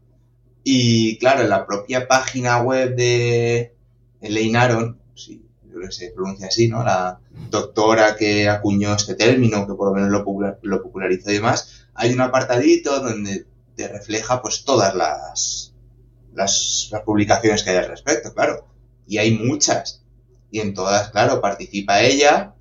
Y 0.63 1.17
claro, 1.17 1.41
en 1.41 1.49
la 1.49 1.65
propia 1.65 2.07
página 2.07 2.61
web 2.61 2.95
de 2.95 3.73
Elaine 4.21 4.95
sí, 5.15 5.43
creo 5.71 5.87
que 5.87 5.91
se 5.93 6.11
pronuncia 6.11 6.47
así, 6.47 6.67
¿no? 6.67 6.83
La 6.83 7.19
doctora 7.49 8.15
que 8.15 8.49
acuñó 8.49 8.93
este 8.95 9.15
término, 9.15 9.67
que 9.67 9.73
por 9.73 9.87
lo 9.89 9.93
menos 9.95 10.09
lo, 10.09 10.23
popular- 10.23 10.59
lo 10.61 10.81
popularizó 10.81 11.31
y 11.31 11.35
demás, 11.35 11.85
hay 11.93 12.13
un 12.13 12.21
apartadito 12.21 12.99
donde 12.99 13.45
te 13.75 13.87
refleja 13.87 14.41
pues 14.41 14.63
todas 14.65 14.95
las, 14.95 15.73
las, 16.33 16.89
las 16.91 17.01
publicaciones 17.03 17.63
que 17.63 17.71
hay 17.71 17.77
al 17.77 17.87
respecto, 17.89 18.33
claro. 18.33 18.67
Y 19.07 19.17
hay 19.17 19.37
muchas. 19.37 20.03
Y 20.51 20.59
en 20.59 20.73
todas, 20.73 21.11
claro, 21.11 21.41
participa 21.41 22.01
ella, 22.01 22.53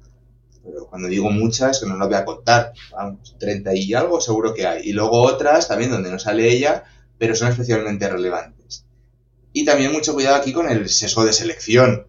pero 0.62 0.86
cuando 0.86 1.08
digo 1.08 1.30
muchas, 1.30 1.80
que 1.80 1.86
no 1.86 1.96
lo 1.96 2.06
voy 2.06 2.16
a 2.16 2.24
contar, 2.24 2.72
vamos, 2.92 3.34
30 3.38 3.74
y 3.74 3.94
algo 3.94 4.20
seguro 4.20 4.54
que 4.54 4.66
hay. 4.66 4.88
Y 4.88 4.92
luego 4.92 5.22
otras 5.22 5.68
también 5.68 5.90
donde 5.90 6.10
no 6.10 6.18
sale 6.18 6.48
ella, 6.50 6.84
pero 7.18 7.34
son 7.34 7.48
especialmente 7.50 8.08
relevantes. 8.08 8.84
Y 9.52 9.64
también 9.64 9.92
mucho 9.92 10.14
cuidado 10.14 10.36
aquí 10.36 10.52
con 10.52 10.70
el 10.70 10.88
sesgo 10.88 11.24
de 11.24 11.32
selección. 11.32 12.06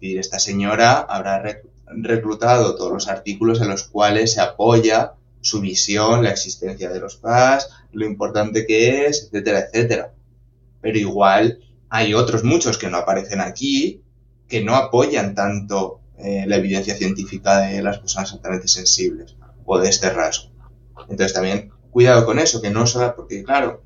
Decir, 0.00 0.18
esta 0.18 0.38
señora 0.38 1.00
habrá 1.00 1.42
rec- 1.42 1.68
reclutado 1.86 2.74
todos 2.74 2.92
los 2.92 3.08
artículos 3.08 3.60
en 3.60 3.68
los 3.68 3.84
cuales 3.84 4.32
se 4.32 4.40
apoya 4.40 5.12
su 5.42 5.60
visión, 5.60 6.22
la 6.22 6.30
existencia 6.30 6.90
de 6.90 7.00
los 7.00 7.16
PAS, 7.16 7.68
lo 7.92 8.06
importante 8.06 8.66
que 8.66 9.06
es, 9.06 9.24
etcétera, 9.24 9.60
etcétera. 9.60 10.12
Pero 10.80 10.98
igual 10.98 11.60
hay 11.88 12.14
otros 12.14 12.44
muchos 12.44 12.78
que 12.78 12.88
no 12.88 12.96
aparecen 12.98 13.40
aquí, 13.40 14.00
que 14.48 14.62
no 14.62 14.74
apoyan 14.76 15.34
tanto 15.34 16.00
eh, 16.18 16.44
la 16.46 16.56
evidencia 16.56 16.94
científica 16.94 17.60
de 17.60 17.82
las 17.82 17.98
personas 17.98 18.32
altamente 18.32 18.68
sensibles 18.68 19.36
o 19.64 19.78
de 19.78 19.88
este 19.88 20.10
rasgo. 20.10 20.50
Entonces 21.08 21.32
también 21.32 21.70
cuidado 21.90 22.24
con 22.24 22.38
eso, 22.38 22.62
que 22.62 22.70
no 22.70 22.86
solo, 22.86 23.14
porque 23.16 23.42
claro, 23.42 23.82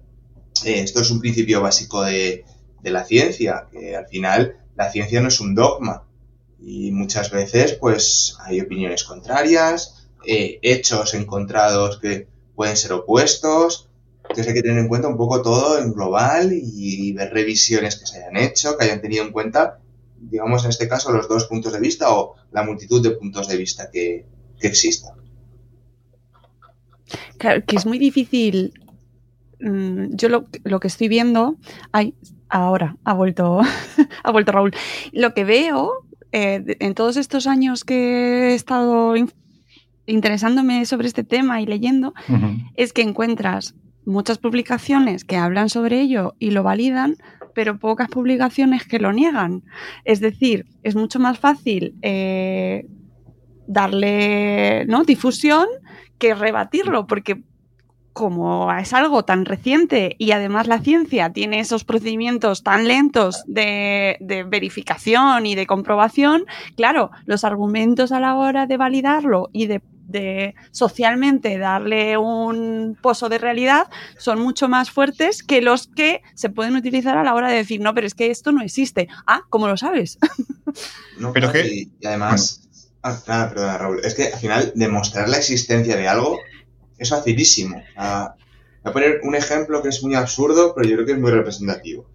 eh, 0.64 0.80
esto 0.80 1.00
es 1.00 1.10
un 1.10 1.20
principio 1.20 1.60
básico 1.62 2.02
de, 2.02 2.44
de 2.82 2.90
la 2.90 3.04
ciencia, 3.04 3.66
que 3.72 3.96
al 3.96 4.06
final 4.06 4.56
la 4.76 4.90
ciencia 4.90 5.20
no 5.20 5.28
es 5.28 5.40
un 5.40 5.54
dogma 5.54 6.04
y 6.60 6.90
muchas 6.90 7.30
veces 7.30 7.74
pues 7.74 8.36
hay 8.40 8.60
opiniones 8.60 9.04
contrarias, 9.04 10.08
eh, 10.26 10.58
hechos 10.62 11.14
encontrados 11.14 11.98
que 11.98 12.26
pueden 12.54 12.76
ser 12.76 12.92
opuestos, 12.92 13.88
entonces 14.22 14.48
hay 14.48 14.54
que 14.54 14.62
tener 14.62 14.78
en 14.78 14.88
cuenta 14.88 15.08
un 15.08 15.16
poco 15.16 15.42
todo 15.42 15.78
en 15.78 15.92
global 15.92 16.50
y 16.52 17.12
ver 17.12 17.32
revisiones 17.32 17.96
que 17.96 18.06
se 18.06 18.18
hayan 18.18 18.36
hecho, 18.36 18.76
que 18.76 18.84
hayan 18.84 19.02
tenido 19.02 19.24
en 19.24 19.32
cuenta, 19.32 19.80
digamos 20.18 20.64
en 20.64 20.70
este 20.70 20.88
caso, 20.88 21.12
los 21.12 21.28
dos 21.28 21.44
puntos 21.44 21.72
de 21.72 21.80
vista 21.80 22.14
o 22.14 22.34
la 22.52 22.62
multitud 22.62 23.02
de 23.02 23.10
puntos 23.10 23.48
de 23.48 23.56
vista 23.56 23.90
que, 23.90 24.26
existan. 24.60 25.12
Claro, 27.36 27.62
que 27.66 27.76
es 27.76 27.84
muy 27.84 27.98
difícil. 27.98 28.72
mm, 29.60 30.14
Yo 30.14 30.30
lo, 30.30 30.46
lo 30.62 30.80
que 30.80 30.88
estoy 30.88 31.08
viendo. 31.08 31.56
Ay, 31.92 32.14
ahora 32.54 32.96
ha 33.04 33.12
vuelto, 33.14 33.60
ha 34.22 34.30
vuelto 34.32 34.52
Raúl. 34.52 34.72
Lo 35.12 35.34
que 35.34 35.44
veo 35.44 35.92
eh, 36.32 36.76
en 36.80 36.94
todos 36.94 37.16
estos 37.16 37.46
años 37.46 37.84
que 37.84 38.50
he 38.50 38.54
estado 38.54 39.16
in- 39.16 39.32
interesándome 40.06 40.84
sobre 40.86 41.06
este 41.08 41.24
tema 41.24 41.60
y 41.60 41.66
leyendo, 41.66 42.14
es 42.76 42.92
que 42.92 43.02
encuentras 43.02 43.74
muchas 44.06 44.38
publicaciones 44.38 45.24
que 45.24 45.36
hablan 45.36 45.68
sobre 45.68 46.00
ello 46.00 46.34
y 46.38 46.50
lo 46.50 46.62
validan, 46.62 47.16
pero 47.54 47.78
pocas 47.78 48.08
publicaciones 48.08 48.84
que 48.84 48.98
lo 48.98 49.12
niegan. 49.12 49.62
Es 50.04 50.20
decir, 50.20 50.66
es 50.82 50.94
mucho 50.94 51.18
más 51.20 51.38
fácil 51.38 51.94
eh, 52.02 52.86
darle 53.66 54.84
¿no? 54.86 55.04
difusión 55.04 55.66
que 56.18 56.34
rebatirlo, 56.34 57.06
porque 57.06 57.42
como 58.14 58.72
es 58.72 58.92
algo 58.94 59.24
tan 59.24 59.44
reciente 59.44 60.14
y 60.18 60.30
además 60.30 60.66
la 60.68 60.78
ciencia 60.80 61.30
tiene 61.32 61.58
esos 61.60 61.84
procedimientos 61.84 62.62
tan 62.62 62.86
lentos 62.88 63.42
de, 63.46 64.16
de 64.20 64.44
verificación 64.44 65.44
y 65.46 65.54
de 65.56 65.66
comprobación, 65.66 66.44
claro, 66.76 67.10
los 67.26 67.44
argumentos 67.44 68.12
a 68.12 68.20
la 68.20 68.36
hora 68.36 68.66
de 68.66 68.76
validarlo 68.76 69.50
y 69.52 69.66
de, 69.66 69.82
de 70.06 70.54
socialmente 70.70 71.58
darle 71.58 72.16
un 72.16 72.96
pozo 73.02 73.28
de 73.28 73.38
realidad 73.38 73.88
son 74.16 74.38
mucho 74.40 74.68
más 74.68 74.92
fuertes 74.92 75.42
que 75.42 75.60
los 75.60 75.88
que 75.88 76.22
se 76.34 76.50
pueden 76.50 76.76
utilizar 76.76 77.18
a 77.18 77.24
la 77.24 77.34
hora 77.34 77.48
de 77.50 77.56
decir, 77.56 77.80
no, 77.80 77.94
pero 77.94 78.06
es 78.06 78.14
que 78.14 78.30
esto 78.30 78.52
no 78.52 78.62
existe. 78.62 79.08
Ah, 79.26 79.42
¿cómo 79.50 79.66
lo 79.68 79.76
sabes? 79.76 80.18
No, 81.18 81.32
Pero 81.32 81.52
que- 81.52 81.66
y, 82.00 82.06
además, 82.06 82.68
ah, 83.02 83.16
nada, 83.28 83.48
perdona, 83.50 83.78
Raúl, 83.78 84.00
es 84.04 84.14
que 84.14 84.24
al 84.32 84.40
final 84.40 84.72
demostrar 84.74 85.28
la 85.28 85.36
existencia 85.36 85.96
de 85.96 86.08
algo 86.08 86.36
es 86.98 87.10
facilísimo. 87.10 87.82
Ah, 87.96 88.34
voy 88.82 88.90
a 88.90 88.92
poner 88.92 89.20
un 89.22 89.34
ejemplo 89.34 89.82
que 89.82 89.88
es 89.88 90.02
muy 90.02 90.14
absurdo, 90.14 90.74
pero 90.74 90.88
yo 90.88 90.96
creo 90.96 91.06
que 91.06 91.12
es 91.12 91.18
muy 91.18 91.30
representativo. 91.30 92.06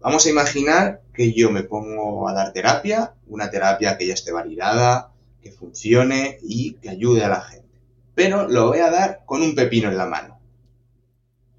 Vamos 0.00 0.26
a 0.26 0.30
imaginar 0.30 1.02
que 1.12 1.32
yo 1.32 1.50
me 1.50 1.62
pongo 1.62 2.28
a 2.28 2.32
dar 2.32 2.52
terapia, 2.52 3.14
una 3.26 3.50
terapia 3.50 3.96
que 3.98 4.06
ya 4.06 4.14
esté 4.14 4.32
validada, 4.32 5.12
que 5.42 5.52
funcione 5.52 6.38
y 6.42 6.74
que 6.74 6.90
ayude 6.90 7.24
a 7.24 7.28
la 7.28 7.40
gente. 7.40 7.66
Pero 8.14 8.48
lo 8.48 8.68
voy 8.68 8.78
a 8.78 8.90
dar 8.90 9.22
con 9.26 9.42
un 9.42 9.54
pepino 9.54 9.88
en 9.88 9.96
la 9.96 10.06
mano. 10.06 10.40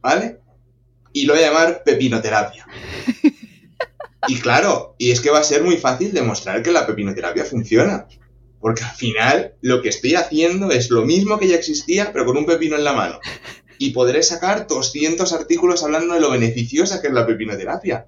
¿Vale? 0.02 0.40
Y 1.14 1.26
lo 1.26 1.34
voy 1.34 1.44
a 1.44 1.48
llamar 1.48 1.84
pepinoterapia. 1.84 2.66
Y 4.28 4.40
claro, 4.40 4.96
y 4.98 5.12
es 5.12 5.22
que 5.22 5.30
va 5.30 5.40
a 5.40 5.44
ser 5.44 5.64
muy 5.64 5.78
fácil 5.78 6.12
demostrar 6.12 6.62
que 6.62 6.72
la 6.72 6.86
pepinoterapia 6.86 7.46
funciona. 7.46 8.08
Porque 8.60 8.84
al 8.84 8.96
final 8.96 9.54
lo 9.62 9.82
que 9.82 9.90
estoy 9.90 10.16
haciendo 10.16 10.72
es 10.72 10.90
lo 10.90 11.06
mismo 11.06 11.38
que 11.40 11.48
ya 11.48 11.56
existía, 11.56 12.12
pero 12.12 12.26
con 12.26 12.38
un 12.38 12.46
pepino 12.46 12.76
en 12.76 12.84
la 12.84 12.94
mano. 12.94 13.20
Y 13.78 13.92
podré 13.92 14.24
sacar 14.24 14.66
200 14.68 15.32
artículos 15.34 15.84
hablando 15.84 16.14
de 16.16 16.20
lo 16.20 16.32
beneficiosa 16.32 17.00
que 17.02 17.08
es 17.08 17.14
la 17.14 17.28
pepinoterapia. 17.28 18.08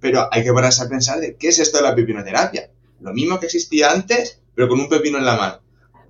Pero 0.00 0.28
hay 0.32 0.42
que 0.44 0.52
pararse 0.52 0.82
a 0.82 0.88
pensar 0.88 1.20
de 1.20 1.36
qué 1.36 1.48
es 1.48 1.58
esto 1.60 1.78
de 1.78 1.84
la 1.84 1.94
pepinoterapia. 1.94 2.70
Lo 3.00 3.12
mismo 3.12 3.38
que 3.38 3.46
existía 3.46 3.92
antes, 3.92 4.40
pero 4.54 4.68
con 4.68 4.80
un 4.80 4.88
pepino 4.88 5.18
en 5.18 5.24
la 5.24 5.36
mano. 5.36 5.60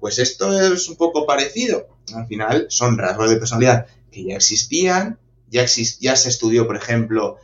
Pues 0.01 0.19
esto 0.19 0.59
es 0.59 0.89
un 0.89 0.97
poco 0.97 1.27
parecido. 1.27 1.89
Al 2.15 2.27
final 2.27 2.67
son 2.71 2.97
rasgos 2.97 3.29
de 3.31 3.37
personalidad 3.37 3.87
que 4.11 4.25
ya 4.25 4.37
existían, 4.37 5.19
ya, 5.51 5.63
exis- 5.65 5.99
ya 6.01 6.17
se 6.17 6.29
estudió, 6.31 6.67
por 6.67 6.77
ejemplo, 6.77 7.37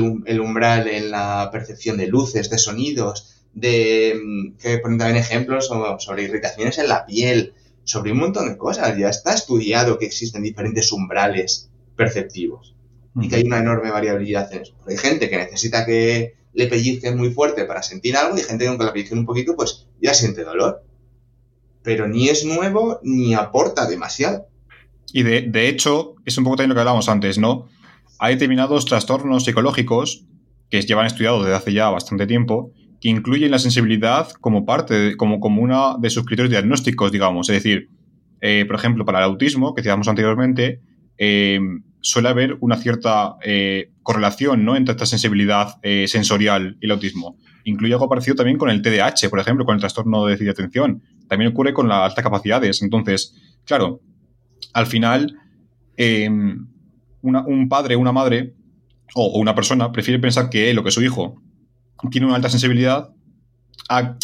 um- 0.00 0.22
el 0.26 0.40
umbral 0.40 0.88
en 0.88 1.10
la 1.10 1.48
percepción 1.52 1.96
de 1.98 2.06
luces, 2.06 2.48
de 2.50 2.58
sonidos, 2.58 3.34
de 3.56 4.14
mm, 4.22 4.58
que 4.58 4.78
ponen 4.78 4.98
también 4.98 5.16
ejemplos 5.16 5.66
sobre, 5.66 5.98
sobre 5.98 6.22
irritaciones 6.24 6.78
en 6.78 6.88
la 6.88 7.04
piel, 7.06 7.54
sobre 7.82 8.12
un 8.12 8.18
montón 8.18 8.48
de 8.48 8.56
cosas. 8.56 8.96
Ya 8.96 9.08
está 9.08 9.34
estudiado 9.34 9.98
que 9.98 10.06
existen 10.06 10.42
diferentes 10.42 10.92
umbrales 10.92 11.70
perceptivos 11.96 12.74
y 13.18 13.28
que 13.28 13.36
hay 13.36 13.44
una 13.44 13.58
enorme 13.58 13.90
variabilidad 13.90 14.52
en 14.52 14.62
eso. 14.62 14.74
Porque 14.76 14.92
hay 14.92 14.98
gente 14.98 15.30
que 15.30 15.38
necesita 15.38 15.86
que 15.86 16.34
le 16.52 16.66
pellizquen 16.66 17.16
muy 17.16 17.30
fuerte 17.30 17.64
para 17.64 17.82
sentir 17.82 18.16
algo 18.16 18.36
y 18.36 18.42
gente 18.42 18.64
que 18.64 18.68
aunque 18.68 18.84
la 18.84 18.92
pellizquen 18.92 19.18
un 19.18 19.26
poquito, 19.26 19.56
pues 19.56 19.86
ya 20.02 20.12
siente 20.12 20.44
dolor. 20.44 20.84
Pero 21.82 22.08
ni 22.08 22.28
es 22.28 22.44
nuevo 22.44 23.00
ni 23.02 23.32
aporta 23.32 23.86
demasiado. 23.88 24.48
Y 25.14 25.22
de, 25.22 25.42
de 25.42 25.68
hecho, 25.68 26.16
es 26.26 26.36
un 26.36 26.44
poco 26.44 26.56
también 26.56 26.70
lo 26.70 26.74
que 26.74 26.80
hablábamos 26.80 27.08
antes, 27.08 27.38
¿no? 27.38 27.68
Hay 28.18 28.34
determinados 28.34 28.84
trastornos 28.84 29.44
psicológicos 29.44 30.26
que 30.68 30.82
llevan 30.82 31.06
estudiados 31.06 31.44
desde 31.44 31.56
hace 31.56 31.72
ya 31.72 31.88
bastante 31.88 32.26
tiempo, 32.26 32.72
que 33.06 33.10
incluyen 33.10 33.52
la 33.52 33.60
sensibilidad 33.60 34.32
como 34.40 34.66
parte, 34.66 35.16
como, 35.16 35.38
como 35.38 35.62
una 35.62 35.96
de 35.96 36.10
sus 36.10 36.24
criterios 36.24 36.50
diagnósticos, 36.50 37.12
digamos. 37.12 37.48
Es 37.48 37.62
decir, 37.62 37.88
eh, 38.40 38.64
por 38.66 38.74
ejemplo, 38.74 39.04
para 39.04 39.18
el 39.18 39.26
autismo, 39.26 39.76
que 39.76 39.82
decíamos 39.82 40.08
anteriormente, 40.08 40.80
eh, 41.16 41.60
suele 42.00 42.30
haber 42.30 42.56
una 42.58 42.76
cierta 42.76 43.36
eh, 43.44 43.92
correlación 44.02 44.64
¿no? 44.64 44.74
entre 44.74 44.90
esta 44.90 45.06
sensibilidad 45.06 45.76
sensorial 46.08 46.78
y 46.80 46.86
el 46.86 46.90
autismo. 46.90 47.36
Incluye 47.62 47.92
algo 47.92 48.08
parecido 48.08 48.34
también 48.34 48.58
con 48.58 48.70
el 48.70 48.82
TDAH, 48.82 49.30
por 49.30 49.38
ejemplo, 49.38 49.64
con 49.64 49.76
el 49.76 49.80
trastorno 49.80 50.24
de 50.24 50.32
déficit 50.32 50.46
de 50.46 50.62
atención. 50.64 51.02
También 51.28 51.52
ocurre 51.52 51.72
con 51.72 51.86
las 51.86 52.10
altas 52.10 52.24
capacidades. 52.24 52.82
Entonces, 52.82 53.36
claro, 53.64 54.00
al 54.72 54.86
final, 54.86 55.38
un 57.22 57.68
padre, 57.68 57.94
una 57.94 58.10
madre 58.10 58.56
o, 59.14 59.26
o 59.26 59.38
una 59.38 59.54
persona 59.54 59.92
prefiere 59.92 60.18
pensar 60.18 60.50
que 60.50 60.70
él 60.70 60.78
o 60.80 60.82
que 60.82 60.90
su 60.90 61.04
hijo 61.04 61.40
tiene 62.10 62.26
una 62.26 62.36
alta 62.36 62.48
sensibilidad 62.48 63.10
a, 63.88 64.16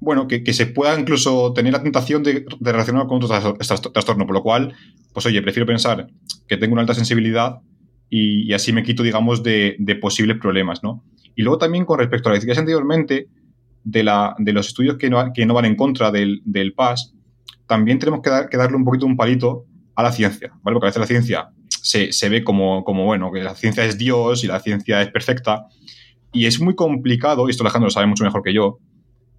bueno, 0.00 0.28
que, 0.28 0.42
que 0.44 0.52
se 0.52 0.66
pueda 0.66 0.98
incluso 0.98 1.52
tener 1.52 1.72
la 1.72 1.82
tentación 1.82 2.22
de, 2.22 2.44
relacionar 2.60 3.06
con 3.06 3.16
otro 3.22 3.28
tras- 3.28 3.58
tras- 3.58 3.92
trastorno, 3.92 4.26
por 4.26 4.34
lo 4.34 4.42
cual, 4.42 4.74
pues 5.12 5.24
oye, 5.26 5.40
prefiero 5.42 5.66
pensar 5.66 6.08
que 6.46 6.56
tengo 6.56 6.72
una 6.74 6.82
alta 6.82 6.94
sensibilidad 6.94 7.60
y, 8.10 8.52
así 8.52 8.72
me 8.72 8.82
quito, 8.82 9.02
digamos, 9.02 9.42
de, 9.42 9.76
de 9.78 9.96
posibles 9.96 10.38
problemas, 10.38 10.82
¿no? 10.82 11.02
Y 11.34 11.42
luego 11.42 11.58
también 11.58 11.84
con 11.84 11.98
respecto 11.98 12.28
a 12.28 12.32
lo 12.32 12.34
que 12.36 12.40
decías 12.40 12.58
anteriormente, 12.58 13.28
de, 13.82 14.02
la, 14.02 14.34
de 14.38 14.52
los 14.52 14.68
estudios 14.68 14.96
que 14.96 15.10
no, 15.10 15.32
que 15.34 15.44
no 15.46 15.52
van 15.54 15.64
en 15.66 15.76
contra 15.76 16.10
del, 16.10 16.40
del 16.44 16.72
PAS, 16.74 17.12
también 17.66 17.98
tenemos 17.98 18.20
que, 18.22 18.30
dar- 18.30 18.48
que 18.48 18.56
darle 18.56 18.76
un 18.76 18.84
poquito 18.84 19.06
un 19.06 19.16
palito 19.16 19.64
a 19.96 20.02
la 20.02 20.12
ciencia, 20.12 20.50
¿vale? 20.62 20.74
Porque 20.74 20.86
a 20.86 20.90
veces 20.90 21.00
la 21.00 21.06
ciencia 21.06 21.48
se, 21.68 22.12
se 22.12 22.28
ve 22.28 22.44
como, 22.44 22.84
como, 22.84 23.04
bueno, 23.04 23.30
que 23.32 23.42
la 23.42 23.54
ciencia 23.54 23.84
es 23.84 23.98
Dios 23.98 24.44
y 24.44 24.46
la 24.46 24.60
ciencia 24.60 25.02
es 25.02 25.08
perfecta. 25.08 25.66
Y 26.34 26.46
es 26.46 26.60
muy 26.60 26.74
complicado, 26.74 27.46
y 27.46 27.50
esto 27.50 27.62
Alejandro 27.62 27.86
lo 27.86 27.90
sabe 27.90 28.06
mucho 28.06 28.24
mejor 28.24 28.42
que 28.42 28.52
yo, 28.52 28.78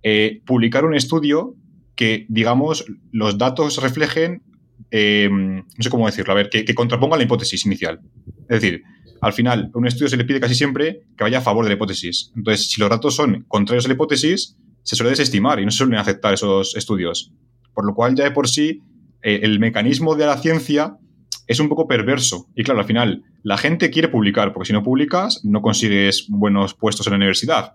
eh, 0.01 0.41
publicar 0.45 0.85
un 0.85 0.95
estudio 0.95 1.55
que, 1.95 2.25
digamos, 2.29 2.85
los 3.11 3.37
datos 3.37 3.81
reflejen, 3.81 4.41
eh, 4.91 5.29
no 5.29 5.65
sé 5.79 5.89
cómo 5.89 6.05
decirlo, 6.05 6.33
a 6.33 6.35
ver, 6.35 6.49
que, 6.49 6.65
que 6.65 6.73
contraponga 6.73 7.17
la 7.17 7.23
hipótesis 7.23 7.65
inicial. 7.65 7.99
Es 8.49 8.61
decir, 8.61 8.83
al 9.21 9.33
final, 9.33 9.71
un 9.73 9.87
estudio 9.87 10.07
se 10.07 10.17
le 10.17 10.25
pide 10.25 10.39
casi 10.39 10.55
siempre 10.55 11.01
que 11.17 11.23
vaya 11.23 11.39
a 11.39 11.41
favor 11.41 11.65
de 11.65 11.69
la 11.69 11.75
hipótesis. 11.75 12.31
Entonces, 12.35 12.69
si 12.69 12.79
los 12.79 12.89
datos 12.89 13.15
son 13.15 13.45
contrarios 13.47 13.85
a 13.85 13.87
la 13.87 13.95
hipótesis, 13.95 14.57
se 14.83 14.95
suele 14.95 15.09
desestimar 15.09 15.59
y 15.59 15.65
no 15.65 15.71
se 15.71 15.79
suelen 15.79 15.97
aceptar 15.97 16.33
esos 16.33 16.75
estudios. 16.75 17.33
Por 17.73 17.85
lo 17.85 17.93
cual, 17.93 18.15
ya 18.15 18.23
de 18.23 18.31
por 18.31 18.47
sí, 18.47 18.83
eh, 19.21 19.39
el 19.43 19.59
mecanismo 19.59 20.15
de 20.15 20.27
la 20.27 20.37
ciencia 20.37 20.97
es 21.47 21.59
un 21.59 21.69
poco 21.69 21.87
perverso. 21.87 22.47
Y 22.55 22.63
claro, 22.63 22.79
al 22.79 22.85
final, 22.85 23.23
la 23.43 23.57
gente 23.57 23.89
quiere 23.89 24.07
publicar, 24.07 24.53
porque 24.53 24.67
si 24.67 24.73
no 24.73 24.83
publicas, 24.83 25.41
no 25.43 25.61
consigues 25.61 26.25
buenos 26.29 26.73
puestos 26.73 27.07
en 27.07 27.11
la 27.11 27.17
universidad. 27.17 27.73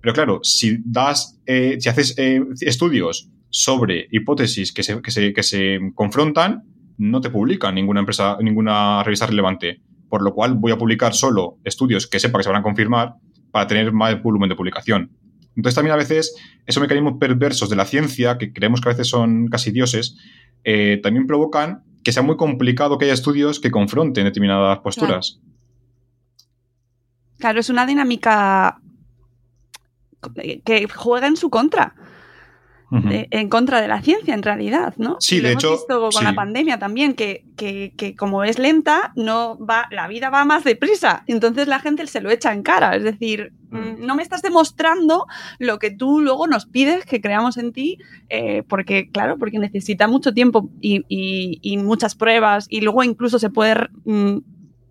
Pero 0.00 0.14
claro, 0.14 0.40
si 0.42 0.78
das, 0.84 1.40
eh, 1.46 1.76
si 1.80 1.88
haces 1.88 2.14
eh, 2.18 2.40
estudios 2.60 3.30
sobre 3.50 4.08
hipótesis 4.10 4.72
que 4.72 4.82
se, 4.82 5.00
que, 5.00 5.10
se, 5.10 5.32
que 5.32 5.42
se 5.42 5.80
confrontan, 5.94 6.64
no 6.98 7.20
te 7.20 7.30
publican 7.30 7.74
ninguna 7.74 8.00
empresa, 8.00 8.36
ninguna 8.40 9.02
revista 9.02 9.26
relevante. 9.26 9.80
Por 10.08 10.22
lo 10.22 10.32
cual 10.34 10.54
voy 10.54 10.72
a 10.72 10.78
publicar 10.78 11.14
solo 11.14 11.58
estudios 11.64 12.06
que 12.06 12.20
sepa 12.20 12.38
que 12.38 12.44
se 12.44 12.50
van 12.50 12.60
a 12.60 12.62
confirmar 12.62 13.14
para 13.50 13.66
tener 13.66 13.92
más 13.92 14.22
volumen 14.22 14.48
de 14.48 14.54
publicación. 14.54 15.10
Entonces 15.56 15.74
también 15.74 15.94
a 15.94 15.96
veces 15.96 16.34
esos 16.66 16.80
mecanismos 16.80 17.14
perversos 17.18 17.70
de 17.70 17.76
la 17.76 17.86
ciencia, 17.86 18.38
que 18.38 18.52
creemos 18.52 18.80
que 18.80 18.88
a 18.90 18.92
veces 18.92 19.08
son 19.08 19.48
casi 19.48 19.72
dioses, 19.72 20.16
eh, 20.64 21.00
también 21.02 21.26
provocan 21.26 21.82
que 22.06 22.12
sea 22.12 22.22
muy 22.22 22.36
complicado 22.36 22.98
que 22.98 23.06
haya 23.06 23.14
estudios 23.14 23.58
que 23.58 23.72
confronten 23.72 24.26
determinadas 24.26 24.78
posturas. 24.78 25.40
Claro, 27.38 27.58
es 27.58 27.68
una 27.68 27.84
dinámica 27.84 28.80
que 30.64 30.86
juega 30.86 31.26
en 31.26 31.36
su 31.36 31.50
contra. 31.50 31.96
De- 32.88 33.26
en 33.32 33.48
contra 33.48 33.80
de 33.80 33.88
la 33.88 34.00
ciencia, 34.00 34.32
en 34.32 34.44
realidad, 34.44 34.94
¿no? 34.96 35.16
Sí, 35.18 35.38
Y 35.38 35.40
lo 35.40 35.46
de 35.48 35.52
hemos 35.54 35.64
hecho, 35.64 35.72
visto 35.72 36.00
con 36.02 36.12
sí. 36.12 36.22
la 36.24 36.34
pandemia 36.36 36.78
también, 36.78 37.14
que, 37.14 37.44
que- 37.56 37.92
que 37.96 38.14
como 38.14 38.44
es 38.44 38.60
lenta, 38.60 39.12
no 39.16 39.58
va, 39.58 39.86
la 39.90 40.06
vida 40.06 40.30
va 40.30 40.44
más 40.44 40.62
deprisa. 40.62 41.24
Entonces 41.26 41.66
la 41.66 41.80
gente 41.80 42.06
se 42.06 42.20
lo 42.20 42.30
echa 42.30 42.52
en 42.52 42.62
cara. 42.62 42.94
Es 42.94 43.02
decir, 43.02 43.52
mm, 43.70 44.06
no 44.06 44.14
me 44.14 44.22
estás 44.22 44.40
demostrando 44.40 45.26
lo 45.58 45.80
que 45.80 45.90
tú 45.90 46.20
luego 46.20 46.46
nos 46.46 46.66
pides 46.66 47.04
que 47.06 47.20
creamos 47.20 47.56
en 47.56 47.72
ti, 47.72 47.98
eh, 48.28 48.62
porque, 48.68 49.10
claro, 49.10 49.36
porque 49.36 49.58
necesita 49.58 50.06
mucho 50.06 50.32
tiempo 50.32 50.70
y, 50.80 51.04
y- 51.08 51.58
y 51.62 51.78
muchas 51.78 52.14
pruebas, 52.14 52.66
y 52.70 52.82
luego 52.82 53.02
incluso 53.02 53.40
se 53.40 53.50
puede 53.50 53.74
mm, 54.04 54.36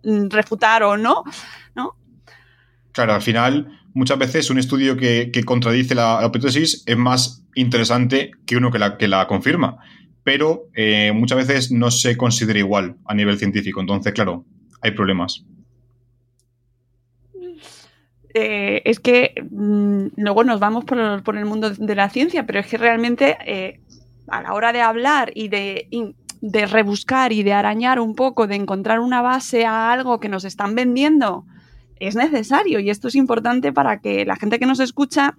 mm, 0.04 0.28
refutar 0.28 0.82
o 0.82 0.98
no, 0.98 1.24
¿no? 1.74 1.92
Claro, 2.92 3.14
al 3.14 3.22
final, 3.22 3.80
muchas 3.96 4.18
veces 4.18 4.50
un 4.50 4.58
estudio 4.58 4.96
que, 4.96 5.42
contradice 5.46 5.94
la, 5.94 6.20
hipótesis 6.22 6.84
es 6.86 6.96
más 6.98 7.42
interesante 7.54 8.30
que 8.44 8.56
uno 8.56 8.70
que 8.70 8.78
la, 8.78 8.98
que 8.98 9.08
la 9.08 9.26
confirma. 9.26 9.78
pero 10.22 10.68
eh, 10.74 11.12
muchas 11.14 11.38
veces 11.38 11.72
no 11.72 11.90
se 11.90 12.16
considera 12.16 12.58
igual 12.58 12.96
a 13.06 13.14
nivel 13.14 13.38
científico. 13.38 13.80
Entonces, 13.80 14.12
claro, 14.12 14.44
hay 14.82 14.90
problemas. 14.90 15.44
Eh, 18.34 18.82
es 18.84 19.00
que 19.00 19.32
mm, 19.50 20.08
luego 20.16 20.44
nos 20.44 20.60
vamos 20.60 20.84
por, 20.84 21.36
el 21.38 21.44
mundo 21.46 21.70
de 21.70 21.94
la 21.94 22.10
ciencia, 22.10 22.44
pero 22.44 22.60
es 22.60 22.66
que 22.66 22.76
realmente 22.76 23.38
eh, 23.46 23.80
a 24.28 24.42
la 24.42 24.52
hora 24.52 24.72
de 24.74 24.82
hablar 24.82 25.30
y 25.34 25.48
de, 25.48 25.88
de, 26.42 26.66
rebuscar 26.66 27.32
y 27.32 27.42
de 27.44 27.54
arañar 27.54 27.98
un 27.98 28.14
poco, 28.14 28.46
de 28.46 28.56
encontrar 28.56 29.00
una 29.00 29.22
base 29.22 29.64
a 29.64 29.90
algo 29.90 30.20
que 30.20 30.28
nos 30.28 30.44
están 30.44 30.74
vendiendo, 30.74 31.46
es 32.00 32.14
necesario 32.14 32.80
y 32.80 32.90
esto 32.90 33.08
es 33.08 33.14
importante 33.14 33.72
para 33.72 34.00
que 34.00 34.24
la 34.24 34.36
gente 34.36 34.58
que 34.58 34.66
nos 34.66 34.80
escucha 34.80 35.34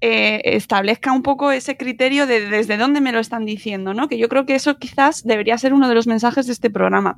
eh, 0.00 0.40
establezca 0.44 1.12
un 1.12 1.22
poco 1.22 1.52
ese 1.52 1.76
criterio 1.76 2.26
de 2.26 2.48
desde 2.48 2.76
dónde 2.76 3.00
me 3.00 3.12
lo 3.12 3.18
están 3.18 3.44
diciendo, 3.44 3.92
¿no? 3.92 4.08
Que 4.08 4.18
yo 4.18 4.28
creo 4.28 4.46
que 4.46 4.54
eso 4.54 4.78
quizás 4.78 5.24
debería 5.24 5.58
ser 5.58 5.74
uno 5.74 5.88
de 5.88 5.94
los 5.94 6.06
mensajes 6.06 6.46
de 6.46 6.52
este 6.52 6.70
programa 6.70 7.16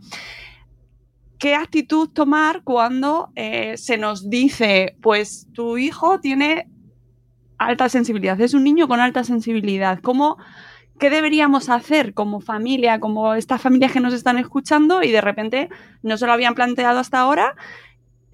qué 1.42 1.56
actitud 1.56 2.08
tomar 2.08 2.62
cuando 2.62 3.32
eh, 3.34 3.76
se 3.76 3.98
nos 3.98 4.30
dice, 4.30 4.94
pues 5.02 5.48
tu 5.52 5.76
hijo 5.76 6.20
tiene 6.20 6.68
alta 7.58 7.88
sensibilidad, 7.88 8.40
es 8.40 8.54
un 8.54 8.62
niño 8.62 8.86
con 8.86 9.00
alta 9.00 9.24
sensibilidad. 9.24 9.98
¿Cómo, 9.98 10.36
¿Qué 11.00 11.10
deberíamos 11.10 11.68
hacer 11.68 12.14
como 12.14 12.40
familia, 12.40 13.00
como 13.00 13.34
estas 13.34 13.60
familias 13.60 13.90
que 13.90 13.98
nos 13.98 14.14
están 14.14 14.38
escuchando 14.38 15.02
y 15.02 15.10
de 15.10 15.20
repente 15.20 15.68
no 16.04 16.16
se 16.16 16.26
lo 16.26 16.32
habían 16.32 16.54
planteado 16.54 17.00
hasta 17.00 17.18
ahora 17.18 17.56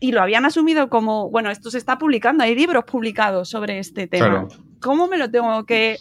y 0.01 0.13
lo 0.13 0.23
habían 0.23 0.45
asumido 0.45 0.89
como, 0.89 1.31
bueno, 1.31 1.51
esto 1.51 1.71
se 1.71 1.79
está 1.79 1.99
publicando, 1.99 2.45
hay 2.45 2.55
libros 2.55 2.85
publicados 2.85 3.49
sobre 3.49 3.79
este 3.79 4.07
tema. 4.07 4.49
¿Cómo 4.81 5.09
me 5.09 5.19
lo 5.19 5.31
tengo 5.31 5.65
que, 5.65 5.99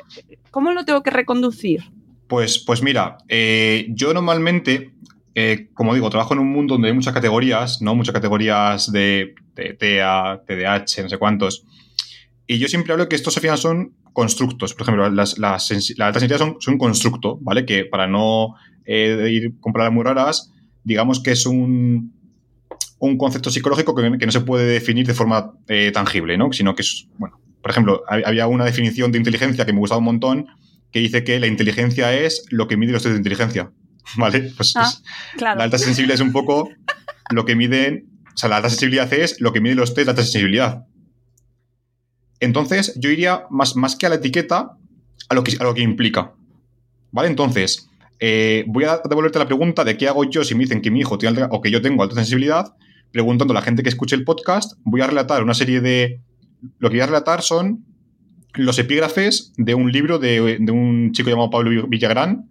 cómo 0.52 0.72
lo 0.72 0.86
tengo 0.86 1.02
que 1.02 1.10
reconducir? 1.10 1.84
Pues, 2.28 2.60
pues 2.60 2.84
mira, 2.84 3.18
eh, 3.30 3.88
yo 3.90 4.14
normalmente 4.14 4.94
eh, 5.40 5.70
como 5.76 5.94
digo, 5.94 6.10
trabajo 6.10 6.34
en 6.34 6.40
un 6.40 6.52
mundo 6.52 6.74
donde 6.74 6.88
hay 6.88 6.96
muchas 6.96 7.14
categorías, 7.14 7.80
¿no? 7.80 7.94
Muchas 7.94 8.12
categorías 8.12 8.92
de, 8.92 9.36
TEA, 9.54 10.42
TDAH, 10.48 11.04
no 11.04 11.10
sé 11.10 11.20
cuántos. 11.20 11.64
Y 12.48 12.58
yo 12.58 12.68
siempre 12.68 12.94
hablo 12.94 13.08
que 13.08 13.16
estos 13.16 13.38
al 13.38 13.42
final 13.42 13.60
son 13.60 13.94
constructos. 14.14 14.74
Por 14.74 14.82
ejemplo, 14.82 15.08
las, 15.12 15.38
la 15.38 15.54
alta 15.54 15.60
sensibilidad 15.60 16.40
son, 16.40 16.58
un 16.66 16.78
constructo, 16.80 17.38
¿vale? 17.40 17.68
Que 17.68 17.86
para 17.86 18.08
no 18.08 18.56
eh, 18.84 19.30
ir 19.30 19.54
palabras 19.62 19.94
muy 19.94 20.04
raras, 20.04 20.54
digamos 20.84 21.22
que 21.22 21.34
es 21.34 21.46
un, 21.46 22.17
un 23.00 23.18
concepto 23.18 23.50
psicológico 23.50 23.96
que, 23.96 24.26
no 24.26 24.32
se 24.32 24.42
puede 24.42 24.66
definir 24.66 25.06
de 25.06 25.14
forma 25.14 25.54
eh, 25.68 25.92
tangible, 25.94 26.38
¿no? 26.38 26.52
Sino 26.52 26.76
que 26.76 26.82
es, 26.82 27.08
bueno, 27.18 27.40
por 27.62 27.72
ejemplo, 27.72 28.04
había 28.08 28.48
una 28.48 28.66
definición 28.66 29.12
de 29.12 29.18
inteligencia 29.18 29.66
que 29.66 29.74
me 29.74 29.80
gustaba 29.80 30.00
un 30.00 30.06
montón 30.06 30.48
que 30.92 31.00
dice 31.00 31.24
que 31.24 31.40
la 31.40 31.48
inteligencia 31.48 32.14
es 32.14 32.46
lo 32.50 32.68
que 32.68 32.78
mide 32.78 32.92
los 32.92 33.04
test 33.04 33.14
de 33.14 33.18
inteligencia. 33.18 33.72
¿vale? 34.18 34.52
Pues, 34.56 34.74
ah, 34.76 34.92
la 35.40 35.52
alta 35.64 35.78
sensibilidad 35.78 36.16
es 36.16 36.22
un 36.22 36.32
poco 36.32 36.70
lo 37.30 37.46
que 37.46 37.56
miden, 37.56 38.10
o 38.34 38.38
sea, 38.38 38.50
la 38.50 38.58
alta 38.58 38.70
sensibilidad 38.70 39.12
es 39.14 39.42
lo 39.42 39.52
que 39.52 39.62
miden 39.62 39.78
los 39.78 39.94
test 39.94 40.06
de 40.06 40.12
alta 40.12 40.24
sensibilidad. 40.24 40.86
Entonces, 42.40 42.94
yo 42.98 43.10
iría 43.10 43.46
más, 43.50 43.76
más 43.76 43.96
que 43.96 44.06
a 44.06 44.10
la 44.10 44.16
etiqueta, 44.16 44.78
a 45.30 45.36
lo 45.36 45.44
que, 45.44 45.58
a 45.60 45.64
lo 45.64 45.74
que 45.74 45.82
implica. 45.82 46.34
¿Vale? 47.12 47.30
Entonces, 47.30 47.90
eh, 48.20 48.64
voy 48.68 48.84
a 48.84 49.02
devolverte 49.10 49.40
la 49.40 49.48
pregunta 49.48 49.84
de 49.84 49.98
qué 49.98 50.08
hago 50.08 50.24
yo 50.24 50.44
si 50.44 50.56
me 50.56 50.64
dicen 50.64 50.82
que 50.82 50.92
mi 50.92 51.00
hijo 51.00 51.18
tiene 51.18 51.42
alta, 51.42 51.56
o 51.56 51.62
que 51.62 51.72
yo 51.72 51.82
tengo 51.82 52.04
alta 52.04 52.16
sensibilidad, 52.16 52.76
preguntando 53.12 53.54
a 53.54 53.56
la 53.56 53.62
gente 53.62 53.84
que 53.84 53.90
escuche 53.90 54.16
el 54.16 54.24
podcast, 54.24 54.74
voy 54.84 55.02
a 55.02 55.08
relatar 55.08 55.44
una 55.44 55.54
serie 55.54 55.82
de... 55.82 56.22
Lo 56.80 56.90
que 56.90 56.96
voy 56.96 57.02
a 57.02 57.08
relatar 57.08 57.42
son 57.42 57.86
los 58.54 58.80
epígrafes 58.80 59.54
de 59.58 59.76
un 59.76 59.92
libro 59.92 60.20
de, 60.20 60.58
un 60.72 61.12
chico 61.12 61.30
llamado 61.30 61.50
Pablo 61.50 61.88
Villagrán, 61.88 62.50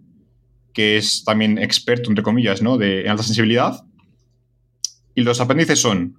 que 0.73 0.97
es 0.97 1.23
también 1.23 1.57
experto, 1.57 2.09
entre 2.09 2.23
comillas, 2.23 2.61
¿no? 2.61 2.77
de 2.77 3.09
alta 3.09 3.23
sensibilidad. 3.23 3.83
Y 5.15 5.21
los 5.21 5.41
apéndices 5.41 5.79
son 5.79 6.15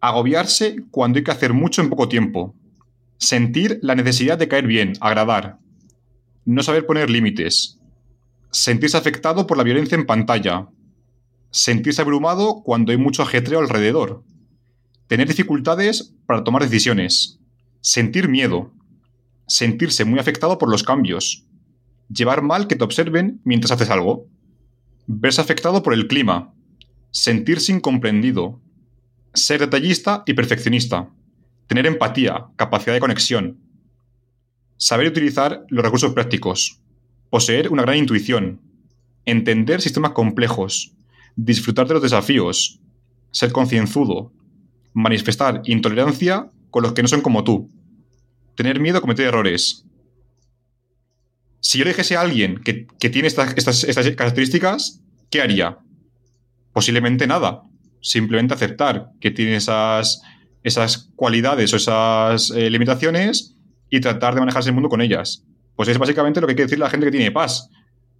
agobiarse 0.00 0.76
cuando 0.90 1.18
hay 1.18 1.24
que 1.24 1.30
hacer 1.30 1.52
mucho 1.52 1.80
en 1.80 1.88
poco 1.88 2.08
tiempo, 2.08 2.54
sentir 3.18 3.78
la 3.82 3.94
necesidad 3.94 4.36
de 4.36 4.48
caer 4.48 4.66
bien, 4.66 4.94
agradar, 5.00 5.58
no 6.44 6.62
saber 6.62 6.86
poner 6.86 7.08
límites, 7.08 7.78
sentirse 8.50 8.96
afectado 8.96 9.46
por 9.46 9.56
la 9.56 9.62
violencia 9.62 9.96
en 9.96 10.06
pantalla, 10.06 10.68
sentirse 11.52 12.00
abrumado 12.00 12.62
cuando 12.64 12.92
hay 12.92 12.98
mucho 12.98 13.22
ajetreo 13.22 13.60
alrededor, 13.60 14.24
tener 15.06 15.28
dificultades 15.28 16.14
para 16.26 16.42
tomar 16.42 16.62
decisiones, 16.62 17.38
sentir 17.82 18.26
miedo, 18.28 18.72
sentirse 19.46 20.06
muy 20.06 20.18
afectado 20.18 20.56
por 20.56 20.70
los 20.70 20.82
cambios, 20.82 21.46
llevar 22.08 22.42
mal 22.42 22.66
que 22.66 22.76
te 22.76 22.84
observen 22.84 23.40
mientras 23.44 23.70
haces 23.70 23.90
algo, 23.90 24.26
verse 25.06 25.42
afectado 25.42 25.82
por 25.82 25.92
el 25.92 26.08
clima, 26.08 26.54
sentirse 27.10 27.70
incomprendido, 27.70 28.60
ser 29.34 29.60
detallista 29.60 30.22
y 30.26 30.32
perfeccionista, 30.32 31.10
tener 31.66 31.84
empatía, 31.86 32.46
capacidad 32.56 32.94
de 32.94 33.00
conexión, 33.00 33.60
saber 34.78 35.06
utilizar 35.06 35.66
los 35.68 35.84
recursos 35.84 36.14
prácticos, 36.14 36.80
poseer 37.28 37.70
una 37.70 37.82
gran 37.82 37.98
intuición, 37.98 38.62
entender 39.26 39.82
sistemas 39.82 40.12
complejos, 40.12 40.96
disfrutar 41.36 41.86
de 41.88 41.94
los 41.94 42.02
desafíos, 42.02 42.80
ser 43.30 43.52
concienzudo, 43.52 44.32
manifestar 44.92 45.62
intolerancia 45.64 46.50
con 46.70 46.82
los 46.82 46.92
que 46.92 47.02
no 47.02 47.08
son 47.08 47.20
como 47.20 47.44
tú, 47.44 47.70
tener 48.54 48.80
miedo 48.80 48.98
a 48.98 49.00
cometer 49.00 49.26
errores, 49.26 49.86
si 51.62 51.78
yo 51.78 51.84
le 51.84 51.92
dijese 51.92 52.16
a 52.16 52.20
alguien 52.20 52.58
que, 52.58 52.86
tiene 53.08 53.28
estas, 53.28 53.54
características, 54.16 55.00
¿qué 55.30 55.40
haría? 55.40 55.78
Posiblemente 56.72 57.28
nada. 57.28 57.62
Simplemente 58.00 58.52
aceptar 58.52 59.10
que 59.20 59.30
tiene 59.30 59.54
esas, 59.54 60.22
esas 60.64 61.08
cualidades 61.14 61.72
o 61.72 61.76
esas 61.76 62.50
eh, 62.50 62.68
limitaciones 62.68 63.54
y 63.88 64.00
tratar 64.00 64.34
de 64.34 64.40
manejarse 64.40 64.70
el 64.70 64.74
mundo 64.74 64.88
con 64.88 65.00
ellas. 65.00 65.44
Pues 65.76 65.88
es 65.88 65.98
básicamente 65.98 66.40
lo 66.40 66.48
que 66.48 66.50
hay 66.50 66.56
que 66.56 66.64
decir 66.64 66.80
la 66.80 66.90
gente 66.90 67.06
que 67.06 67.12
tiene 67.12 67.30
paz. 67.30 67.68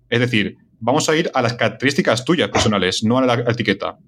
Es 0.08 0.20
decir, 0.20 0.56
vamos 0.82 1.08
a 1.08 1.16
ir 1.16 1.30
a 1.32 1.40
las 1.40 1.54
características 1.54 2.24
tuyas 2.24 2.48
personales, 2.48 3.04
no 3.04 3.16
a 3.16 3.24
la 3.24 3.34
etiqueta. 3.34 3.98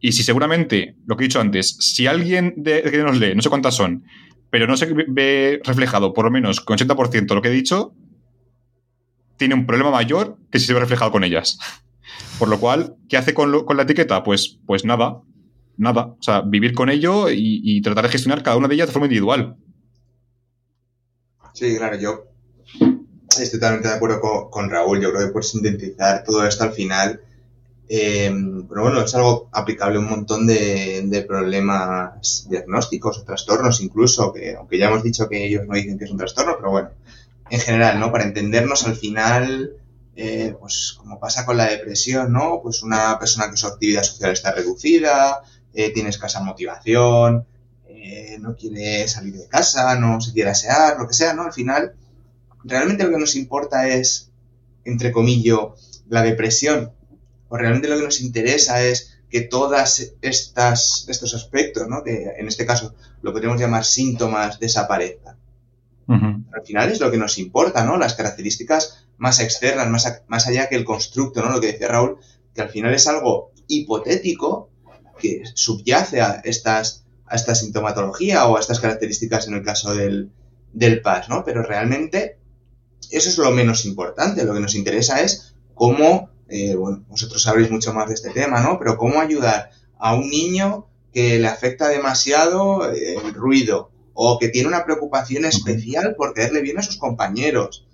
Y 0.00 0.12
si 0.12 0.24
seguramente, 0.24 0.96
lo 1.06 1.16
que 1.16 1.24
he 1.24 1.28
dicho 1.28 1.40
antes, 1.40 1.76
si 1.78 2.08
alguien 2.08 2.54
de, 2.56 2.82
que 2.82 2.98
nos 2.98 3.18
lee, 3.18 3.36
no 3.36 3.40
sé 3.40 3.48
cuántas 3.48 3.76
son, 3.76 4.04
pero 4.50 4.66
no 4.66 4.76
se 4.76 4.92
ve 4.92 5.60
reflejado 5.64 6.12
por 6.12 6.24
lo 6.24 6.32
menos 6.32 6.60
con 6.60 6.76
80% 6.76 7.34
lo 7.34 7.40
que 7.40 7.48
he 7.48 7.52
dicho, 7.52 7.94
tiene 9.36 9.54
un 9.54 9.64
problema 9.64 9.92
mayor 9.92 10.38
que 10.50 10.58
si 10.58 10.66
se 10.66 10.74
ve 10.74 10.80
reflejado 10.80 11.12
con 11.12 11.22
ellas. 11.22 11.58
Por 12.38 12.48
lo 12.48 12.58
cual, 12.58 12.96
¿qué 13.08 13.16
hace 13.16 13.32
con, 13.32 13.52
la 13.52 13.82
etiqueta? 13.82 14.24
Pues, 14.24 14.58
pues 14.66 14.84
nada, 14.84 15.20
nada. 15.76 16.06
O 16.06 16.22
sea, 16.22 16.40
vivir 16.40 16.74
con 16.74 16.90
ello 16.90 17.28
y, 17.30 17.80
tratar 17.80 18.04
de 18.04 18.10
gestionar 18.10 18.42
cada 18.42 18.56
una 18.56 18.66
de 18.66 18.74
ellas 18.74 18.88
de 18.88 18.92
forma 18.92 19.06
individual. 19.06 19.56
Sí, 21.54 21.76
claro, 21.76 21.96
yo 21.96 22.31
estoy 23.40 23.58
totalmente 23.58 23.88
de 23.88 23.94
acuerdo 23.94 24.50
con, 24.50 24.70
Raúl. 24.70 25.00
Yo 25.00 25.12
creo 25.12 25.26
que 25.26 25.32
por 25.32 25.44
sintetizar 25.44 26.24
todo 26.24 26.46
esto 26.46 26.64
al 26.64 26.72
final, 26.72 27.20
eh, 27.88 28.32
pero 28.68 28.82
bueno, 28.82 29.02
es 29.02 29.14
algo 29.14 29.48
aplicable 29.52 29.96
a 29.96 30.00
un 30.00 30.10
montón 30.10 30.46
de, 30.46 31.24
problemas 31.26 32.46
diagnósticos 32.48 33.18
o 33.18 33.24
trastornos 33.24 33.80
incluso, 33.80 34.32
que 34.32 34.56
aunque 34.56 34.78
ya 34.78 34.88
hemos 34.88 35.02
dicho 35.02 35.28
que 35.28 35.44
ellos 35.44 35.66
no 35.66 35.74
dicen 35.74 35.98
que 35.98 36.04
es 36.04 36.10
un 36.10 36.18
trastorno, 36.18 36.56
pero 36.56 36.70
bueno, 36.70 36.90
en 37.50 37.60
general, 37.60 38.00
¿no? 38.00 38.10
Para 38.10 38.24
entendernos 38.24 38.86
al 38.86 38.96
final, 38.96 39.76
eh, 40.16 40.54
pues 40.58 40.94
como 40.98 41.18
pasa 41.18 41.44
con 41.44 41.56
la 41.56 41.66
depresión, 41.66 42.32
¿no? 42.32 42.60
Pues 42.62 42.82
una 42.82 43.18
persona 43.18 43.50
que 43.50 43.56
su 43.56 43.66
actividad 43.66 44.02
social 44.02 44.32
está 44.32 44.52
reducida, 44.52 45.42
eh, 45.74 45.90
tiene 45.90 46.10
escasa 46.10 46.40
motivación, 46.40 47.46
eh, 47.88 48.36
no 48.40 48.56
quiere 48.56 49.06
salir 49.08 49.34
de 49.34 49.46
casa, 49.48 49.98
no 49.98 50.20
se 50.20 50.32
quiere 50.32 50.50
asear, 50.50 50.98
lo 50.98 51.06
que 51.06 51.14
sea, 51.14 51.34
¿no? 51.34 51.44
Al 51.44 51.52
final, 51.52 51.94
realmente 52.64 53.04
lo 53.04 53.10
que 53.10 53.18
nos 53.18 53.36
importa 53.36 53.88
es, 53.88 54.30
entre 54.84 55.12
comillas, 55.12 56.02
la 56.08 56.22
depresión. 56.22 56.92
O 57.48 57.56
realmente 57.56 57.88
lo 57.88 57.96
que 57.96 58.04
nos 58.04 58.20
interesa 58.20 58.82
es 58.82 59.18
que 59.28 59.42
todas 59.42 60.14
estas 60.20 61.06
estos 61.08 61.34
aspectos, 61.34 61.88
¿no? 61.88 62.02
Que 62.04 62.34
en 62.38 62.48
este 62.48 62.66
caso 62.66 62.94
lo 63.22 63.32
podríamos 63.32 63.60
llamar 63.60 63.84
síntomas 63.84 64.58
desaparezcan. 64.58 65.36
Al 66.08 66.62
final 66.66 66.90
es 66.90 67.00
lo 67.00 67.10
que 67.10 67.16
nos 67.16 67.38
importa, 67.38 67.84
¿no? 67.84 67.96
Las 67.96 68.14
características 68.14 69.06
más 69.16 69.40
externas, 69.40 69.88
más, 69.88 70.22
más 70.26 70.46
allá 70.46 70.68
que 70.68 70.76
el 70.76 70.84
constructo, 70.84 71.40
¿no? 71.40 71.50
Lo 71.50 71.60
que 71.60 71.68
decía 71.68 71.88
Raúl, 71.88 72.18
que 72.54 72.60
al 72.60 72.68
final 72.68 72.92
es 72.92 73.06
algo 73.06 73.52
hipotético 73.66 74.68
que 75.18 75.42
subyace 75.54 76.20
a 76.20 76.42
estas 76.44 77.06
a 77.26 77.36
esta 77.36 77.54
sintomatología 77.54 78.46
o 78.46 78.58
a 78.58 78.60
estas 78.60 78.78
características 78.78 79.48
en 79.48 79.54
el 79.54 79.62
caso 79.62 79.94
del, 79.94 80.30
del 80.74 81.00
PAS, 81.00 81.30
¿no? 81.30 81.44
Pero 81.44 81.62
realmente 81.62 82.36
eso 83.16 83.28
es 83.28 83.38
lo 83.38 83.50
menos 83.50 83.84
importante. 83.84 84.44
Lo 84.44 84.54
que 84.54 84.60
nos 84.60 84.74
interesa 84.74 85.20
es 85.20 85.54
cómo, 85.74 86.30
eh, 86.48 86.74
bueno, 86.74 87.04
vosotros 87.08 87.42
sabréis 87.42 87.70
mucho 87.70 87.92
más 87.92 88.08
de 88.08 88.14
este 88.14 88.30
tema, 88.30 88.60
¿no? 88.60 88.78
Pero 88.78 88.96
cómo 88.96 89.20
ayudar 89.20 89.70
a 89.98 90.14
un 90.14 90.28
niño 90.28 90.86
que 91.12 91.38
le 91.38 91.46
afecta 91.46 91.88
demasiado 91.88 92.90
el 92.90 93.34
ruido 93.34 93.90
o 94.14 94.38
que 94.38 94.48
tiene 94.48 94.68
una 94.68 94.84
preocupación 94.84 95.44
especial 95.44 96.14
por 96.16 96.34
caerle 96.34 96.60
bien 96.60 96.78
a 96.78 96.82
sus 96.82 96.96
compañeros. 96.96 97.86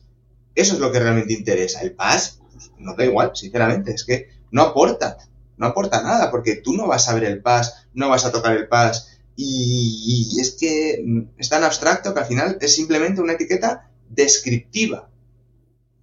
Eso 0.54 0.74
es 0.74 0.80
lo 0.80 0.90
que 0.90 1.00
realmente 1.00 1.34
interesa. 1.34 1.80
El 1.80 1.92
pass 1.92 2.40
no 2.78 2.94
da 2.94 3.04
igual, 3.04 3.32
sinceramente, 3.34 3.92
es 3.92 4.04
que 4.04 4.28
no 4.50 4.62
aporta, 4.62 5.18
no 5.56 5.66
aporta 5.66 6.02
nada, 6.02 6.30
porque 6.30 6.56
tú 6.56 6.74
no 6.74 6.86
vas 6.86 7.08
a 7.08 7.14
ver 7.14 7.24
el 7.24 7.42
pass, 7.42 7.86
no 7.94 8.08
vas 8.08 8.24
a 8.24 8.32
tocar 8.32 8.56
el 8.56 8.68
pass, 8.68 9.18
y, 9.36 10.32
y 10.32 10.40
es 10.40 10.52
que 10.52 11.04
es 11.36 11.48
tan 11.48 11.62
abstracto 11.62 12.12
que 12.12 12.20
al 12.20 12.26
final 12.26 12.58
es 12.60 12.74
simplemente 12.74 13.20
una 13.20 13.34
etiqueta 13.34 13.90
descriptiva. 14.10 15.08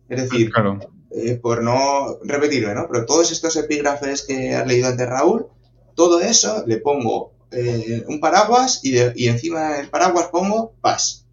Es 0.10 0.22
decir, 0.24 0.52
Claro. 0.52 0.80
eh, 1.12 1.36
por 1.36 1.64
no 1.64 2.18
repetirme, 2.24 2.74
¿no? 2.76 2.88
Pero 2.92 3.06
todos 3.06 3.32
estos 3.32 3.56
epígrafes 3.56 4.22
que 4.24 4.54
has 4.56 4.68
leído 4.68 4.88
antes, 4.90 5.08
Raúl, 5.08 5.48
todo 5.96 6.20
eso 6.22 6.64
le 6.68 6.78
pongo 6.78 7.34
eh, 7.52 8.04
un 8.08 8.20
paraguas 8.20 8.82
y, 8.84 8.92
de- 8.92 9.14
y 9.16 9.28
encima 9.30 9.76
del 9.78 9.90
paraguas 9.90 10.28
pongo 10.32 10.74
paz. 10.82 11.26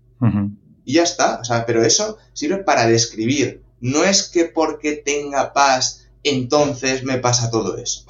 Y 0.85 0.95
ya 0.95 1.03
está. 1.03 1.41
O 1.41 1.45
sea, 1.45 1.67
pero 1.67 1.83
eso 1.85 2.19
sirve 2.33 2.59
para 2.59 2.87
describir. 2.87 3.63
No 3.81 4.05
es 4.05 4.29
que 4.29 4.45
porque 4.45 4.93
tenga 4.97 5.53
paz, 5.53 6.07
entonces 6.23 7.03
me 7.03 7.19
pasa 7.19 7.51
todo 7.51 7.77
eso. 7.77 8.05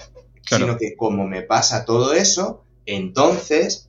Claro. 0.45 0.67
Sino 0.67 0.77
que 0.79 0.95
como 0.95 1.27
me 1.27 1.41
pasa 1.43 1.87
todo 1.87 2.13
eso, 2.13 2.65
entonces 2.85 3.89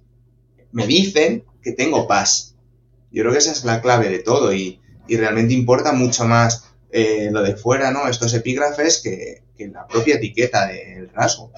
me 0.72 0.88
dicen 0.88 1.44
que 1.62 1.74
tengo 1.74 2.08
paz. 2.08 2.53
Yo 3.14 3.22
creo 3.24 3.32
que 3.32 3.38
esa 3.40 3.52
es 3.52 3.64
la 3.64 3.82
clave 3.82 4.10
de 4.10 4.20
todo 4.20 4.54
y, 4.54 4.80
y 5.08 5.16
realmente 5.18 5.54
importa 5.54 5.94
mucho 5.94 6.26
más 6.26 6.74
eh, 6.92 7.30
lo 7.32 7.42
de 7.44 7.56
fuera, 7.56 7.92
¿no? 7.92 8.08
Estos 8.08 8.34
epígrafes 8.34 9.02
que, 9.04 9.44
que 9.58 9.68
la 9.70 9.88
propia 9.88 10.16
etiqueta 10.16 10.68
del 10.68 11.10
rasgo. 11.10 11.52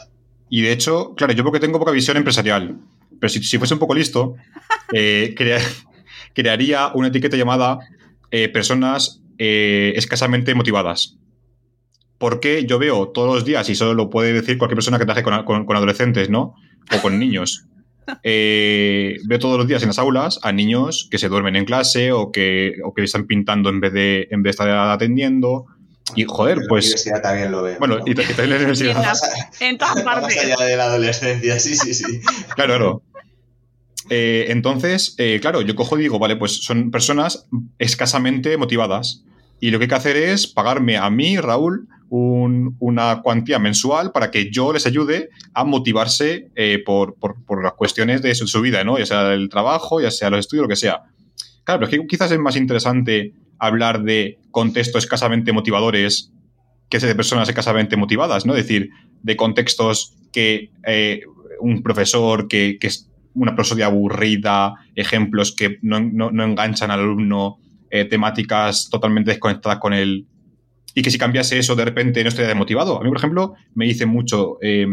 Y 0.49 0.61
de 0.61 0.71
hecho, 0.71 1.15
claro, 1.15 1.33
yo 1.33 1.43
porque 1.43 1.59
tengo 1.59 1.79
poca 1.79 1.91
visión 1.91 2.17
empresarial, 2.17 2.77
pero 3.19 3.29
si, 3.29 3.41
si 3.43 3.57
fuese 3.57 3.73
un 3.73 3.79
poco 3.79 3.93
listo, 3.95 4.35
eh, 4.93 5.33
crea- 5.35 5.59
crearía 6.33 6.91
una 6.93 7.07
etiqueta 7.07 7.37
llamada 7.37 7.79
eh, 8.31 8.49
personas 8.49 9.21
eh, 9.37 9.93
escasamente 9.95 10.53
motivadas. 10.55 11.17
Porque 12.17 12.65
yo 12.65 12.79
veo 12.79 13.09
todos 13.09 13.33
los 13.33 13.45
días, 13.45 13.67
y 13.69 13.75
solo 13.75 13.93
lo 13.93 14.09
puede 14.09 14.31
decir 14.33 14.57
cualquier 14.57 14.77
persona 14.77 14.97
que 14.97 15.05
trabaje 15.05 15.23
con, 15.23 15.43
con- 15.43 15.65
con 15.65 15.75
adolescentes, 15.75 16.29
¿no? 16.29 16.55
O 16.95 17.01
con 17.01 17.19
niños. 17.19 17.65
Eh, 18.23 19.17
veo 19.25 19.39
todos 19.39 19.57
los 19.57 19.67
días 19.67 19.81
en 19.83 19.89
las 19.89 19.99
aulas 19.99 20.39
a 20.43 20.51
niños 20.51 21.07
que 21.09 21.17
se 21.17 21.27
duermen 21.29 21.55
en 21.55 21.65
clase 21.65 22.11
o 22.11 22.31
que, 22.31 22.73
o 22.83 22.93
que 22.93 23.03
están 23.03 23.25
pintando 23.27 23.69
en 23.69 23.79
vez 23.79 23.93
de, 23.93 24.27
en 24.31 24.43
vez 24.43 24.57
de 24.57 24.63
estar 24.63 24.69
atendiendo. 24.91 25.65
Y 26.15 26.23
joder, 26.25 26.57
En 26.57 26.63
la 26.63 26.67
pues. 26.69 26.85
universidad 26.85 27.21
también 27.21 27.51
lo 27.51 27.63
veo. 27.63 27.77
Bueno, 27.79 27.97
y, 28.05 28.11
y 28.11 28.15
también 28.15 28.39
en 28.39 28.49
la 28.49 28.55
En, 28.57 28.61
universidad. 28.61 29.01
las- 29.01 29.61
en 29.61 29.77
todas 29.77 29.95
Más 30.03 30.03
partes. 30.19 30.37
allá 30.37 30.63
de 30.65 30.77
la 30.77 30.83
adolescencia, 30.85 31.59
sí, 31.59 31.75
sí, 31.75 31.93
sí. 31.93 32.21
Claro, 32.55 32.73
claro. 32.75 33.01
Eh, 34.11 34.45
entonces, 34.49 35.15
eh, 35.17 35.39
claro, 35.41 35.61
yo 35.61 35.75
cojo 35.75 35.97
y 35.97 36.01
digo, 36.03 36.19
vale, 36.19 36.35
pues 36.35 36.63
son 36.63 36.91
personas 36.91 37.47
escasamente 37.79 38.55
motivadas. 38.57 39.23
Y 39.59 39.71
lo 39.71 39.79
que 39.79 39.85
hay 39.85 39.89
que 39.89 39.95
hacer 39.95 40.17
es 40.17 40.45
pagarme 40.47 40.97
a 40.97 41.09
mí, 41.09 41.37
Raúl, 41.37 41.87
un- 42.09 42.75
una 42.79 43.21
cuantía 43.21 43.59
mensual 43.59 44.11
para 44.11 44.31
que 44.31 44.51
yo 44.51 44.71
les 44.73 44.85
ayude 44.85 45.29
a 45.53 45.63
motivarse 45.63 46.49
eh, 46.55 46.81
por, 46.85 47.15
por- 47.15 47.63
las 47.63 47.73
cuestiones 47.73 48.21
de 48.21 48.35
su, 48.35 48.61
vida, 48.61 48.83
¿no? 48.83 48.97
Ya 48.99 49.05
sea 49.05 49.33
el 49.33 49.49
trabajo, 49.49 49.99
ya 50.01 50.11
sea 50.11 50.29
los 50.29 50.39
estudios, 50.41 50.63
lo 50.63 50.69
que 50.69 50.75
sea. 50.75 51.01
Claro, 51.63 51.79
pero 51.79 51.85
es 51.85 51.99
que 51.99 52.07
quizás 52.07 52.31
es 52.31 52.39
más 52.39 52.55
interesante 52.55 53.33
hablar 53.57 54.03
de 54.03 54.37
contextos 54.51 55.03
escasamente 55.03 55.51
motivadores 55.51 56.31
que 56.89 56.99
de 57.07 57.15
personas 57.15 57.49
escasamente 57.49 57.97
motivadas, 57.97 58.45
¿no? 58.45 58.55
Es 58.55 58.63
decir, 58.67 58.89
de 59.23 59.35
contextos 59.35 60.13
que 60.31 60.69
eh, 60.85 61.21
un 61.59 61.81
profesor 61.81 62.47
que, 62.47 62.77
que 62.79 62.87
es 62.87 63.09
una 63.33 63.55
prosodia 63.55 63.87
aburrida, 63.87 64.75
ejemplos 64.95 65.55
que 65.55 65.77
no, 65.81 65.99
no- 65.99 66.43
enganchan 66.43 66.91
al 66.91 66.99
alumno, 66.99 67.57
eh, 67.89 68.05
temáticas 68.05 68.89
totalmente 68.89 69.31
desconectadas 69.31 69.79
con 69.79 69.93
él. 69.93 70.27
Y 70.95 71.03
que 71.03 71.11
si 71.11 71.19
cambiase 71.19 71.59
eso, 71.59 71.75
de 71.75 71.85
repente 71.85 72.23
no 72.23 72.29
estaría 72.29 72.55
motivado. 72.55 72.99
A 72.99 73.03
mí, 73.03 73.09
por 73.09 73.17
ejemplo, 73.17 73.53
me 73.75 73.85
dicen 73.85 74.09
mucho 74.09 74.57
eh, 74.61 74.87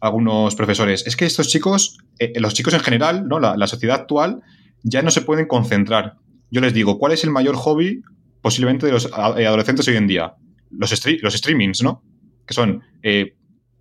algunos 0.00 0.54
profesores, 0.54 1.06
es 1.06 1.16
que 1.16 1.24
estos 1.24 1.48
chicos, 1.48 1.98
eh, 2.18 2.32
los 2.38 2.52
chicos 2.52 2.74
en 2.74 2.80
general, 2.80 3.26
¿no? 3.28 3.38
La, 3.38 3.56
la 3.56 3.66
sociedad 3.66 3.96
actual, 3.96 4.42
ya 4.82 5.02
no 5.02 5.10
se 5.10 5.22
pueden 5.22 5.46
concentrar. 5.46 6.16
Yo 6.50 6.60
les 6.60 6.74
digo, 6.74 6.98
¿cuál 6.98 7.12
es 7.12 7.24
el 7.24 7.30
mayor 7.30 7.56
hobby 7.56 8.02
posiblemente 8.42 8.86
de 8.86 8.92
los 8.92 9.06
eh, 9.06 9.46
adolescentes 9.46 9.88
hoy 9.88 9.96
en 9.96 10.06
día? 10.06 10.34
Los, 10.70 10.90
los 11.22 11.34
streamings, 11.34 11.82
¿no? 11.82 12.02
Que 12.46 12.54
son 12.54 12.82
eh, 13.02 13.36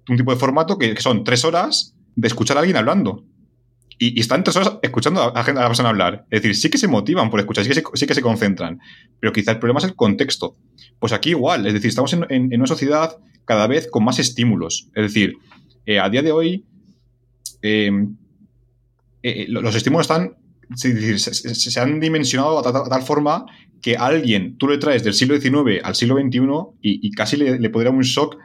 un 0.09 0.18
tipo 0.18 0.32
de 0.32 0.38
formato 0.38 0.78
que 0.78 0.95
son 1.01 1.24
tres 1.24 1.45
horas 1.45 1.95
de 2.16 2.28
escuchar 2.28 2.57
a 2.57 2.61
alguien 2.61 2.78
hablando. 2.78 3.26
Y, 3.97 4.17
y 4.17 4.19
están 4.21 4.43
tres 4.43 4.55
horas 4.57 4.77
escuchando 4.81 5.21
a, 5.21 5.27
a 5.29 5.53
la 5.53 5.67
persona 5.67 5.89
hablar. 5.89 6.25
Es 6.29 6.41
decir, 6.41 6.55
sí 6.55 6.69
que 6.69 6.77
se 6.77 6.87
motivan 6.87 7.29
por 7.29 7.39
escuchar, 7.39 7.63
sí 7.63 7.69
que 7.69 7.75
se, 7.75 7.83
sí 7.93 8.05
que 8.07 8.13
se 8.15 8.21
concentran. 8.21 8.79
Pero 9.19 9.31
quizá 9.33 9.51
el 9.51 9.59
problema 9.59 9.79
es 9.79 9.85
el 9.85 9.95
contexto. 9.95 10.55
Pues 10.99 11.13
aquí 11.13 11.29
igual, 11.29 11.65
es 11.65 11.73
decir, 11.73 11.89
estamos 11.89 12.11
en, 12.13 12.25
en- 12.29 12.51
en 12.53 12.59
una 12.59 12.67
sociedad 12.67 13.17
cada 13.45 13.67
vez 13.67 13.87
con 13.89 14.03
más 14.03 14.19
estímulos. 14.19 14.89
Es 14.95 15.03
decir, 15.03 15.35
eh, 15.85 15.99
a 15.99 16.09
día 16.09 16.21
de 16.21 16.31
hoy 16.31 16.65
eh, 17.61 17.91
eh, 19.23 19.45
lo- 19.49 19.61
los 19.61 19.75
estímulos 19.75 20.05
están, 20.05 20.35
es 20.73 20.81
decir, 20.81 21.19
se, 21.19 21.33
se- 21.33 21.55
se 21.55 21.79
han 21.79 21.99
dimensionado 21.99 22.59
a 22.59 22.63
tal, 22.63 22.75
a 22.75 22.89
tal 22.89 23.01
forma 23.01 23.45
que 23.81 23.97
a 23.97 24.05
alguien 24.07 24.57
tú 24.57 24.67
le 24.67 24.77
traes 24.77 25.03
del 25.03 25.13
siglo 25.13 25.39
XIX 25.39 25.81
al 25.83 25.95
siglo 25.95 26.15
XXI 26.15 26.39
y, 26.81 27.07
y 27.07 27.11
casi 27.11 27.37
le, 27.37 27.59
le 27.59 27.69
podría 27.69 27.91
un 27.91 28.01
shock 28.01 28.37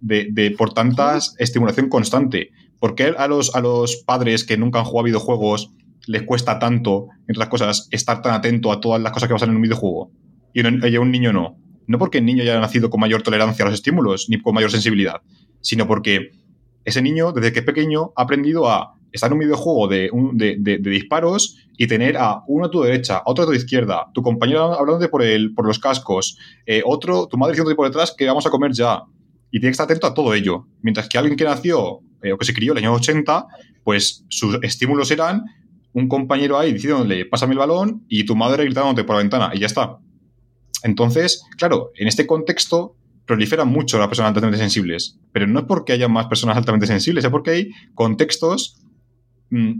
de, 0.00 0.28
de- 0.30 0.50
por 0.52 0.72
tanta 0.72 1.18
estimulación 1.38 1.88
constante. 1.88 2.50
¿Por 2.80 2.94
qué 2.94 3.14
a 3.16 3.26
los, 3.28 3.54
a 3.54 3.60
los 3.60 3.96
padres 3.96 4.44
que 4.44 4.56
nunca 4.56 4.78
han 4.80 4.84
jugado 4.84 5.04
videojuegos 5.04 5.72
les 6.06 6.22
cuesta 6.22 6.58
tanto, 6.58 7.08
entre 7.26 7.32
otras 7.42 7.48
cosas, 7.48 7.88
estar 7.90 8.22
tan 8.22 8.34
atento 8.34 8.72
a 8.72 8.80
todas 8.80 9.00
las 9.02 9.12
cosas 9.12 9.28
que 9.28 9.34
pasan 9.34 9.50
en 9.50 9.56
un 9.56 9.62
videojuego? 9.62 10.10
Y 10.54 10.64
a 10.96 11.00
un 11.00 11.10
niño 11.10 11.32
no. 11.32 11.56
No 11.86 11.98
porque 11.98 12.18
el 12.18 12.24
niño 12.24 12.42
haya 12.42 12.58
nacido 12.60 12.90
con 12.90 13.00
mayor 13.00 13.22
tolerancia 13.22 13.64
a 13.64 13.68
los 13.68 13.74
estímulos, 13.78 14.26
ni 14.28 14.40
con 14.40 14.54
mayor 14.54 14.70
sensibilidad, 14.70 15.20
sino 15.60 15.86
porque 15.86 16.30
ese 16.84 17.02
niño, 17.02 17.32
desde 17.32 17.52
que 17.52 17.58
es 17.60 17.64
pequeño, 17.64 18.12
ha 18.16 18.22
aprendido 18.22 18.68
a 18.70 18.94
estar 19.12 19.28
en 19.30 19.34
un 19.34 19.38
videojuego 19.40 19.88
de, 19.88 20.10
un- 20.12 20.36
de, 20.36 20.56
de- 20.58 20.78
disparos 20.78 21.56
y 21.76 21.86
tener 21.86 22.16
a 22.18 22.42
uno 22.46 22.66
a 22.66 22.70
tu 22.70 22.82
derecha, 22.82 23.22
otro 23.24 23.44
a 23.44 23.46
tu 23.46 23.52
izquierda, 23.54 24.06
tu 24.12 24.22
compañero 24.22 24.74
hablándote 24.78 25.08
por, 25.08 25.22
el, 25.22 25.54
por 25.54 25.66
los 25.66 25.78
cascos, 25.78 26.36
eh, 26.66 26.82
otro, 26.84 27.26
tu 27.26 27.36
madre 27.38 27.52
diciéndote 27.52 27.74
por 27.76 27.86
detrás 27.86 28.14
que 28.16 28.26
vamos 28.26 28.46
a 28.46 28.50
comer 28.50 28.72
ya. 28.72 29.02
Y 29.50 29.60
tiene 29.60 29.68
que 29.68 29.72
estar 29.72 29.84
atento 29.84 30.06
a 30.06 30.14
todo 30.14 30.34
ello. 30.34 30.66
Mientras 30.82 31.08
que 31.08 31.16
alguien 31.16 31.36
que 31.36 31.44
nació 31.44 32.00
o 32.32 32.36
que 32.38 32.44
se 32.44 32.54
crió 32.54 32.72
en 32.72 32.78
el 32.78 32.84
año 32.84 32.94
80, 32.94 33.46
pues 33.84 34.24
sus 34.28 34.58
estímulos 34.62 35.10
eran 35.10 35.42
un 35.92 36.08
compañero 36.08 36.58
ahí 36.58 36.72
diciéndole, 36.72 37.24
pásame 37.26 37.52
el 37.54 37.58
balón, 37.58 38.04
y 38.08 38.24
tu 38.24 38.36
madre 38.36 38.64
gritándote 38.64 39.04
por 39.04 39.16
la 39.16 39.22
ventana, 39.22 39.50
y 39.54 39.58
ya 39.60 39.66
está. 39.66 39.98
Entonces, 40.84 41.42
claro, 41.56 41.90
en 41.96 42.06
este 42.08 42.26
contexto 42.26 42.94
proliferan 43.26 43.68
mucho 43.68 43.98
las 43.98 44.08
personas 44.08 44.28
altamente 44.30 44.58
sensibles, 44.58 45.18
pero 45.32 45.46
no 45.46 45.60
es 45.60 45.66
porque 45.66 45.92
haya 45.92 46.08
más 46.08 46.26
personas 46.26 46.56
altamente 46.56 46.86
sensibles, 46.86 47.24
es 47.24 47.30
porque 47.30 47.50
hay 47.50 47.70
contextos 47.94 48.80
mm, 49.50 49.72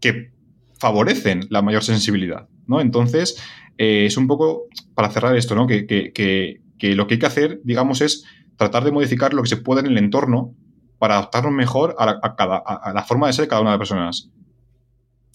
que 0.00 0.32
favorecen 0.78 1.46
la 1.50 1.62
mayor 1.62 1.82
sensibilidad, 1.84 2.48
¿no? 2.66 2.80
Entonces, 2.80 3.36
eh, 3.78 4.06
es 4.06 4.16
un 4.16 4.26
poco 4.26 4.64
para 4.94 5.10
cerrar 5.10 5.36
esto, 5.36 5.54
¿no? 5.54 5.66
Que, 5.66 5.86
que- 5.86 6.12
que- 6.12 6.60
que 6.78 6.94
lo 6.94 7.06
que 7.06 7.14
hay 7.14 7.20
que 7.20 7.26
hacer, 7.26 7.60
digamos, 7.64 8.00
es 8.00 8.24
tratar 8.56 8.84
de 8.84 8.90
modificar 8.92 9.34
lo 9.34 9.42
que 9.42 9.48
se 9.50 9.56
pueda 9.58 9.80
en 9.80 9.86
el 9.86 9.98
entorno 9.98 10.54
para 11.00 11.16
adaptarnos 11.16 11.52
mejor 11.52 11.96
a 11.98 12.92
la, 12.92 13.02
forma 13.04 13.26
de 13.26 13.32
ser 13.32 13.46
de 13.46 13.48
cada 13.48 13.62
una 13.62 13.70
de 13.70 13.78
las 13.78 13.88
personas. 13.88 14.28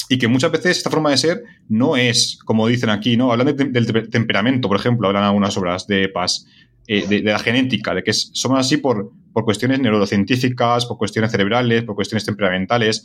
Y 0.08 0.20
que 0.20 0.28
muchas 0.28 0.52
veces 0.52 0.78
esta 0.78 0.92
forma 0.92 1.10
de 1.10 1.18
ser 1.18 1.44
no 1.68 1.98
es, 1.98 2.38
como 2.46 2.68
dicen 2.68 2.92
aquí, 2.92 3.18
¿no? 3.18 3.32
Hablan 3.32 3.56
del 3.56 3.88
te- 3.88 4.08
temperamento, 4.08 4.68
por 4.68 4.78
ejemplo, 4.78 5.08
hablan 5.08 5.24
algunas 5.24 5.58
obras 5.58 5.88
de 5.88 6.08
Paz, 6.10 6.46
eh, 6.86 7.08
de, 7.08 7.24
la 7.24 7.40
genética, 7.40 7.96
de 7.96 8.04
que 8.04 8.14
somos 8.14 8.60
así 8.60 8.78
por, 8.78 9.12
por 9.34 9.44
cuestiones 9.44 9.80
neurocientíficas, 9.80 10.86
por 10.86 11.00
cuestiones 11.00 11.32
cerebrales, 11.32 11.84
por 11.84 11.96
cuestiones 11.96 12.26
temperamentales. 12.26 13.04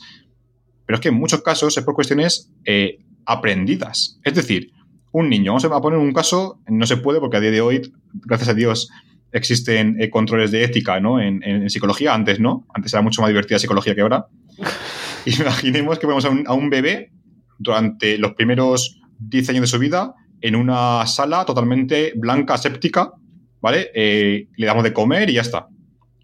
Pero 0.84 0.96
es 0.96 1.00
que 1.00 1.08
en 1.08 1.14
muchos 1.14 1.42
casos 1.42 1.78
es 1.78 1.82
por 1.82 1.94
cuestiones 1.94 2.52
eh, 2.66 2.98
aprendidas. 3.24 4.20
Es 4.22 4.34
decir, 4.34 4.70
un 5.12 5.30
niño, 5.30 5.52
vamos 5.52 5.64
a 5.64 5.80
poner 5.80 5.98
un 5.98 6.12
caso, 6.12 6.61
no 6.68 6.84
se 6.84 6.98
puede 6.98 7.20
porque 7.20 7.38
a 7.38 7.40
día 7.40 7.52
de 7.52 7.62
hoy, 7.62 7.90
gracias 8.12 8.50
a 8.50 8.54
Dios, 8.54 8.90
existen 9.32 10.00
eh, 10.00 10.10
controles 10.10 10.50
de 10.50 10.64
ética 10.64 11.00
¿no? 11.00 11.20
en, 11.20 11.42
en 11.42 11.70
psicología, 11.70 12.14
antes 12.14 12.40
no, 12.40 12.66
antes 12.74 12.92
era 12.92 13.02
mucho 13.02 13.22
más 13.22 13.28
divertida 13.28 13.58
psicología 13.58 13.94
que 13.94 14.00
ahora. 14.00 14.26
Imaginemos 15.26 15.98
que 15.98 16.06
vemos 16.06 16.24
a 16.24 16.30
un, 16.30 16.44
a 16.46 16.54
un 16.54 16.70
bebé 16.70 17.12
durante 17.58 18.18
los 18.18 18.34
primeros 18.34 19.00
10 19.18 19.50
años 19.50 19.62
de 19.62 19.66
su 19.66 19.78
vida 19.78 20.14
en 20.40 20.56
una 20.56 21.06
sala 21.06 21.44
totalmente 21.44 22.12
blanca, 22.16 22.56
séptica, 22.56 23.12
¿vale? 23.60 23.90
Eh, 23.94 24.48
le 24.56 24.66
damos 24.66 24.84
de 24.84 24.92
comer 24.92 25.28
y 25.30 25.34
ya 25.34 25.42
está. 25.42 25.68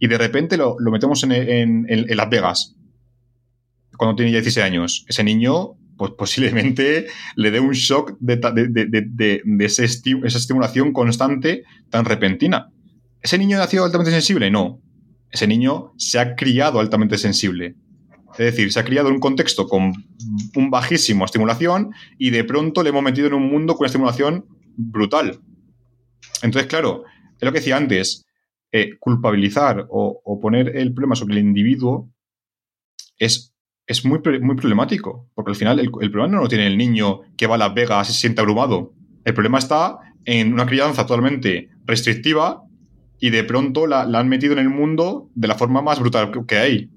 Y 0.01 0.09
de 0.09 0.19
repente 0.19 0.57
lo, 0.57 0.77
lo 0.79 0.91
metemos 0.91 1.23
en, 1.25 1.87
Las 1.89 2.31
Vegas, 2.31 2.77
cuando 3.97 4.17
tiene 4.17 4.33
ya 4.33 4.39
16 4.39 4.65
años. 4.65 5.05
Ese 5.09 5.25
niño, 5.25 5.75
pues 5.97 6.13
posiblemente 6.13 7.07
le 7.37 7.51
dé 7.51 7.61
un 7.61 7.73
shock 7.73 8.17
de, 8.21 9.51
ese 9.61 9.85
esa 9.85 10.39
estimulación 10.39 10.93
constante 10.93 11.65
tan 11.91 12.05
repentina. 12.05 12.71
¿Ese 13.27 13.39
niño 13.39 13.59
nació 13.59 13.83
altamente 13.83 14.13
sensible? 14.13 14.53
No. 14.53 14.81
Ese 15.33 15.49
niño 15.49 15.93
se 15.97 16.21
ha 16.21 16.37
criado 16.37 16.79
altamente 16.79 17.19
sensible. 17.19 17.75
Es 18.39 18.39
decir, 18.39 18.73
se 18.73 18.79
ha 18.79 18.85
criado 18.85 19.09
en 19.09 19.15
un 19.15 19.21
contexto 19.21 19.67
con 19.67 19.93
un 20.55 20.71
bajísimo 20.71 21.25
estimulación 21.25 21.91
y 22.19 22.31
de 22.31 22.45
pronto 22.45 22.85
le 22.85 22.91
hemos 22.91 23.03
metido 23.03 23.27
en 23.27 23.35
un 23.35 23.51
mundo 23.51 23.73
con 23.73 23.81
una 23.81 23.87
estimulación 23.89 24.47
brutal. 24.77 25.41
Entonces, 26.41 26.69
claro, 26.69 27.03
es 27.35 27.43
lo 27.43 27.51
que 27.51 27.59
decía 27.59 27.77
antes, 27.77 28.25
eh, 28.71 28.91
culpabilizar 29.01 29.89
o, 29.91 30.39
poner 30.41 30.77
el 30.77 30.95
problema 30.95 31.17
sobre 31.17 31.35
el 31.35 31.41
individuo 31.41 32.09
es, 33.19 33.53
es 33.89 34.05
muy, 34.05 34.21
muy 34.41 34.55
problemático, 34.55 35.29
porque 35.35 35.51
al 35.51 35.57
final 35.57 35.81
el, 35.81 35.91
el 36.01 36.11
problema 36.13 36.37
no 36.37 36.43
lo 36.43 36.49
tiene 36.49 36.69
el 36.69 36.79
niño 36.79 37.23
que 37.37 37.49
va 37.49 37.57
a 37.57 37.59
Las 37.59 37.75
Vegas 37.75 38.09
y 38.09 38.13
se 38.13 38.21
siente 38.21 38.41
abrumado. 38.41 38.95
El 39.25 39.35
problema 39.35 39.59
está 39.59 39.99
en 40.25 40.53
una 40.53 40.67
crianza 40.67 41.05
totalmente 41.05 41.71
restrictiva 41.85 42.63
y 43.21 43.31
de 43.31 43.45
pronto 43.45 43.87
la, 43.87 44.05
la 44.05 44.19
han 44.21 44.29
metido 44.29 44.53
en 44.53 44.59
el 44.59 44.69
mundo 44.69 45.29
de 45.35 45.49
la 45.49 45.55
forma 45.57 45.83
más 45.83 45.99
brutal 46.01 46.31
que- 46.47 46.57
hay. 46.59 46.91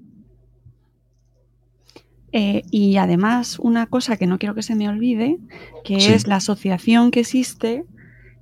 Eh, 2.32 2.62
y 2.70 2.96
además, 2.96 3.58
una 3.58 3.86
cosa 3.86 4.16
que 4.16 4.26
no 4.26 4.38
quiero 4.38 4.54
que 4.54 4.62
se 4.62 4.76
me 4.76 4.88
olvide, 4.88 5.38
que 5.84 5.98
Sí. 6.00 6.12
es 6.12 6.26
la 6.28 6.36
asociación 6.36 7.10
que 7.10 7.20
existe 7.20 7.84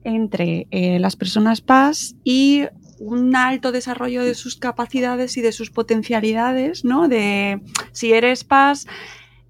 entre 0.04 0.66
eh, 0.70 0.98
las 0.98 1.16
personas 1.16 1.60
PAS 1.62 2.14
y 2.22 2.64
un 3.00 3.34
alto 3.36 3.72
desarrollo 3.72 4.24
de 4.24 4.34
sus 4.34 4.56
capacidades 4.56 5.36
y 5.36 5.40
de 5.40 5.52
sus 5.52 5.70
potencialidades, 5.70 6.84
¿no? 6.84 7.08
De 7.08 7.60
si 7.92 8.12
eres 8.12 8.44
PAS, 8.44 8.86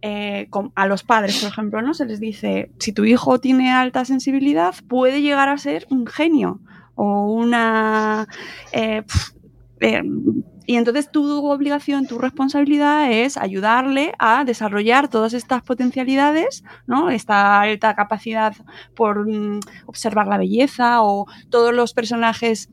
eh, 0.03 0.49
a 0.77 0.87
los 0.87 1.03
padres, 1.03 1.41
por 1.41 1.49
ejemplo, 1.51 1.83
¿no? 1.83 1.93
Se 1.95 2.05
les 2.07 2.21
dice, 2.21 2.71
si 2.79 2.93
tu 2.93 3.05
hijo 3.05 3.41
tiene 3.41 3.73
alta 3.73 4.05
sensibilidad, 4.05 4.75
puede 4.87 5.21
llegar 5.23 5.49
a 5.49 5.59
ser 5.59 5.87
un 5.91 6.07
genio 6.07 6.61
o 6.99 7.33
una... 7.33 8.27
eh, 8.73 9.03
pf, 9.03 9.33
eh, 9.81 10.03
y 10.67 10.77
entonces 10.77 11.11
tu 11.11 11.47
obligación, 11.47 12.07
tu 12.07 12.19
responsabilidad 12.19 13.11
es 13.11 13.39
ayudarle 13.39 14.13
a 14.19 14.45
desarrollar 14.45 15.09
todas 15.09 15.33
estas 15.33 15.63
potencialidades, 15.63 16.63
¿no? 16.87 17.09
Esta 17.09 17.59
alta 17.59 17.95
capacidad 17.95 18.55
por 18.95 19.27
mm, 19.27 19.61
observar 19.87 20.27
la 20.27 20.37
belleza 20.37 21.03
o 21.03 21.25
todos 21.49 21.73
los 21.73 21.95
personajes 21.95 22.69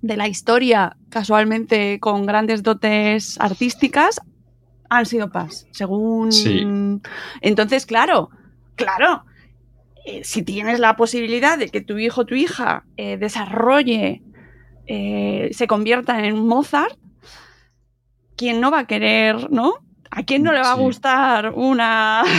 de 0.00 0.16
la 0.16 0.26
historia, 0.26 0.96
casualmente 1.10 2.00
con 2.00 2.24
grandes 2.24 2.62
dotes 2.62 3.38
artísticas, 3.38 4.22
han 4.88 5.04
sido 5.04 5.30
paz, 5.30 5.66
según... 5.72 6.32
Sí. 6.32 6.66
Entonces, 7.42 7.84
claro, 7.84 8.30
claro, 8.74 9.26
eh, 10.08 10.20
si 10.24 10.42
tienes 10.42 10.78
la 10.80 10.96
posibilidad 10.96 11.58
de 11.58 11.68
que 11.68 11.80
tu 11.82 11.98
hijo 11.98 12.22
o 12.22 12.26
tu 12.26 12.34
hija 12.34 12.84
eh, 12.96 13.16
desarrolle, 13.18 14.22
eh, 14.86 15.48
se 15.52 15.66
convierta 15.66 16.24
en 16.24 16.46
Mozart, 16.46 16.96
¿quién 18.36 18.60
no 18.60 18.70
va 18.70 18.80
a 18.80 18.86
querer, 18.86 19.50
no? 19.50 19.74
¿A 20.10 20.22
quién 20.22 20.42
no 20.42 20.52
le 20.52 20.60
va 20.60 20.72
a 20.72 20.76
gustar 20.76 21.52
una... 21.54 22.22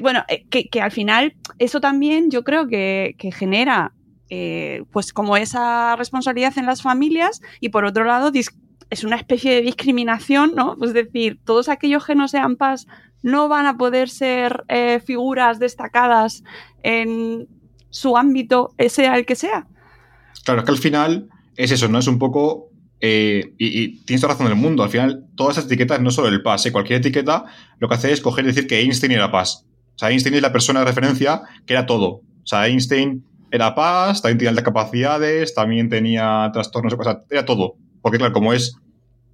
Bueno, 0.00 0.24
que, 0.50 0.68
que 0.68 0.80
al 0.82 0.90
final 0.90 1.34
eso 1.58 1.80
también 1.80 2.30
yo 2.30 2.42
creo 2.44 2.66
que, 2.66 3.14
que 3.18 3.32
genera 3.32 3.92
eh, 4.28 4.82
pues 4.90 5.12
como 5.12 5.36
esa 5.36 5.96
responsabilidad 5.96 6.58
en 6.58 6.66
las 6.66 6.82
familias 6.82 7.40
y 7.60 7.70
por 7.70 7.84
otro 7.86 8.04
lado 8.04 8.30
dis- 8.32 8.54
es 8.92 9.04
una 9.04 9.16
especie 9.16 9.54
de 9.54 9.62
discriminación, 9.62 10.52
¿no? 10.54 10.76
Es 10.82 10.92
decir, 10.92 11.40
todos 11.46 11.70
aquellos 11.70 12.04
que 12.04 12.14
no 12.14 12.28
sean 12.28 12.56
PAS 12.56 12.86
no 13.22 13.48
van 13.48 13.64
a 13.64 13.78
poder 13.78 14.10
ser 14.10 14.64
eh, 14.68 15.00
figuras 15.02 15.58
destacadas 15.58 16.44
en 16.82 17.48
su 17.88 18.18
ámbito, 18.18 18.74
sea 18.90 19.16
el 19.16 19.24
que 19.24 19.34
sea. 19.34 19.66
Claro, 20.44 20.60
es 20.60 20.66
que 20.66 20.72
al 20.72 20.78
final 20.78 21.30
es 21.56 21.70
eso, 21.70 21.88
¿no? 21.88 22.00
Es 22.00 22.06
un 22.06 22.18
poco. 22.18 22.68
eh, 23.00 23.54
y, 23.56 24.04
tienes 24.04 24.20
toda 24.20 24.34
razón 24.34 24.48
del 24.48 24.56
mundo. 24.56 24.82
Al 24.82 24.90
final, 24.90 25.24
todas 25.36 25.56
esas 25.56 25.70
etiquetas, 25.70 25.98
no 26.02 26.10
solo 26.10 26.28
el 26.28 26.42
PAS, 26.42 26.66
¿eh? 26.66 26.72
cualquier 26.72 27.00
etiqueta, 27.00 27.46
lo 27.78 27.88
que 27.88 27.94
hace 27.94 28.12
es 28.12 28.20
coger 28.20 28.44
y 28.44 28.48
decir 28.48 28.66
que 28.66 28.80
Einstein 28.80 29.12
era 29.12 29.32
PAS. 29.32 29.64
O 29.94 29.98
sea, 29.98 30.10
Einstein 30.10 30.34
es 30.34 30.42
la 30.42 30.52
persona 30.52 30.80
de 30.80 30.86
referencia 30.86 31.40
que 31.64 31.72
era 31.72 31.86
todo. 31.86 32.08
O 32.08 32.46
sea, 32.46 32.66
Einstein 32.66 33.24
era 33.50 33.74
PAS, 33.74 34.20
también 34.20 34.36
tenía 34.36 34.50
altas 34.50 34.64
capacidades, 34.64 35.54
también 35.54 35.88
tenía 35.88 36.50
trastornos, 36.52 36.92
o 36.92 37.02
sea, 37.02 37.20
era 37.30 37.46
todo. 37.46 37.76
Porque, 38.02 38.18
claro, 38.18 38.34
como 38.34 38.52
es. 38.52 38.76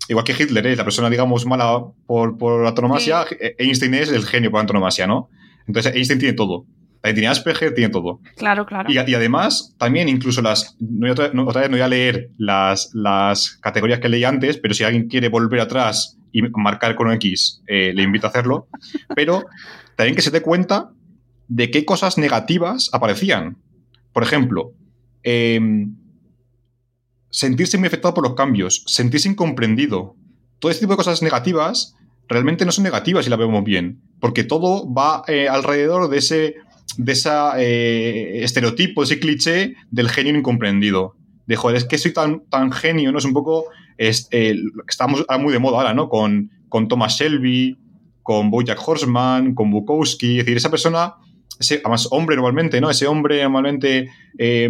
Igual 0.09 0.25
que 0.25 0.33
Hitler 0.33 0.67
es 0.67 0.79
la 0.79 0.85
persona, 0.85 1.11
digamos, 1.11 1.45
mala 1.47 1.81
por, 2.07 2.39
por 2.39 2.67
antonomasia, 2.67 3.27
eh, 3.41 3.55
Einstein 3.59 3.95
es 3.95 4.11
el 4.11 4.25
genio 4.25 4.51
por 4.51 4.61
antonomasia, 4.61 5.07
¿no? 5.07 5.29
Entonces, 5.67 5.95
Einstein 5.95 6.19
tiene 6.19 6.35
todo. 6.35 6.65
También 7.03 7.15
tiene 7.17 7.29
Asperger, 7.29 7.75
tiene 7.75 7.91
todo. 7.93 8.21
Claro, 8.37 8.67
claro. 8.67 8.91
Y, 8.91 8.95
y 8.95 9.15
además, 9.15 9.75
también 9.79 10.09
incluso 10.09 10.43
las. 10.43 10.77
No 10.81 11.01
voy 11.01 11.09
a 11.11 11.13
otra, 11.13 11.31
no- 11.33 11.47
otra 11.47 11.61
vez 11.61 11.71
no 11.71 11.77
voy 11.77 11.83
a 11.83 11.89
leer 11.89 12.31
las, 12.39 12.91
las 12.95 13.51
categorías 13.63 14.01
que 14.01 14.09
leí 14.09 14.25
antes, 14.25 14.57
pero 14.59 14.75
si 14.75 14.83
alguien 14.83 15.09
quiere 15.09 15.29
volver 15.29 15.61
atrás 15.61 16.19
y 16.33 16.43
marcar 16.43 16.95
con 16.97 17.13
X, 17.13 17.63
eh, 17.69 17.93
le 17.95 18.03
invito 18.03 18.27
a 18.27 18.31
hacerlo. 18.31 18.67
Pero 19.15 19.45
también 19.95 20.17
que 20.17 20.23
se 20.23 20.31
dé 20.31 20.41
cuenta 20.41 20.91
de 21.49 21.71
qué 21.71 21.85
cosas 21.85 22.19
negativas 22.19 22.91
aparecían. 22.93 23.59
Por 24.13 24.23
ejemplo, 24.25 24.73
em, 25.23 25.95
sentirse 27.31 27.79
muy 27.79 27.89
afectado 27.89 28.15
por 28.15 28.25
los 28.25 28.35
cambios, 28.35 28.85
sentirse 28.87 29.29
incomprendido. 29.29 30.17
Todo 30.59 30.71
este 30.71 30.83
tipo 30.83 30.95
de 30.95 30.99
cosas 30.99 31.23
negativas 31.23 31.95
realmente 32.29 32.65
no 32.65 32.73
son 32.73 32.85
negativas 32.85 33.25
si 33.25 33.31
la 33.31 33.37
vemos 33.37 33.65
bien, 33.65 34.03
porque 34.21 34.45
todo 34.45 34.93
va 34.93 35.23
eh, 35.29 35.49
alrededor 35.49 36.09
de 36.09 36.19
ese 36.19 36.57
de 36.97 37.13
esa 37.13 37.53
eh, 37.59 38.43
estereotipo, 38.43 39.03
ese 39.03 39.21
cliché 39.21 39.75
del 39.91 40.09
genio 40.09 40.37
incomprendido. 40.37 41.15
De 41.47 41.57
joder, 41.57 41.77
es 41.77 41.85
que 41.85 41.99
soy 41.99 42.13
tan, 42.13 42.45
tan 42.51 42.73
genio, 42.73 43.13
¿no? 43.13 43.19
Es 43.19 43.25
un 43.25 43.33
poco. 43.33 43.67
Es, 43.97 44.29
eh, 44.33 44.55
estamos 44.89 45.25
muy 45.41 45.53
de 45.53 45.59
moda 45.59 45.79
ahora, 45.79 45.95
¿no? 45.95 46.09
Con, 46.09 46.51
con 46.69 46.89
Thomas 46.89 47.17
Shelby, 47.17 47.79
con 48.23 48.51
Bojack 48.51 48.87
Horseman, 48.87 49.55
con 49.55 49.71
Bukowski. 49.71 50.39
Es 50.39 50.45
decir, 50.45 50.57
esa 50.57 50.71
persona, 50.71 51.15
ese, 51.59 51.81
además, 51.85 52.09
hombre 52.11 52.37
normalmente, 52.37 52.81
¿no? 52.81 52.91
Ese 52.91 53.07
hombre 53.07 53.43
normalmente 53.43 54.11
eh, 54.37 54.69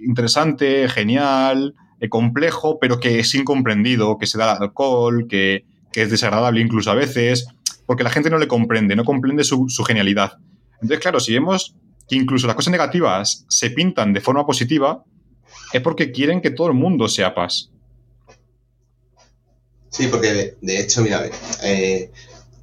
interesante, 0.00 0.88
genial, 0.88 1.74
complejo, 2.10 2.78
pero 2.78 3.00
que 3.00 3.18
es 3.18 3.34
incomprendido, 3.34 4.18
que 4.18 4.26
se 4.26 4.38
da 4.38 4.52
al 4.52 4.62
alcohol, 4.62 5.26
que, 5.28 5.64
que 5.92 6.02
es 6.02 6.10
desagradable 6.10 6.60
incluso 6.60 6.90
a 6.90 6.94
veces, 6.94 7.48
porque 7.86 8.04
la 8.04 8.10
gente 8.10 8.30
no 8.30 8.38
le 8.38 8.48
comprende, 8.48 8.96
no 8.96 9.04
comprende 9.04 9.44
su, 9.44 9.66
genialidad. 9.86 10.38
Entonces, 10.74 10.98
claro, 11.00 11.20
si 11.20 11.32
vemos 11.32 11.74
que 12.08 12.16
incluso 12.16 12.46
las 12.46 12.56
cosas 12.56 12.72
negativas 12.72 13.44
se 13.48 13.70
pintan 13.70 14.12
de 14.12 14.20
forma 14.20 14.44
positiva, 14.46 15.04
es 15.72 15.80
porque 15.80 16.12
quieren 16.12 16.40
que 16.40 16.50
todo 16.50 16.68
el 16.68 16.74
mundo 16.74 17.08
sea 17.08 17.34
paz. 17.34 17.70
Sí, 19.88 20.08
porque 20.08 20.56
de, 20.60 20.80
hecho, 20.80 21.00
mira, 21.02 21.18
a 21.20 21.26
eh, 21.66 22.10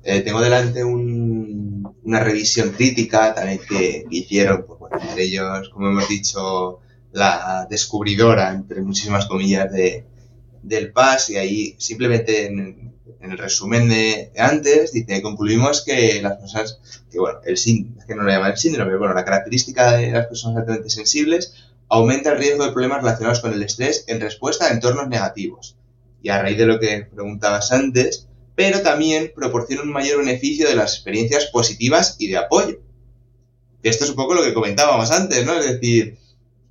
eh, 0.03 0.21
tengo 0.21 0.39
delante 0.41 0.83
un- 0.83 1.95
una 2.03 2.19
revisión 2.19 2.71
crítica 2.71 3.33
también 3.33 3.59
que, 3.67 4.05
que 4.09 4.17
hicieron, 4.17 4.65
pues, 4.67 4.79
bueno, 4.79 4.97
entre 5.01 5.23
ellos, 5.23 5.69
como 5.69 5.87
hemos 5.87 6.07
dicho, 6.07 6.79
la 7.13 7.67
descubridora, 7.69 8.53
entre 8.53 8.81
muchísimas 8.81 9.27
comillas, 9.27 9.71
de, 9.71 10.05
del 10.63 10.91
PAS, 10.91 11.29
y 11.29 11.37
ahí 11.37 11.75
simplemente 11.77 12.47
en, 12.47 12.91
el 13.21 13.37
resumen 13.37 13.87
de 13.87 14.31
antes 14.37 14.91
dice, 14.91 15.21
concluimos 15.21 15.85
que 15.85 16.21
las 16.21 16.37
personas, 16.37 16.79
que 17.09 17.19
bueno, 17.19 17.39
el 17.45 17.57
síndrome, 17.57 18.05
que 18.05 18.15
no 18.15 18.23
lo 18.23 18.29
llaman 18.29 18.51
el 18.51 18.57
síndrome, 18.57 18.87
pero 18.87 18.99
bueno, 18.99 19.13
la 19.13 19.23
característica 19.23 19.95
de 19.95 20.11
las 20.11 20.27
personas 20.27 20.57
altamente 20.57 20.89
sensibles 20.89 21.53
aumenta 21.87 22.31
el 22.31 22.39
riesgo 22.39 22.65
de 22.65 22.73
problemas 22.73 22.97
relacionados 22.97 23.39
con 23.39 23.53
el 23.53 23.63
estrés 23.63 24.03
en 24.07 24.19
respuesta 24.19 24.65
a 24.65 24.71
entornos 24.71 25.07
negativos 25.07 25.77
y 26.21 26.29
a 26.29 26.41
raíz 26.41 26.57
de 26.57 26.65
lo 26.65 26.79
que 26.79 27.07
preguntabas 27.13 27.71
antes, 27.71 28.27
pero 28.55 28.81
también 28.81 29.31
proporciona 29.33 29.83
un 29.83 29.91
mayor 29.91 30.19
beneficio 30.19 30.67
de 30.67 30.75
las 30.75 30.95
experiencias 30.95 31.45
positivas 31.45 32.17
y 32.19 32.27
de 32.27 32.37
apoyo. 32.37 32.79
Esto 33.83 34.03
es 34.03 34.09
un 34.09 34.15
poco 34.17 34.33
lo 34.33 34.43
que 34.43 34.53
comentábamos 34.53 35.11
antes, 35.11 35.45
¿no? 35.45 35.53
Es 35.53 35.65
decir, 35.65 36.17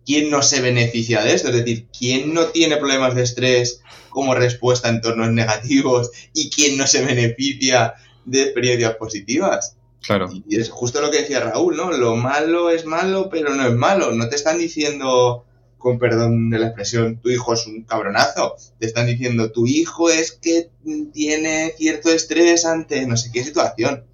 ¿quién 0.04 0.30
no 0.30 0.42
se 0.42 0.60
beneficia 0.60 1.22
de 1.22 1.34
esto? 1.34 1.48
Es 1.48 1.56
decir, 1.56 1.86
¿quién 1.96 2.34
no 2.34 2.46
tiene 2.46 2.76
problemas 2.76 3.14
de 3.14 3.22
estrés 3.22 3.82
como 4.10 4.34
respuesta 4.34 4.88
a 4.88 4.92
entornos 4.92 5.30
negativos 5.32 6.10
y 6.34 6.50
quién 6.50 6.76
no 6.76 6.86
se 6.86 7.04
beneficia 7.04 7.94
de 8.24 8.42
experiencias 8.42 8.96
positivas? 8.96 9.76
Claro. 10.00 10.28
Y 10.48 10.58
es 10.58 10.68
justo 10.68 11.00
lo 11.00 11.10
que 11.10 11.18
decía 11.20 11.40
Raúl, 11.40 11.76
¿no? 11.76 11.92
Lo 11.92 12.16
malo 12.16 12.70
es 12.70 12.84
malo, 12.84 13.28
pero 13.30 13.54
no 13.54 13.66
es 13.66 13.74
malo. 13.74 14.10
No 14.12 14.28
te 14.28 14.34
están 14.34 14.58
diciendo, 14.58 15.44
con 15.78 15.98
perdón 16.00 16.50
de 16.50 16.58
la 16.58 16.66
expresión, 16.66 17.20
tu 17.20 17.30
hijo 17.30 17.54
es 17.54 17.66
un 17.68 17.84
cabronazo. 17.84 18.56
Te 18.80 18.86
están 18.86 19.06
diciendo, 19.06 19.52
tu 19.52 19.66
hijo 19.68 20.10
es 20.10 20.32
que 20.32 20.70
tiene 21.12 21.72
cierto 21.78 22.10
estrés 22.10 22.64
ante 22.64 23.06
no 23.06 23.16
sé 23.16 23.30
qué 23.32 23.44
situación. 23.44 24.04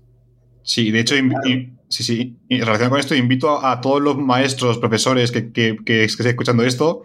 Sí, 0.62 0.90
de 0.90 1.00
hecho, 1.00 1.14
y- 1.16 1.72
sí, 1.88 2.02
sí, 2.02 2.36
y 2.48 2.56
en 2.56 2.66
relación 2.66 2.90
con 2.90 3.00
esto, 3.00 3.14
invito 3.14 3.64
a, 3.64 3.80
todos 3.80 4.00
los 4.00 4.16
maestros, 4.16 4.78
profesores 4.78 5.32
que, 5.32 5.76
estén 5.86 6.26
escuchando 6.26 6.64
esto, 6.64 7.02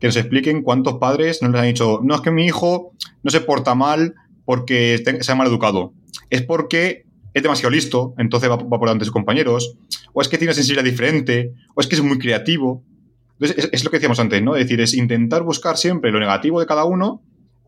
que 0.00 0.06
nos 0.06 0.16
expliquen 0.16 0.62
cuántos 0.62 0.94
padres 0.98 1.42
no 1.42 1.48
les 1.48 1.60
han 1.60 1.66
dicho, 1.66 2.00
no 2.02 2.14
es 2.14 2.20
que 2.20 2.30
mi 2.30 2.46
hijo 2.46 2.92
no 3.22 3.30
se 3.30 3.40
porta 3.40 3.74
mal 3.74 4.14
porque 4.44 5.02
sea 5.20 5.34
mal 5.34 5.46
educado, 5.46 5.92
es 6.30 6.42
porque 6.42 7.04
es 7.34 7.42
demasiado 7.42 7.70
listo, 7.70 8.14
entonces 8.18 8.50
va, 8.50 8.56
va 8.56 8.78
por 8.78 8.80
delante 8.80 9.02
de 9.02 9.06
sus 9.06 9.12
compañeros, 9.12 9.76
o 10.12 10.20
es 10.20 10.28
que 10.28 10.38
tiene 10.38 10.50
una 10.50 10.54
sensibilidad 10.54 10.84
diferente, 10.84 11.52
o 11.74 11.80
es 11.80 11.86
que 11.86 11.94
es 11.94 12.02
muy 12.02 12.18
creativo. 12.18 12.82
Entonces, 13.40 13.64
es, 13.64 13.70
es 13.72 13.84
lo 13.84 13.90
que 13.90 13.96
decíamos 13.96 14.20
antes, 14.20 14.42
¿no? 14.42 14.54
Es 14.54 14.64
decir, 14.64 14.80
es 14.80 14.94
intentar 14.94 15.42
buscar 15.42 15.76
siempre 15.76 16.12
lo 16.12 16.20
negativo 16.20 16.60
de 16.60 16.66
cada 16.66 16.84
uno 16.84 17.22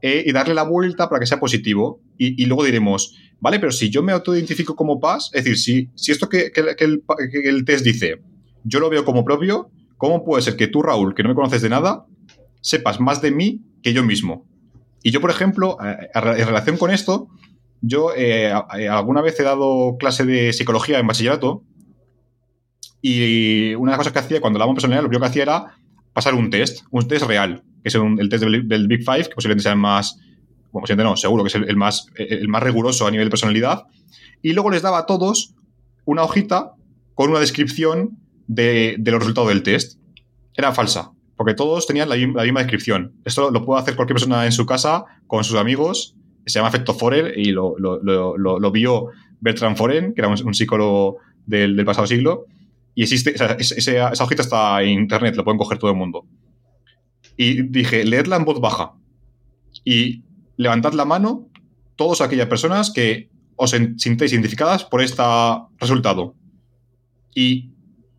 eh, 0.06 0.22
y 0.26 0.32
darle 0.32 0.52
la 0.52 0.64
vuelta 0.64 1.08
para 1.08 1.18
que 1.18 1.24
sea 1.24 1.40
positivo. 1.40 2.02
Y, 2.18 2.44
luego 2.44 2.62
diremos, 2.62 3.16
vale, 3.40 3.58
pero 3.58 3.72
si 3.72 3.88
yo 3.88 4.02
me 4.02 4.12
autoidentifico 4.12 4.76
como 4.76 5.00
paz, 5.00 5.30
es 5.32 5.44
decir, 5.44 5.58
si, 5.58 5.88
si 5.94 6.12
esto 6.12 6.28
que, 6.28 6.52
el, 6.54 7.64
test 7.64 7.82
dice, 7.82 8.20
yo 8.64 8.80
lo 8.80 8.90
veo 8.90 9.06
como 9.06 9.24
propio, 9.24 9.70
¿cómo 9.96 10.22
puede 10.22 10.42
ser 10.42 10.56
que 10.56 10.66
tú, 10.66 10.82
Raúl, 10.82 11.14
que 11.14 11.22
no 11.22 11.30
me 11.30 11.34
conoces 11.34 11.62
de 11.62 11.70
nada, 11.70 12.04
sepas 12.60 13.00
más 13.00 13.22
de 13.22 13.30
mí 13.30 13.62
que 13.82 13.94
yo 13.94 14.04
mismo? 14.04 14.46
Y 15.02 15.10
yo, 15.10 15.22
por 15.22 15.30
ejemplo, 15.30 15.78
en 15.80 16.46
relación 16.46 16.76
con 16.76 16.90
esto, 16.90 17.28
yo 17.80 18.14
eh, 18.14 18.52
eh, 18.78 18.88
alguna 18.90 19.22
vez 19.22 19.40
he 19.40 19.42
dado 19.42 19.96
clase 19.98 20.26
de 20.26 20.52
psicología 20.52 20.98
en 20.98 21.06
bachillerato 21.06 21.62
y 23.00 23.74
una 23.76 23.92
de 23.92 23.96
las 23.96 23.98
cosas 24.00 24.12
que 24.12 24.18
hacía 24.18 24.42
cuando 24.42 24.58
hablábamos 24.58 24.76
personalidad, 24.76 25.02
lo 25.02 25.08
primero 25.08 25.22
que 25.22 25.30
hacía 25.30 25.44
era 25.44 25.76
pasar 26.12 26.34
un 26.34 26.50
test, 26.50 26.84
un 26.90 27.08
test 27.08 27.24
real, 27.24 27.64
que 27.84 27.88
es 27.90 27.94
el 27.94 28.28
test 28.30 28.42
del, 28.44 28.88
Big 28.88 29.04
Five, 29.04 29.28
que 29.28 29.34
posiblemente 29.34 29.62
sea 29.62 29.72
el 29.72 29.78
más, 29.78 30.18
posiblemente 30.72 31.04
no, 31.04 31.16
seguro 31.16 31.44
que 31.44 31.48
es 31.48 31.54
el, 31.54 31.76
más, 31.76 32.06
el 32.16 32.48
más 32.48 32.62
riguroso 32.62 33.06
a 33.06 33.10
nivel 33.10 33.26
de 33.26 33.30
personalidad. 33.30 33.84
Y 34.42 34.54
luego 34.54 34.70
les 34.70 34.82
daba 34.82 34.98
a 35.00 35.06
todos 35.06 35.54
una 36.06 36.22
hojita 36.22 36.72
con 37.14 37.30
una 37.30 37.40
descripción 37.40 38.18
de, 38.46 38.96
los 39.04 39.18
resultados 39.20 39.50
del 39.50 39.62
test. 39.62 39.98
Era 40.56 40.72
falsa, 40.72 41.12
porque 41.36 41.54
todos 41.54 41.86
tenían 41.86 42.08
la, 42.08 42.16
mi- 42.16 42.32
la 42.32 42.42
misma 42.42 42.60
descripción. 42.60 43.12
Esto 43.24 43.50
lo 43.50 43.64
puede 43.64 43.82
hacer 43.82 43.96
cualquier 43.96 44.14
persona 44.14 44.46
en 44.46 44.52
su 44.52 44.64
casa, 44.66 45.04
con 45.26 45.44
sus 45.44 45.56
amigos. 45.58 46.16
Se 46.46 46.58
llama 46.58 46.68
efecto 46.70 46.94
Forer 46.94 47.38
y 47.38 47.52
lo, 47.52 47.74
vio 48.72 49.08
Bertrand 49.40 49.76
Foren, 49.76 50.14
que 50.14 50.20
era 50.22 50.28
un, 50.28 50.54
psicólogo 50.54 51.18
del, 51.46 51.84
pasado 51.84 52.06
siglo. 52.06 52.46
Y 52.94 53.02
existe, 53.02 53.32
o 53.34 53.38
sea, 53.38 53.56
es- 53.58 53.72
ese- 53.72 53.98
esa 53.98 54.24
hojita 54.24 54.42
está 54.42 54.82
en 54.82 54.90
internet, 55.00 55.34
lo 55.36 55.44
pueden 55.44 55.58
coger 55.58 55.78
todo 55.78 55.90
el 55.90 55.96
mundo. 55.96 56.24
Y 57.36 57.62
dije, 57.62 58.04
leedla 58.04 58.36
en 58.36 58.44
voz 58.44 58.60
baja. 58.60 58.92
Y 59.84 60.22
levantad 60.56 60.92
la 60.92 61.04
mano 61.04 61.48
todas 61.96 62.20
aquellas 62.20 62.46
personas 62.48 62.90
que 62.90 63.28
os 63.56 63.70
sintéis 63.96 64.32
identificadas 64.32 64.84
por 64.84 65.00
este 65.02 65.22
resultado. 65.78 66.34
Y 67.34 67.70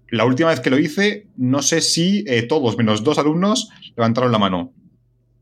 la 0.09 0.26
última 0.26 0.49
vez 0.49 0.59
que 0.59 0.70
lo 0.70 0.78
hice, 0.80 1.28
no 1.38 1.61
sé 1.61 1.82
si 1.82 2.24
eh, 2.28 2.43
todos, 2.43 2.78
menos 2.78 3.03
dos 3.03 3.18
alumnos, 3.18 3.70
levantaron 3.95 4.32
la 4.32 4.39
mano. 4.39 4.74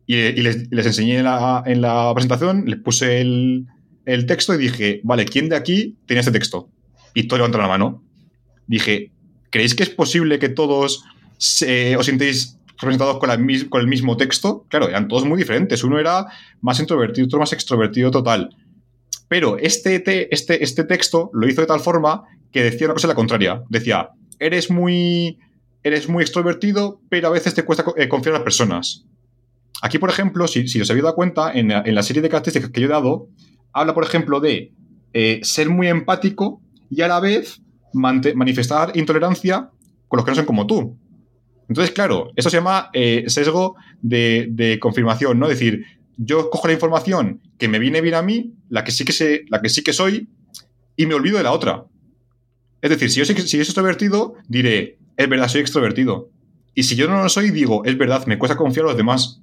Y, 0.05 0.15
y 0.15 0.41
les, 0.41 0.67
enseñé 0.71 1.17
en 1.19 1.23
la, 1.25 1.63
en 1.65 1.81
la 1.81 2.11
presentación, 2.13 2.65
les 2.67 2.79
puse 2.79 3.21
el, 3.21 3.67
el 4.05 4.25
texto 4.25 4.53
y 4.53 4.57
dije, 4.57 5.01
vale, 5.03 5.25
¿quién 5.25 5.49
de 5.49 5.55
aquí 5.55 5.97
tiene 6.05 6.19
este 6.19 6.31
texto? 6.31 6.69
Y 7.13 7.23
todos 7.23 7.39
levantaron 7.39 7.67
la 7.67 7.73
mano. 7.77 8.03
Dije, 8.67 9.11
¿creéis 9.49 9.75
que 9.75 9.83
es 9.83 9.89
posible 9.89 10.39
que 10.39 10.49
todos 10.49 11.03
se- 11.37 11.95
os 11.97 12.05
sintéis 12.05 12.57
representados 12.83 13.19
con, 13.19 13.29
el 13.81 13.87
mismo 13.87 14.17
texto? 14.17 14.65
Claro, 14.69 14.87
eran 14.89 15.07
todos 15.07 15.25
muy 15.25 15.37
diferentes. 15.37 15.83
Uno 15.83 15.99
era 15.99 16.25
más 16.61 16.79
introvertido, 16.79 17.25
otro 17.25 17.39
más 17.39 17.53
extrovertido 17.53 18.11
total. 18.11 18.55
Pero 19.27 19.57
este, 19.57 19.99
te- 19.99 20.33
este, 20.33 20.63
este 20.63 20.83
texto 20.83 21.29
lo 21.33 21.47
hizo 21.47 21.61
de 21.61 21.67
tal 21.67 21.79
forma 21.79 22.23
que 22.51 22.63
decía 22.63 22.87
una 22.87 22.93
cosa 22.93 23.07
la 23.07 23.15
contraria. 23.15 23.63
Decía, 23.69 24.09
eres 24.39 24.69
muy, 24.69 25.39
eres 25.83 26.07
muy 26.07 26.21
extrovertido, 26.23 27.01
pero 27.09 27.29
a 27.29 27.31
veces 27.31 27.53
te 27.53 27.63
cuesta 27.63 27.83
eh, 27.97 28.07
confiar 28.07 28.35
en 28.35 28.39
las 28.39 28.43
personas. 28.43 29.05
Aquí, 29.81 29.97
por 29.97 30.09
ejemplo, 30.09 30.47
si, 30.47 30.67
si 30.67 30.79
os 30.79 30.89
habéis 30.89 31.03
dado 31.03 31.15
cuenta, 31.15 31.51
en 31.51 31.69
la, 31.69 31.81
en 31.85 31.95
la 31.95 32.03
serie 32.03 32.21
de 32.21 32.29
características 32.29 32.69
que 32.71 32.81
yo 32.81 32.87
he 32.87 32.89
dado, 32.89 33.27
habla, 33.73 33.93
por 33.93 34.03
ejemplo, 34.03 34.39
de 34.39 34.71
eh, 35.13 35.39
ser 35.43 35.69
muy 35.69 35.87
empático 35.87 36.61
y 36.89 37.01
a 37.01 37.07
la 37.07 37.19
vez 37.19 37.61
manifestar 37.93 38.95
intolerancia 38.95 39.69
con 40.07 40.17
los 40.17 40.25
que 40.25 40.31
no 40.31 40.35
son 40.35 40.45
como 40.45 40.67
tú. 40.67 40.97
Entonces, 41.73 41.95
claro, 41.95 42.31
eso 42.35 42.51
se 42.51 42.57
llama 42.57 42.91
eh, 42.93 43.23
sesgo 43.29 43.77
de, 44.03 44.77
confirmación, 44.79 45.39
¿no? 45.39 45.47
Es 45.47 45.57
decir, 45.57 45.83
yo 46.17 46.51
cojo 46.51 46.67
la 46.67 46.73
información 46.73 47.41
que 47.57 47.67
me 47.67 47.79
viene 47.79 47.99
bien 47.99 48.13
a 48.13 48.21
mí, 48.21 48.53
la 48.69 48.83
que 48.83 48.91
sí 48.91 49.03
que, 49.03 49.11
sé, 49.11 49.45
la 49.49 49.59
que, 49.59 49.69
sí 49.69 49.81
que 49.81 49.91
soy, 49.91 50.29
y 50.95 51.07
me 51.07 51.15
olvido 51.15 51.39
de 51.39 51.43
la 51.43 51.51
otra. 51.51 51.85
Es 52.83 52.91
decir, 52.91 53.09
si 53.09 53.17
yo, 53.17 53.25
soy, 53.25 53.35
si 53.37 53.57
yo 53.57 53.63
soy 53.63 53.71
extrovertido, 53.71 54.35
diré, 54.47 54.99
es 55.17 55.27
verdad, 55.27 55.47
soy 55.47 55.61
extrovertido. 55.61 56.29
Y 56.75 56.83
si 56.83 56.95
yo 56.95 57.07
no 57.07 57.23
lo 57.23 57.27
soy, 57.27 57.49
digo, 57.49 57.83
es 57.85 57.97
verdad, 57.97 58.27
me 58.27 58.37
cuesta 58.37 58.55
confiar 58.55 58.85
a 58.85 58.89
los 58.89 58.97
demás. 58.97 59.41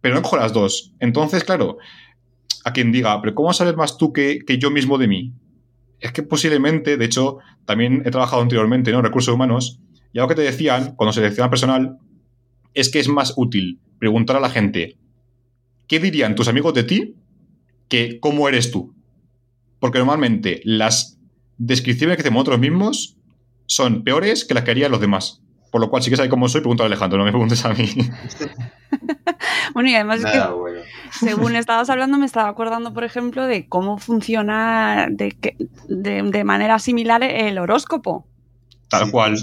Pero 0.00 0.14
no 0.14 0.22
cojo 0.22 0.38
las 0.38 0.54
dos. 0.54 0.94
Entonces, 1.00 1.44
claro, 1.44 1.76
a 2.64 2.72
quien 2.72 2.92
diga, 2.92 3.20
pero 3.20 3.34
¿cómo 3.34 3.52
sabes 3.52 3.76
más 3.76 3.98
tú 3.98 4.14
que, 4.14 4.40
yo 4.58 4.70
mismo 4.70 4.96
de 4.96 5.06
mí? 5.06 5.34
Es 5.98 6.12
que 6.12 6.22
posiblemente, 6.22 6.96
de 6.96 7.04
hecho, 7.04 7.40
también 7.66 8.04
he 8.06 8.10
trabajado 8.10 8.40
anteriormente 8.40 8.90
¿no? 8.90 9.00
en 9.00 9.04
recursos 9.04 9.34
humanos, 9.34 9.80
y 10.12 10.18
algo 10.18 10.28
que 10.28 10.34
te 10.34 10.42
decían 10.42 10.94
cuando 10.96 11.12
se 11.12 11.20
selecciona 11.20 11.50
personal 11.50 11.98
es 12.74 12.88
que 12.90 12.98
es 13.00 13.08
más 13.08 13.34
útil 13.36 13.78
preguntar 13.98 14.36
a 14.36 14.40
la 14.40 14.50
gente 14.50 14.96
qué 15.86 15.98
dirían 16.00 16.34
tus 16.34 16.48
amigos 16.48 16.74
de 16.74 16.84
ti 16.84 17.14
que 17.88 18.20
cómo 18.20 18.48
eres 18.48 18.70
tú. 18.70 18.94
Porque 19.80 19.98
normalmente 19.98 20.60
las 20.64 21.18
descripciones 21.58 22.16
que 22.16 22.22
hacemos 22.22 22.40
nosotros 22.42 22.60
mismos 22.60 23.16
son 23.66 24.04
peores 24.04 24.44
que 24.44 24.54
las 24.54 24.64
que 24.64 24.70
harían 24.72 24.90
los 24.90 25.00
demás. 25.00 25.40
Por 25.70 25.80
lo 25.80 25.88
cual, 25.90 26.02
si 26.02 26.08
quieres 26.08 26.18
saber 26.18 26.30
cómo 26.30 26.48
soy, 26.48 26.60
pregúntale 26.62 26.86
a 26.86 26.88
Alejandro, 26.88 27.18
no 27.18 27.24
me 27.24 27.30
preguntes 27.30 27.64
a 27.64 27.72
mí. 27.74 27.88
Bueno, 29.72 29.88
y 29.88 29.94
además 29.94 30.20
es 30.20 30.26
que 30.26 30.38
bueno. 30.52 30.80
según 31.12 31.54
estabas 31.54 31.88
hablando, 31.90 32.18
me 32.18 32.26
estaba 32.26 32.48
acordando, 32.48 32.92
por 32.92 33.04
ejemplo, 33.04 33.46
de 33.46 33.68
cómo 33.68 33.98
funciona 33.98 35.06
de, 35.10 35.30
que- 35.30 35.56
de, 35.88 36.22
de 36.22 36.44
manera 36.44 36.78
similar 36.80 37.22
el 37.22 37.56
horóscopo. 37.58 38.26
Tal 38.88 39.10
cual. 39.12 39.36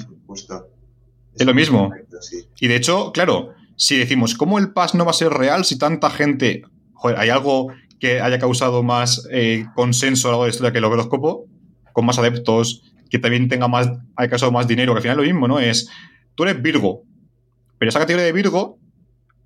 Es 1.36 1.46
lo 1.46 1.54
mismo. 1.54 1.90
Correcto, 1.90 2.22
sí. 2.22 2.48
Y 2.60 2.68
de 2.68 2.76
hecho, 2.76 3.12
claro, 3.12 3.54
si 3.76 3.98
decimos, 3.98 4.36
¿cómo 4.36 4.60
el 4.60 4.74
PAS 4.74 4.96
no 4.96 5.06
va 5.06 5.12
a 5.12 5.14
ser 5.14 5.32
real 5.32 5.66
si 5.66 5.78
tanta 5.78 6.10
gente... 6.10 6.64
Joder, 6.94 7.20
hay 7.20 7.30
algo 7.30 7.68
que 8.00 8.22
haya 8.22 8.40
causado 8.40 8.82
más 8.82 9.28
eh, 9.32 9.66
consenso 9.76 10.28
a 10.28 10.32
lo 10.32 10.34
largo 10.34 10.44
de 10.46 10.50
la 10.50 10.52
historia 10.52 10.72
que 10.72 10.78
el 10.80 10.86
horóscopo, 10.86 11.46
con 11.94 12.06
más 12.06 12.18
adeptos, 12.18 12.84
que 13.10 13.20
también 13.20 13.48
tenga 13.48 13.68
más, 13.68 13.90
haya 14.16 14.30
causado 14.30 14.52
más 14.52 14.68
dinero, 14.68 14.94
que 14.94 14.98
al 14.98 15.02
final 15.04 15.20
es 15.20 15.26
lo 15.28 15.34
mismo, 15.34 15.48
¿no? 15.48 15.60
Es, 15.60 15.90
tú 16.36 16.44
eres 16.44 16.62
Virgo, 16.62 17.04
pero 17.78 17.90
esa 17.90 18.00
categoría 18.00 18.26
de 18.26 18.32
Virgo, 18.32 18.80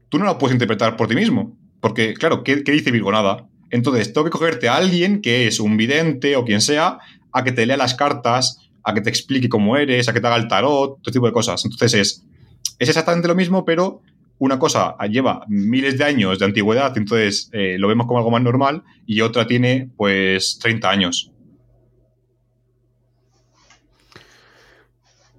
tú 0.09 0.17
no 0.17 0.25
la 0.25 0.37
puedes 0.37 0.55
interpretar 0.55 0.95
por 0.95 1.07
ti 1.07 1.15
mismo. 1.15 1.57
Porque, 1.79 2.13
claro, 2.13 2.43
¿qué, 2.43 2.63
qué 2.63 2.71
dice 2.71 2.91
Virgo? 2.91 3.11
Nada. 3.11 3.47
Entonces, 3.69 4.13
tengo 4.13 4.25
que 4.25 4.31
cogerte 4.31 4.69
a 4.69 4.75
alguien 4.75 5.21
que 5.21 5.47
es 5.47 5.59
un 5.59 5.77
vidente 5.77 6.35
o 6.35 6.45
quien 6.45 6.61
sea, 6.61 6.99
a 7.31 7.43
que 7.43 7.51
te 7.51 7.65
lea 7.65 7.77
las 7.77 7.95
cartas, 7.95 8.70
a 8.83 8.93
que 8.93 9.01
te 9.01 9.09
explique 9.09 9.49
cómo 9.49 9.77
eres, 9.77 10.07
a 10.07 10.13
que 10.13 10.21
te 10.21 10.27
haga 10.27 10.37
el 10.37 10.47
tarot, 10.47 11.01
todo 11.01 11.11
tipo 11.11 11.25
de 11.25 11.33
cosas. 11.33 11.63
Entonces 11.65 11.93
es, 11.93 12.25
es 12.79 12.89
exactamente 12.89 13.27
lo 13.27 13.35
mismo, 13.35 13.65
pero 13.65 14.01
una 14.39 14.57
cosa 14.57 14.97
lleva 15.07 15.45
miles 15.47 15.99
de 15.99 16.03
años 16.03 16.39
de 16.39 16.45
antigüedad, 16.45 16.97
entonces 16.97 17.49
eh, 17.53 17.77
lo 17.77 17.87
vemos 17.87 18.07
como 18.07 18.17
algo 18.17 18.31
más 18.31 18.41
normal, 18.41 18.83
y 19.05 19.21
otra 19.21 19.45
tiene 19.45 19.91
pues 19.95 20.57
30 20.59 20.89
años. 20.89 21.31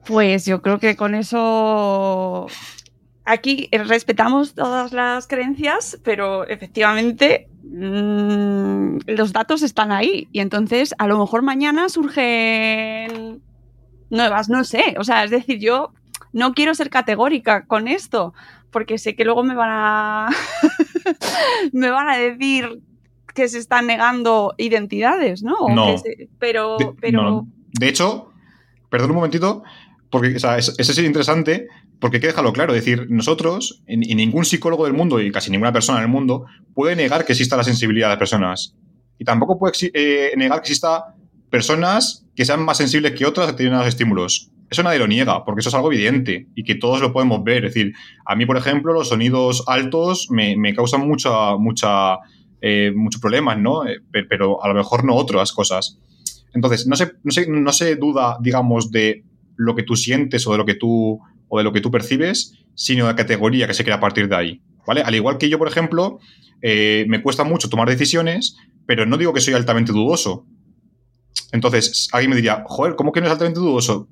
Pues 0.07 0.47
yo 0.47 0.63
creo 0.63 0.79
que 0.79 0.95
con 0.95 1.15
eso 1.15 2.47
aquí 3.25 3.69
respetamos 3.73 4.55
todas 4.55 4.93
las 4.93 5.27
creencias, 5.27 5.99
pero 6.05 6.47
efectivamente 6.47 7.49
mm, 7.63 8.99
los 9.07 9.33
datos 9.33 9.63
están 9.63 9.93
ahí 9.93 10.29
y 10.33 10.41
entonces 10.41 10.95
a 10.99 11.07
lo 11.07 11.19
mejor 11.19 11.43
mañana 11.43 11.89
surgen 11.89 13.41
nuevas, 14.11 14.49
no 14.49 14.65
sé, 14.65 14.95
o 14.99 15.05
sea, 15.05 15.25
es 15.25 15.31
decir, 15.31 15.59
yo 15.59 15.93
no 16.33 16.53
quiero 16.55 16.75
ser 16.75 16.91
categórica 16.91 17.65
con 17.67 17.89
esto 17.89 18.35
porque 18.71 18.99
sé 18.99 19.15
que 19.15 19.25
luego 19.25 19.43
me 19.45 19.55
van 19.55 19.71
a 19.71 20.29
me 21.73 21.91
van 21.91 22.09
a 22.09 22.17
decir 22.17 22.81
que 23.35 23.49
se 23.49 23.59
están 23.59 23.87
negando 23.87 24.55
identidades, 24.59 25.43
¿no? 25.43 25.57
No. 25.71 25.97
se- 25.99 26.29
pero 26.39 26.77
De, 26.79 26.93
pero 27.01 27.23
no, 27.23 27.49
de 27.79 27.89
hecho, 27.89 28.31
perdón 28.91 29.11
un 29.11 29.17
momentito, 29.17 29.63
porque 30.11 30.37
o 30.37 30.39
sea, 30.39 30.59
es 30.59 30.99
interesante, 30.99 31.69
porque 32.03 32.19
hay 32.19 32.21
que 32.21 32.27
dejarlo 32.27 32.53
claro. 32.53 32.75
Es 32.75 32.85
decir, 32.85 33.07
nosotros, 33.09 33.83
y 33.87 34.15
ningún 34.15 34.45
psicólogo 34.45 34.85
del 34.85 34.93
mundo, 34.93 35.21
y 35.21 35.31
casi 35.33 35.51
ninguna 35.51 35.73
persona 35.73 35.99
en 36.01 36.05
el 36.05 36.11
mundo, 36.11 36.45
puede 36.75 36.95
negar 36.97 37.25
que 37.25 37.33
exista 37.33 37.57
la 37.57 37.65
sensibilidad 37.65 38.09
de 38.09 38.11
las 38.11 38.19
personas. 38.19 38.75
Y 39.19 39.25
tampoco 39.25 39.59
puede 39.59 39.73
eh, 39.95 40.33
negar 40.37 40.59
que 40.61 40.67
exista 40.69 41.15
personas 41.49 42.27
que 42.35 42.45
sean 42.45 42.65
más 42.65 42.77
sensibles 42.79 43.13
que 43.13 43.25
otras 43.25 43.49
a 43.49 43.53
determinados 43.53 43.87
estímulos. 43.87 44.51
Eso 44.69 44.83
nadie 44.83 44.99
lo 44.99 45.07
niega, 45.07 45.45
porque 45.45 45.61
eso 45.61 45.69
es 45.69 45.75
algo 45.75 45.93
evidente 45.93 46.49
y 46.55 46.65
que 46.65 46.75
todos 46.75 47.01
lo 47.01 47.13
podemos 47.13 47.45
ver. 47.45 47.67
Es 47.67 47.75
decir, 47.75 47.93
a 48.25 48.35
mí, 48.35 48.47
por 48.47 48.57
ejemplo, 48.57 48.93
los 48.93 49.09
sonidos 49.11 49.65
altos 49.67 50.29
me, 50.31 50.57
me 50.57 50.75
causan 50.75 51.07
mucha, 51.07 51.57
mucha, 51.57 52.17
eh, 52.63 52.91
muchos 52.97 53.21
problemas, 53.21 53.59
¿no? 53.59 53.87
Eh, 53.87 53.99
pe- 54.11 54.25
pero 54.25 54.65
a 54.65 54.69
lo 54.69 54.75
mejor 54.75 55.05
no 55.05 55.15
otras 55.15 55.53
cosas. 55.53 55.99
Entonces, 56.55 56.87
no 56.87 56.97
se, 56.97 57.13
no, 57.23 57.31
se, 57.31 57.47
no 57.49 57.73
se 57.73 57.97
duda, 57.97 58.39
digamos, 58.41 58.91
de 58.91 59.25
lo 59.57 59.75
que 59.77 59.83
tú 59.83 59.95
sientes 59.95 60.47
o 60.47 60.53
de 60.53 60.59
lo 60.59 60.65
que 60.65 60.75
tú, 60.75 61.21
o 61.55 61.59
de 61.59 61.65
lo 61.65 61.73
que 61.75 61.83
tú 61.83 61.91
percibes, 61.91 62.55
sino 62.75 63.05
de 63.05 63.13
la 63.13 63.17
categoría 63.17 63.67
que 63.67 63.75
se 63.75 63.85
crea 63.85 63.97
a 63.97 64.01
partir 64.01 64.27
de 64.27 64.35
ahí. 64.35 64.63
¿Vale? 64.87 65.03
Al 65.03 65.15
igual 65.15 65.37
que 65.37 65.51
yo, 65.51 65.59
por 65.59 65.69
ejemplo, 65.69 66.19
eh, 66.63 67.05
me 67.09 67.21
cuesta 67.21 67.45
mucho 67.45 67.69
tomar 67.69 67.87
decisiones, 67.91 68.57
pero 68.87 69.05
no 69.05 69.19
digo 69.19 69.35
que 69.35 69.43
soy 69.43 69.53
altamente 69.53 69.93
dudoso. 69.93 70.47
Entonces, 71.53 72.09
alguien 72.13 72.31
me 72.31 72.37
diría, 72.37 72.65
joder, 72.65 72.97
¿cómo 72.97 73.13
que 73.13 73.21
no 73.21 73.27
es 73.27 73.33
altamente 73.33 73.61
dudoso? 73.61 74.09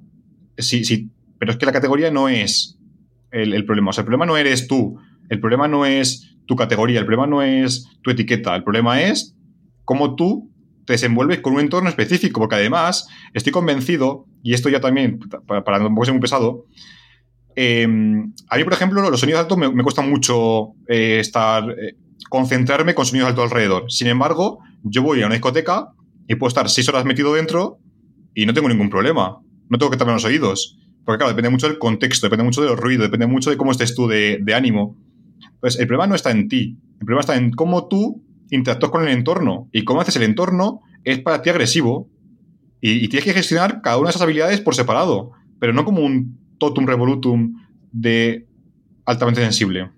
Sí, 0.59 0.84
sí, 0.84 1.09
pero 1.38 1.53
es 1.53 1.57
que 1.57 1.64
la 1.64 1.72
categoría 1.72 2.11
no 2.11 2.28
es 2.28 2.76
el, 3.30 3.64
problema. 3.64 3.88
O 3.88 3.93
sea, 3.95 4.03
el 4.03 4.07
problema 4.07 4.26
no 4.26 4.36
eres 4.36 4.68
tú, 4.68 4.99
el 5.30 5.41
problema 5.41 5.66
no 5.66 5.86
es 5.86 6.36
tu 6.45 6.57
categoría, 6.57 6.99
el 6.99 7.07
problema 7.07 7.26
no 7.26 7.41
es 7.41 7.86
tu 8.03 8.11
etiqueta, 8.11 8.55
el 8.55 8.64
problema 8.64 9.01
es 9.01 9.34
cómo 9.86 10.14
tú 10.14 10.53
te 10.84 10.93
desenvuelves 10.93 11.41
con 11.41 11.55
un 11.55 11.61
entorno 11.61 11.88
específico, 11.88 12.38
porque 12.38 12.57
además 12.57 13.09
estoy 13.32 13.51
convencido, 13.51 14.26
y 14.43 14.53
esto 14.53 14.68
ya 14.68 14.82
también, 14.82 15.18
para, 15.47 15.64
para 15.64 15.78
no 15.78 16.05
ser 16.05 16.12
muy 16.12 16.20
pesado, 16.20 16.66
eh, 17.57 17.84
a 18.48 18.57
mí, 18.57 18.64
por 18.64 18.72
ejemplo, 18.72 19.11
los 19.11 19.20
sonidos 19.20 19.40
altos 19.40 19.59
me, 19.59 19.82
cuesta 19.82 20.03
mucho 20.03 20.74
eh, 20.88 21.18
estar, 21.20 21.64
eh, 21.70 21.96
concentrarme 22.28 22.94
con 22.94 23.07
sonidos 23.07 23.28
altos 23.28 23.44
alrededor. 23.44 23.90
Sin 23.90 24.07
embargo, 24.07 24.61
yo 24.82 25.03
voy 25.03 25.22
a 25.22 25.26
una 25.26 25.34
discoteca 25.34 25.92
y 26.28 26.36
puedo 26.36 26.48
estar 26.48 26.68
seis 26.68 26.88
horas 26.88 27.05
metido 27.05 27.34
dentro 27.34 27.78
y 28.34 28.46
no 28.46 28.55
tengo 28.55 28.68
ningún 28.68 28.90
problema. 28.90 29.40
No 29.68 29.78
tengo 29.78 29.90
que 29.90 29.96
taparme 29.96 30.14
los 30.14 30.24
oídos. 30.24 30.78
Porque 31.05 31.18
claro, 31.18 31.30
depende 31.30 31.51
mucho 31.51 31.68
del 31.68 31.78
contexto, 31.78 32.26
depende 32.26 32.44
mucho 32.44 32.62
del 32.62 32.76
ruido, 32.76 33.03
depende 33.03 33.26
mucho 33.26 33.51
de 33.51 33.57
cómo 33.57 33.72
estés 33.72 33.94
tú 33.94 34.07
de, 34.07 34.38
de 34.42 34.55
ánimo. 34.55 34.96
Pues 35.61 35.78
el 35.78 35.86
problema 35.86 36.07
no 36.07 36.14
está 36.14 36.30
en 36.30 36.48
ti. 36.48 36.78
El 37.01 37.07
problema 37.07 37.20
está 37.20 37.36
en 37.36 37.51
cómo 37.53 37.88
tú 37.88 38.22
interactúas 38.51 38.92
con 38.92 39.03
el 39.03 39.09
entorno. 39.09 39.68
Y 39.72 39.84
cómo 39.84 40.01
haces 40.01 40.16
el 40.16 40.22
entorno 40.22 40.80
es 41.05 41.18
para 41.20 41.42
ti 41.42 41.51
agresivo. 41.51 42.09
Y, 42.80 43.05
y 43.05 43.09
tienes 43.09 43.24
que 43.24 43.32
gestionar 43.32 43.82
cada 43.82 43.98
una 43.98 44.09
de 44.09 44.11
esas 44.11 44.22
habilidades 44.22 44.61
por 44.61 44.74
separado. 44.74 45.32
Pero 45.59 45.72
no 45.72 45.84
como 45.84 46.03
un 46.03 46.39
totum 46.61 46.86
revolutum 46.86 47.56
de 47.90 48.46
altamente 49.04 49.40
sensible. 49.40 49.90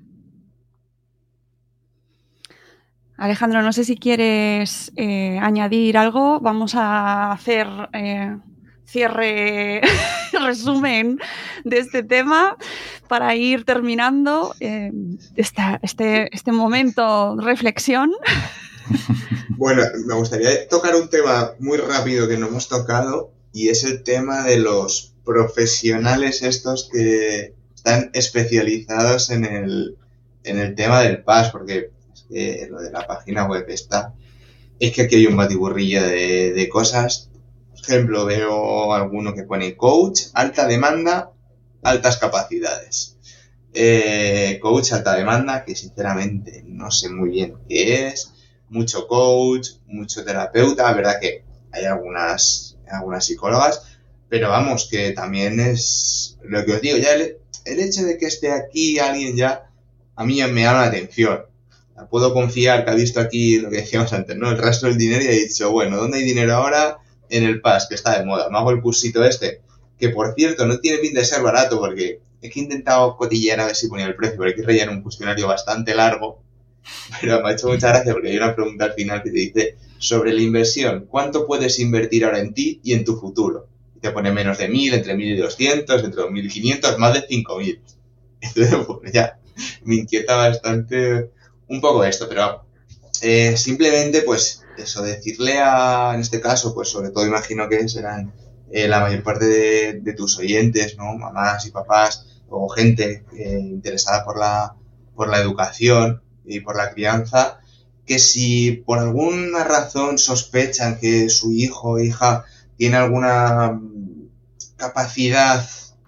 Alejandro, 3.19 3.63
no 3.63 3.73
sé 3.73 3.85
si 3.85 3.97
quieres 3.97 4.91
eh, 4.97 5.39
añadir 5.41 5.99
algo. 5.99 6.41
Vamos 6.41 6.75
a 6.75 7.31
hacer 7.33 7.69
eh, 7.93 8.37
cierre, 8.85 9.81
resumen 10.45 11.19
de 11.65 11.79
este 11.79 12.03
tema 12.03 12.57
para 13.09 13.37
ir 13.37 13.65
terminando 13.65 14.55
eh, 14.61 14.91
esta, 15.37 15.79
este, 15.83 16.35
este 16.35 16.53
momento 16.53 17.37
reflexión. 17.37 18.13
Bueno, 19.57 19.83
me 20.07 20.15
gustaría 20.15 20.67
tocar 20.69 20.97
un 20.97 21.09
tema 21.09 21.53
muy 21.61 21.79
rápido 21.79 22.27
que 22.27 22.37
no 22.37 22.49
hemos 22.49 22.69
tocado 22.69 23.33
y 23.53 23.69
es 23.69 23.85
el 23.85 24.03
tema 24.03 24.43
de 24.43 24.57
los 24.57 25.12
profesionales 25.25 26.43
estos 26.43 26.89
que 26.93 27.55
están 27.75 28.11
especializados 28.13 29.31
en 29.31 29.45
el, 29.45 29.97
en 30.45 30.59
el 30.59 30.75
tema 30.75 31.01
del 31.03 31.23
PAS, 31.23 31.51
porque 31.51 31.91
es 32.13 32.27
que 32.29 32.69
lo 32.71 32.81
de 32.81 32.91
la 32.91 33.07
página 33.07 33.47
web 33.47 33.65
está, 33.69 34.15
es 34.79 34.93
que 34.93 35.03
aquí 35.03 35.17
hay 35.17 35.27
un 35.27 35.37
batiburrillo 35.37 36.03
de, 36.03 36.53
de 36.53 36.69
cosas. 36.69 37.31
Por 37.71 37.81
ejemplo, 37.81 38.25
veo 38.25 38.93
alguno 38.95 39.35
que 39.35 39.43
pone 39.45 39.77
coach, 39.77 40.23
alta 40.35 40.67
demanda, 40.67 41.33
altas 41.83 42.17
capacidades. 42.19 43.17
Eh, 43.75 44.59
coach 44.61 44.93
alta 44.93 45.17
demanda, 45.17 45.65
que 45.65 45.75
sinceramente 45.75 46.63
no 46.67 46.91
sé 46.91 47.09
muy 47.09 47.31
bien 47.31 47.55
qué 47.69 48.09
es. 48.09 48.33
Mucho 48.69 49.07
coach, 49.07 49.71
mucho 49.87 50.25
terapeuta, 50.25 50.85
la 50.85 50.95
verdad 50.95 51.21
que 51.21 51.45
hay 51.73 51.85
algunas, 51.85 52.79
algunas 52.91 53.25
psicólogas, 53.25 53.92
pero 54.33 54.49
vamos, 54.49 54.89
que 54.91 55.13
también 55.13 55.61
es 55.61 56.39
lo 56.43 56.65
que 56.65 56.73
os 56.73 56.81
digo, 56.81 56.97
ya 56.97 57.13
el, 57.13 57.37
hecho 57.67 58.03
de 58.03 58.17
que 58.17 58.25
esté 58.25 58.51
aquí 58.51 58.99
alguien 58.99 59.37
ya, 59.37 59.71
a 60.17 60.25
mí 60.25 60.43
me 60.51 60.63
llama 60.63 60.81
la 60.81 60.87
atención. 60.87 61.43
Puedo 62.11 62.33
confiar 62.33 62.83
que 62.83 62.91
ha 62.93 62.95
visto 62.95 63.21
aquí 63.21 63.59
lo 63.59 63.69
que 63.69 63.83
decíamos 63.83 64.11
antes, 64.15 64.35
¿no? 64.39 64.51
El 64.51 64.57
rastro 64.57 64.89
del 64.89 64.97
dinero 64.97 65.23
y 65.23 65.27
ha 65.27 65.33
dicho, 65.33 65.71
bueno, 65.71 65.99
¿dónde 65.99 66.17
hay 66.17 66.25
dinero 66.25 66.55
ahora? 66.55 66.97
En 67.29 67.45
el 67.45 67.61
PAS, 67.61 67.89
que 67.91 67.95
está 67.95 68.19
de 68.19 68.25
moda. 68.25 68.49
Me 68.49 68.57
hago 68.57 68.71
el 68.71 68.81
cursito 68.81 69.23
este, 69.23 69.61
que 69.99 70.09
por 70.09 70.33
cierto 70.35 70.65
no 70.65 70.81
tiene 70.81 70.97
pinta 70.97 71.21
de 71.21 71.27
ser 71.27 71.43
barato 71.43 71.79
porque 71.79 72.21
he 72.41 72.59
intentado 72.59 73.19
cotillear 73.19 73.61
a 73.61 73.67
ver 73.67 73.77
si 73.77 73.89
ponía 73.89 74.07
el 74.07 74.17
precio, 74.17 74.39
porque 74.39 74.53
hay 74.53 74.57
que 74.57 74.67
rellenar 74.67 74.97
un 74.97 75.03
cuestionario 75.03 75.47
bastante 75.47 75.95
largo, 75.95 76.43
pero 77.21 77.43
me 77.43 77.51
ha 77.51 77.53
hecho 77.53 77.69
mucha 77.69 77.89
gracia 77.89 78.15
porque 78.15 78.31
hay 78.31 78.39
una 78.39 78.55
pregunta 78.55 78.87
al 78.87 78.95
final 78.95 79.23
que 79.23 79.31
te 79.31 79.37
dice 79.37 79.77
sobre 79.99 80.33
la 80.33 80.41
inversión, 80.41 81.05
¿cuánto 81.07 81.47
puedes 81.47 81.79
invertir 81.79 82.25
ahora 82.25 82.39
en 82.39 82.55
ti 82.55 82.81
y 82.83 82.95
en 82.95 83.05
tu 83.05 83.21
futuro? 83.21 83.69
Te 84.03 84.11
pone 84.11 84.31
menos 84.31 84.59
de 84.59 84.69
1000, 84.69 84.95
entre 84.95 85.15
1200, 85.15 86.05
entre 86.05 86.23
2500, 86.23 86.99
más 86.99 87.15
de 87.15 87.27
5000. 87.27 87.81
Entonces, 88.41 88.77
pues 88.87 89.13
ya 89.13 89.39
me 89.85 89.95
inquieta 89.95 90.37
bastante 90.37 91.31
un 91.69 91.81
poco 91.81 92.05
esto, 92.05 92.29
pero 92.29 92.67
eh, 93.23 93.57
simplemente 93.57 94.23
pues 94.23 94.63
eso, 94.77 95.03
decirle 95.03 95.59
a, 95.59 96.13
en 96.15 96.21
este 96.21 96.41
caso, 96.41 96.75
pues 96.75 96.89
sobre 96.89 97.11
todo 97.11 97.27
imagino 97.27 97.69
que 97.69 97.89
serán 97.89 98.33
eh, 98.71 98.89
la 98.89 99.01
mayor 99.01 99.23
parte 99.23 99.47
de, 99.47 100.01
de, 100.01 100.13
tus 100.15 100.39
oyentes, 100.39 100.97
¿no? 100.97 101.17
Mamás 101.17 101.67
y 101.67 101.71
papás 101.71 102.27
o 102.49 102.69
gente 102.69 103.25
eh, 103.37 103.59
interesada 103.61 104.25
por 104.25 104.39
la, 104.39 104.77
por 105.15 105.29
la 105.29 105.41
educación 105.41 106.23
y 106.45 106.61
por 106.61 106.77
la 106.77 106.91
crianza, 106.93 107.61
que 108.07 108.19
si 108.19 108.73
por 108.73 108.99
alguna 108.99 109.65
razón 109.65 110.19
sospechan 110.19 110.99
que 110.99 111.29
su 111.29 111.53
hijo 111.53 111.93
o 111.93 111.99
hija 111.99 112.45
tiene 112.83 112.97
alguna 112.97 113.81
capacidad 114.75 115.65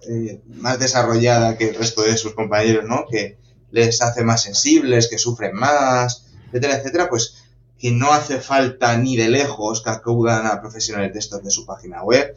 eh, 0.09 0.41
más 0.49 0.81
desarrollada 0.81 1.57
que 1.57 1.69
el 1.69 1.77
resto 1.77 2.03
de 2.03 2.17
sus 2.17 2.35
compañeros, 2.35 2.85
¿no? 2.85 3.05
Que 3.09 3.39
les 3.71 4.03
hace 4.03 4.25
más 4.25 4.43
sensibles, 4.43 5.07
que 5.07 5.17
sufren 5.17 5.55
más, 5.55 6.25
etcétera, 6.49 6.79
etcétera, 6.79 7.09
pues 7.09 7.45
que 7.79 7.93
no 7.93 8.13
hace 8.13 8.41
falta 8.41 8.99
ni 8.99 9.17
de 9.17 9.29
lejos 9.29 9.85
que 9.85 9.91
acudan 9.91 10.49
a 10.49 10.61
profesionales 10.61 11.13
de 11.13 11.21
estos 11.21 11.45
de 11.45 11.53
su 11.53 11.65
página 11.65 12.03
web, 12.03 12.35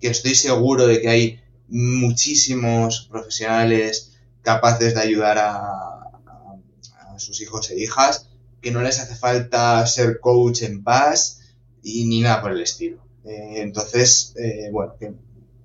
que 0.00 0.06
estoy 0.06 0.36
seguro 0.36 0.86
de 0.86 1.00
que 1.00 1.08
hay 1.08 1.40
muchísimos 1.66 3.08
profesionales 3.10 4.12
capaces 4.42 4.94
de 4.94 5.00
ayudar 5.00 5.38
a, 5.38 5.56
a, 5.56 7.12
a 7.12 7.18
sus 7.18 7.40
hijos 7.40 7.68
e 7.72 7.82
hijas, 7.82 8.28
que 8.60 8.70
no 8.70 8.82
les 8.82 9.00
hace 9.00 9.16
falta 9.16 9.84
ser 9.88 10.20
coach 10.20 10.62
en 10.62 10.84
paz 10.84 11.40
y 11.82 12.04
ni 12.04 12.20
nada 12.20 12.40
por 12.40 12.52
el 12.52 12.60
estilo. 12.60 13.09
Eh, 13.24 13.54
entonces, 13.56 14.34
eh, 14.36 14.68
bueno, 14.72 14.94
que 14.98 15.12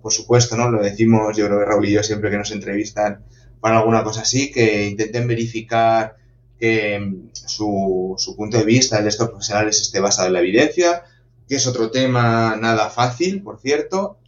por 0.01 0.13
supuesto, 0.13 0.55
¿no? 0.55 0.69
Lo 0.69 0.83
decimos, 0.83 1.35
yo 1.35 1.47
creo 1.47 1.57
que 1.57 1.65
Raúl 1.65 1.87
y 1.87 1.93
yo 1.93 2.03
siempre 2.03 2.29
que 2.29 2.37
nos 2.37 2.51
entrevistan 2.51 3.23
para 3.59 3.79
alguna 3.79 4.03
cosa 4.03 4.21
así, 4.21 4.51
que 4.51 4.85
intenten 4.87 5.27
verificar 5.27 6.17
que 6.59 7.23
su, 7.33 8.13
su 8.15 8.35
punto 8.35 8.59
de 8.59 8.65
vista, 8.65 8.99
el 8.99 9.05
de 9.05 9.09
estos 9.09 9.29
profesionales, 9.29 9.81
esté 9.81 9.99
basado 9.99 10.27
en 10.27 10.33
la 10.33 10.41
evidencia, 10.41 11.05
que 11.49 11.55
es 11.55 11.65
otro 11.65 11.89
tema 11.89 12.55
nada 12.55 12.91
fácil, 12.91 13.41
por 13.41 13.59
cierto, 13.59 14.19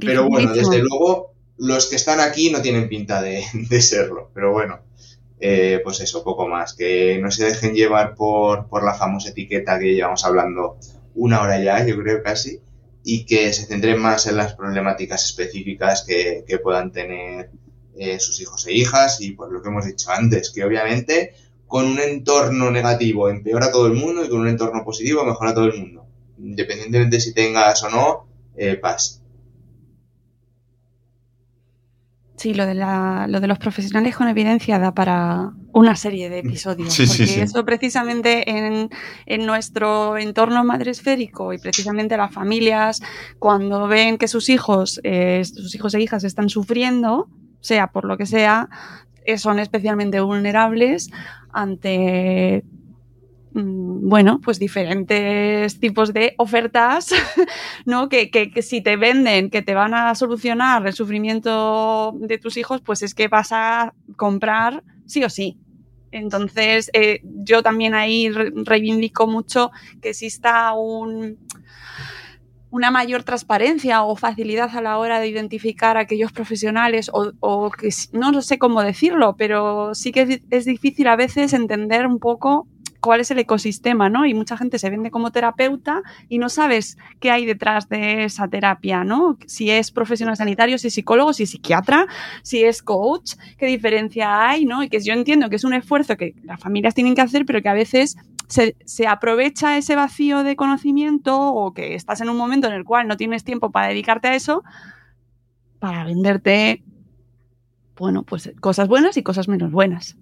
pero 0.00 0.28
bueno, 0.28 0.52
desde 0.52 0.80
luego 0.80 1.32
los 1.56 1.86
que 1.86 1.96
están 1.96 2.20
aquí 2.20 2.50
no 2.50 2.60
tienen 2.60 2.90
pinta 2.90 3.22
de, 3.22 3.42
de 3.70 3.80
serlo, 3.80 4.30
pero 4.34 4.52
bueno, 4.52 4.80
eh, 5.40 5.80
pues 5.82 6.00
eso, 6.00 6.22
poco 6.22 6.46
más, 6.46 6.74
que 6.74 7.18
no 7.22 7.30
se 7.30 7.46
dejen 7.46 7.74
llevar 7.74 8.14
por, 8.14 8.68
por 8.68 8.84
la 8.84 8.92
famosa 8.92 9.30
etiqueta 9.30 9.78
que 9.78 9.94
llevamos 9.94 10.26
hablando 10.26 10.76
una 11.14 11.40
hora 11.40 11.58
ya, 11.58 11.84
yo 11.86 11.96
creo 11.96 12.22
casi, 12.22 12.60
y 13.04 13.24
que 13.24 13.52
se 13.52 13.66
centren 13.66 13.98
más 13.98 14.26
en 14.26 14.36
las 14.36 14.54
problemáticas 14.54 15.24
específicas 15.24 16.04
que, 16.06 16.44
que 16.46 16.58
puedan 16.58 16.92
tener 16.92 17.50
eh, 17.96 18.18
sus 18.20 18.40
hijos 18.40 18.66
e 18.66 18.72
hijas 18.72 19.20
y 19.20 19.32
pues 19.32 19.50
lo 19.50 19.62
que 19.62 19.68
hemos 19.68 19.84
dicho 19.84 20.10
antes, 20.10 20.50
que 20.50 20.64
obviamente 20.64 21.34
con 21.66 21.86
un 21.86 22.00
entorno 22.00 22.70
negativo 22.70 23.28
empeora 23.28 23.72
todo 23.72 23.86
el 23.86 23.94
mundo 23.94 24.24
y 24.24 24.28
con 24.28 24.40
un 24.40 24.48
entorno 24.48 24.84
positivo 24.84 25.24
mejora 25.24 25.54
todo 25.54 25.66
el 25.66 25.78
mundo, 25.78 26.06
independientemente 26.38 27.20
si 27.20 27.32
tengas 27.32 27.82
o 27.82 27.90
no 27.90 28.26
eh, 28.56 28.76
paz. 28.76 29.21
Sí, 32.42 32.54
lo 32.54 32.66
de, 32.66 32.74
la, 32.74 33.26
lo 33.28 33.38
de 33.38 33.46
los 33.46 33.60
profesionales 33.60 34.16
con 34.16 34.26
evidencia 34.26 34.80
da 34.80 34.92
para 34.92 35.52
una 35.72 35.94
serie 35.94 36.28
de 36.28 36.40
episodios. 36.40 36.92
Sí, 36.92 37.06
porque 37.06 37.26
sí, 37.28 37.34
sí. 37.34 37.40
eso 37.40 37.64
precisamente 37.64 38.50
en, 38.50 38.90
en, 39.26 39.46
nuestro 39.46 40.18
entorno 40.18 40.64
madresférico 40.64 41.52
y 41.52 41.58
precisamente 41.58 42.16
las 42.16 42.34
familias, 42.34 43.00
cuando 43.38 43.86
ven 43.86 44.18
que 44.18 44.26
sus 44.26 44.48
hijos, 44.48 45.00
eh, 45.04 45.44
sus 45.44 45.72
hijos 45.76 45.94
e 45.94 46.00
hijas 46.00 46.24
están 46.24 46.48
sufriendo, 46.48 47.28
sea 47.60 47.92
por 47.92 48.06
lo 48.06 48.18
que 48.18 48.26
sea, 48.26 48.68
eh, 49.24 49.38
son 49.38 49.60
especialmente 49.60 50.18
vulnerables 50.18 51.10
ante 51.52 52.64
bueno, 53.54 54.40
pues 54.40 54.58
diferentes 54.58 55.78
tipos 55.78 56.12
de 56.12 56.34
ofertas, 56.38 57.10
¿no? 57.86 58.08
Que, 58.08 58.30
que, 58.30 58.62
si 58.62 58.80
te 58.80 58.96
venden 58.96 59.50
que 59.50 59.62
te 59.62 59.74
van 59.74 59.94
a 59.94 60.14
solucionar 60.14 60.86
el 60.86 60.92
sufrimiento 60.92 62.12
de 62.18 62.38
tus 62.38 62.56
hijos, 62.56 62.80
pues 62.80 63.02
es 63.02 63.14
que 63.14 63.28
vas 63.28 63.52
a 63.52 63.94
comprar 64.16 64.82
sí 65.06 65.22
o 65.24 65.30
sí. 65.30 65.58
Entonces, 66.10 66.90
eh, 66.92 67.20
yo 67.24 67.62
también 67.62 67.94
ahí 67.94 68.28
reivindico 68.30 69.26
mucho 69.26 69.70
que 70.00 70.10
exista 70.10 70.72
un, 70.74 71.38
una 72.70 72.90
mayor 72.90 73.22
transparencia 73.22 74.02
o 74.02 74.16
facilidad 74.16 74.74
a 74.76 74.82
la 74.82 74.98
hora 74.98 75.20
de 75.20 75.28
identificar 75.28 75.96
a 75.96 76.00
aquellos 76.00 76.32
profesionales 76.32 77.10
o, 77.12 77.32
o 77.40 77.70
que 77.70 77.90
no 78.12 78.40
sé 78.42 78.58
cómo 78.58 78.82
decirlo, 78.82 79.36
pero 79.36 79.94
sí 79.94 80.12
que 80.12 80.42
es 80.50 80.64
difícil 80.64 81.06
a 81.08 81.16
veces 81.16 81.52
entender 81.52 82.06
un 82.06 82.18
poco 82.18 82.66
cuál 83.02 83.20
es 83.20 83.30
el 83.30 83.38
ecosistema, 83.38 84.08
¿no? 84.08 84.24
Y 84.24 84.32
mucha 84.32 84.56
gente 84.56 84.78
se 84.78 84.88
vende 84.88 85.10
como 85.10 85.30
terapeuta 85.30 86.02
y 86.28 86.38
no 86.38 86.48
sabes 86.48 86.96
qué 87.20 87.30
hay 87.30 87.44
detrás 87.44 87.88
de 87.88 88.24
esa 88.24 88.48
terapia, 88.48 89.04
¿no? 89.04 89.36
Si 89.46 89.70
es 89.70 89.90
profesional 89.90 90.36
sanitario, 90.36 90.78
si 90.78 90.86
es 90.86 90.94
psicólogo, 90.94 91.34
si 91.34 91.42
es 91.42 91.50
psiquiatra, 91.50 92.06
si 92.42 92.64
es 92.64 92.82
coach, 92.82 93.34
qué 93.58 93.66
diferencia 93.66 94.48
hay, 94.48 94.64
¿no? 94.64 94.82
Y 94.82 94.88
que 94.88 95.00
yo 95.00 95.12
entiendo 95.12 95.50
que 95.50 95.56
es 95.56 95.64
un 95.64 95.74
esfuerzo 95.74 96.16
que 96.16 96.34
las 96.44 96.60
familias 96.60 96.94
tienen 96.94 97.14
que 97.14 97.20
hacer, 97.20 97.44
pero 97.44 97.60
que 97.60 97.68
a 97.68 97.74
veces 97.74 98.16
se, 98.46 98.76
se, 98.84 99.06
aprovecha 99.06 99.76
ese 99.76 99.96
vacío 99.96 100.44
de 100.44 100.56
conocimiento 100.56 101.38
o 101.38 101.74
que 101.74 101.94
estás 101.94 102.20
en 102.20 102.30
un 102.30 102.36
momento 102.36 102.68
en 102.68 102.74
el 102.74 102.84
cual 102.84 103.08
no 103.08 103.16
tienes 103.16 103.44
tiempo 103.44 103.70
para 103.70 103.88
dedicarte 103.88 104.28
a 104.28 104.34
eso 104.34 104.62
para 105.78 106.04
venderte 106.04 106.84
bueno, 107.98 108.22
pues 108.22 108.52
cosas 108.60 108.88
buenas 108.88 109.16
y 109.16 109.22
cosas 109.22 109.48
menos 109.48 109.70
buenas. 109.70 110.16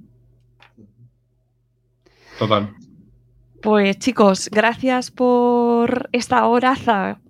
Total. 2.41 2.74
Pues 3.61 3.99
chicos, 3.99 4.49
gracias 4.51 5.11
por 5.11 6.09
esta 6.12 6.47
horaza 6.47 7.20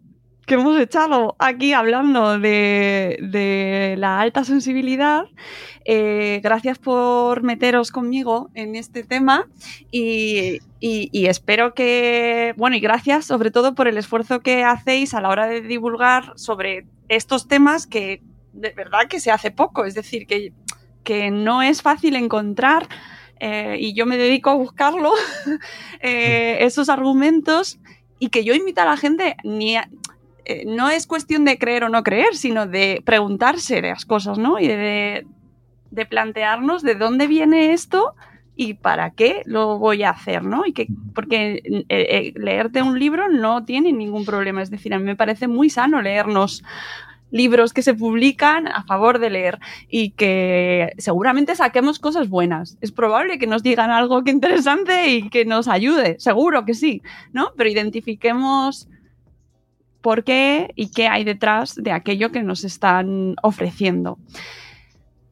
que 0.46 0.54
hemos 0.54 0.78
echado 0.80 1.34
aquí 1.40 1.72
hablando 1.72 2.38
de, 2.38 3.96
la 3.98 4.20
alta 4.20 4.44
sensibilidad. 4.44 5.24
Eh, 5.84 6.40
gracias 6.44 6.78
por 6.78 7.42
meteros 7.42 7.90
conmigo 7.90 8.50
en 8.54 8.76
este 8.76 9.02
tema 9.02 9.48
y, 9.90 10.60
y- 10.78 11.08
y 11.10 11.26
espero 11.26 11.74
que, 11.74 12.54
bueno, 12.56 12.76
y 12.76 12.80
gracias 12.80 13.24
sobre 13.24 13.50
todo 13.50 13.74
por 13.74 13.88
el 13.88 13.98
esfuerzo 13.98 14.40
que 14.42 14.62
hacéis 14.62 15.12
a 15.14 15.20
la 15.20 15.30
hora 15.30 15.48
de 15.48 15.60
divulgar 15.60 16.34
sobre 16.36 16.86
estos 17.08 17.48
temas 17.48 17.88
que 17.88 18.22
de 18.52 18.70
verdad 18.70 19.08
que 19.08 19.18
se 19.18 19.32
hace 19.32 19.50
poco, 19.50 19.84
es 19.84 19.94
decir, 19.94 20.28
que, 20.28 20.52
que 21.02 21.32
no 21.32 21.62
es 21.62 21.82
fácil 21.82 22.14
encontrar 22.14 22.88
eh, 23.40 23.76
y 23.80 23.94
yo 23.94 24.06
me 24.06 24.16
dedico 24.16 24.50
a 24.50 24.54
buscarlo, 24.54 25.12
eh, 26.00 26.58
esos 26.60 26.88
argumentos 26.88 27.78
y 28.18 28.28
que 28.28 28.44
yo 28.44 28.54
invito 28.54 28.82
a 28.82 28.84
la 28.84 28.96
gente 28.96 29.36
ni 29.44 29.76
a- 29.76 29.88
eh, 30.44 30.64
no 30.66 30.90
es 30.90 31.06
cuestión 31.06 31.44
de 31.44 31.58
creer 31.58 31.84
o 31.84 31.88
no 31.88 32.02
creer, 32.02 32.34
sino 32.34 32.66
de 32.66 33.02
preguntarse 33.04 33.80
las 33.82 34.04
cosas, 34.04 34.38
¿no? 34.38 34.58
Y 34.58 34.66
de, 34.68 35.26
de 35.90 36.06
plantearnos 36.06 36.82
de 36.82 36.94
dónde 36.94 37.26
viene 37.26 37.72
esto 37.72 38.14
y 38.56 38.74
para 38.74 39.10
qué 39.12 39.42
lo 39.46 39.78
voy 39.78 40.02
a 40.02 40.10
hacer, 40.10 40.42
¿no? 40.44 40.66
Y 40.66 40.72
que, 40.72 40.86
porque 41.14 41.62
eh, 41.64 41.84
eh, 41.88 42.32
leerte 42.36 42.82
un 42.82 42.98
libro 42.98 43.28
no 43.28 43.64
tiene 43.64 43.92
ningún 43.92 44.24
problema, 44.24 44.60
es 44.60 44.70
decir, 44.70 44.92
a 44.92 44.98
mí 44.98 45.04
me 45.04 45.16
parece 45.16 45.46
muy 45.48 45.70
sano 45.70 46.02
leernos 46.02 46.62
libros 47.30 47.72
que 47.72 47.82
se 47.82 47.94
publican 47.94 48.68
a 48.68 48.84
favor 48.84 49.18
de 49.18 49.30
leer 49.30 49.58
y 49.88 50.10
que 50.10 50.92
seguramente 50.98 51.54
saquemos 51.56 51.98
cosas 51.98 52.28
buenas. 52.28 52.76
Es 52.80 52.92
probable 52.92 53.38
que 53.38 53.46
nos 53.46 53.62
digan 53.62 53.90
algo 53.90 54.24
que 54.24 54.30
interesante 54.30 55.08
y 55.08 55.30
que 55.30 55.44
nos 55.44 55.68
ayude, 55.68 56.16
seguro 56.18 56.64
que 56.64 56.74
sí, 56.74 57.02
¿no? 57.32 57.52
Pero 57.56 57.70
identifiquemos 57.70 58.88
por 60.00 60.24
qué 60.24 60.72
y 60.76 60.90
qué 60.90 61.08
hay 61.08 61.24
detrás 61.24 61.74
de 61.76 61.92
aquello 61.92 62.32
que 62.32 62.42
nos 62.42 62.64
están 62.64 63.36
ofreciendo. 63.42 64.18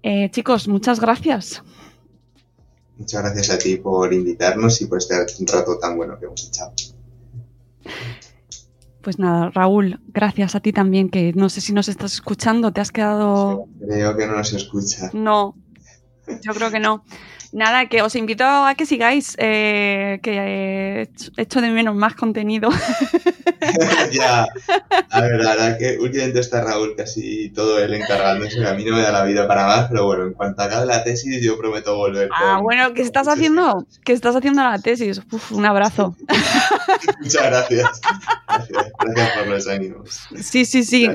Eh, 0.03 0.31
chicos, 0.31 0.69
muchas 0.69 1.01
gracias. 1.01 1.63
Muchas 2.97 3.23
gracias 3.23 3.51
a 3.51 3.59
ti 3.59 3.77
por 3.77 4.13
invitarnos 4.13 4.81
y 4.83 4.87
por 4.87 4.99
este 4.99 5.15
rato 5.53 5.79
tan 5.79 5.97
bueno 5.97 6.19
que 6.19 6.27
hemos 6.27 6.49
echado. 6.49 6.73
Pues 9.09 9.19
nada, 9.19 9.49
Raúl, 9.55 10.01
gracias 10.09 10.55
a 10.55 10.61
ti 10.61 10.71
también, 10.71 11.09
que 11.09 11.33
no 11.33 11.49
sé 11.49 11.63
si 11.63 11.73
nos 11.73 11.89
estás 11.89 12.13
escuchando, 12.13 12.73
te 12.75 12.83
has 12.83 12.93
quedado... 12.93 13.65
Creo 13.81 14.15
que 14.15 14.27
no 14.27 14.37
nos 14.37 14.53
escucha. 14.53 15.09
No, 15.15 15.57
yo 16.43 16.53
creo 16.53 16.71
que 16.71 16.79
no. 16.79 17.05
Nada, 17.53 17.87
que 17.87 18.03
os 18.03 18.15
invito 18.15 18.45
a 18.45 18.75
que 18.75 18.85
sigáis, 18.87 19.35
eh, 19.39 20.21
que 20.23 20.33
eh, 20.37 21.09
echo 21.37 21.61
de 21.61 21.71
menos 21.71 21.95
más 21.95 22.15
contenido. 22.15 22.69
ya, 24.13 24.47
a 25.11 25.21
ver, 25.21 25.43
la 25.43 25.51
verdad 25.55 25.79
que 25.79 25.99
últimamente 25.99 26.41
está 26.41 26.63
Raúl 26.63 26.95
casi 26.97 27.51
todo 27.51 27.79
él 27.83 27.95
encargándose, 27.95 28.67
a 28.67 28.75
mí 28.75 28.85
no 28.85 28.97
me 28.97 29.03
da 29.03 29.13
la 29.13 29.25
vida 29.25 29.49
para 29.49 29.67
más, 29.67 29.89
pero 29.89 30.05
bueno, 30.07 30.25
en 30.27 30.33
cuanto 30.35 30.63
acabe 30.63 30.87
la 30.87 31.03
tesis 31.05 31.43
yo 31.43 31.59
prometo 31.59 31.97
volver. 31.97 32.29
Ah, 32.35 32.55
con- 32.57 32.65
bueno, 32.65 32.93
¿qué 32.95 33.03
estás 33.03 33.29
haciendo? 33.29 33.87
¿Qué 34.05 34.13
estás 34.13 34.37
haciendo 34.37 34.63
la 34.63 34.79
tesis? 34.79 35.21
Uf, 35.31 35.53
un 35.53 35.65
abrazo. 35.65 36.15
Muchas 37.21 37.45
gracias. 37.47 38.01
gracias. 38.47 38.93
Gracias 38.99 39.39
por 39.39 39.47
los 39.49 39.69
ánimos. 39.69 40.21
Sí, 40.43 40.65
sí, 40.65 40.85
sí. 40.85 41.09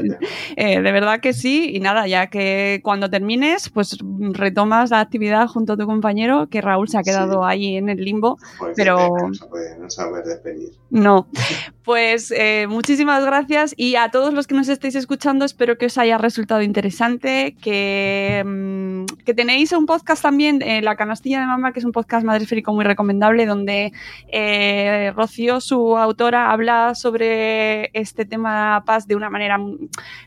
Eh, 0.55 0.81
de 0.81 0.91
verdad 0.91 1.19
que 1.19 1.33
sí. 1.33 1.71
Y 1.73 1.79
nada, 1.79 2.07
ya 2.07 2.27
que 2.27 2.79
cuando 2.83 3.09
termines, 3.09 3.69
pues 3.69 3.97
retomas 4.31 4.89
la 4.91 4.99
actividad 4.99 5.47
junto 5.47 5.73
a 5.73 5.77
tu 5.77 5.85
compañero, 5.85 6.22
que 6.49 6.61
Raúl 6.61 6.87
se 6.89 6.97
ha 6.97 7.03
quedado 7.03 7.45
ahí 7.45 7.77
en 7.77 7.89
el 7.89 8.03
limbo. 8.03 8.37
Joder, 8.57 8.73
pero 8.75 9.17
no 9.27 9.33
se 9.33 9.45
puede, 9.45 9.77
no 9.77 9.87
despedir. 10.23 10.71
no. 10.89 11.27
Pues 11.83 12.31
eh, 12.31 12.65
muchísimas 12.69 13.25
gracias 13.25 13.73
y 13.75 13.97
a 13.97 14.09
todos 14.09 14.33
los 14.33 14.47
que 14.47 14.55
nos 14.55 14.69
estéis 14.69 14.95
escuchando 14.95 15.43
espero 15.43 15.77
que 15.77 15.87
os 15.87 15.97
haya 15.97 16.17
resultado 16.17 16.61
interesante, 16.61 17.57
que, 17.61 18.41
mm, 18.45 19.23
que 19.25 19.33
tenéis 19.33 19.73
un 19.73 19.85
podcast 19.85 20.23
también, 20.23 20.61
eh, 20.61 20.81
La 20.81 20.95
Canastilla 20.95 21.41
de 21.41 21.45
Mamá, 21.45 21.73
que 21.73 21.79
es 21.79 21.85
un 21.85 21.91
podcast 21.91 22.25
madresférico 22.25 22.73
muy 22.73 22.85
recomendable, 22.85 23.45
donde 23.45 23.91
eh, 24.29 25.11
Rocío, 25.13 25.59
su 25.59 25.97
autora, 25.97 26.51
habla 26.51 26.95
sobre 26.95 27.89
este 27.91 28.23
tema 28.23 28.83
paz 28.85 29.05
de 29.05 29.17
una 29.17 29.29
manera 29.29 29.59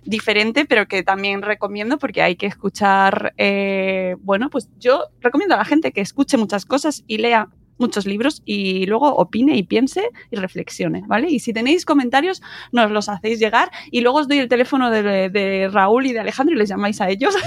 diferente, 0.04 0.66
pero 0.66 0.86
que 0.86 1.02
también 1.02 1.40
recomiendo 1.40 1.98
porque 1.98 2.20
hay 2.20 2.36
que 2.36 2.46
escuchar, 2.46 3.32
eh, 3.38 4.16
bueno, 4.20 4.50
pues 4.50 4.68
yo 4.78 5.04
recomiendo 5.20 5.54
a 5.54 5.58
la 5.58 5.64
gente 5.64 5.85
que 5.92 6.00
escuche 6.00 6.36
muchas 6.36 6.64
cosas 6.64 7.04
y 7.06 7.18
lea 7.18 7.48
muchos 7.78 8.06
libros 8.06 8.42
y 8.44 8.86
luego 8.86 9.14
opine 9.14 9.56
y 9.56 9.62
piense 9.62 10.08
y 10.30 10.36
reflexione, 10.36 11.02
¿vale? 11.06 11.28
Y 11.30 11.40
si 11.40 11.52
tenéis 11.52 11.84
comentarios, 11.84 12.42
nos 12.72 12.90
los 12.90 13.08
hacéis 13.08 13.38
llegar 13.38 13.70
y 13.90 14.00
luego 14.00 14.18
os 14.18 14.28
doy 14.28 14.38
el 14.38 14.48
teléfono 14.48 14.90
de, 14.90 15.02
de 15.28 15.68
Raúl 15.70 16.06
y 16.06 16.12
de 16.12 16.20
Alejandro 16.20 16.54
y 16.54 16.58
les 16.58 16.68
llamáis 16.68 17.00
a 17.00 17.10
ellos. 17.10 17.34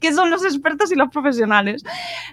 que 0.00 0.12
son 0.12 0.30
los 0.30 0.44
expertos 0.44 0.92
y 0.92 0.94
los 0.94 1.08
profesionales. 1.10 1.84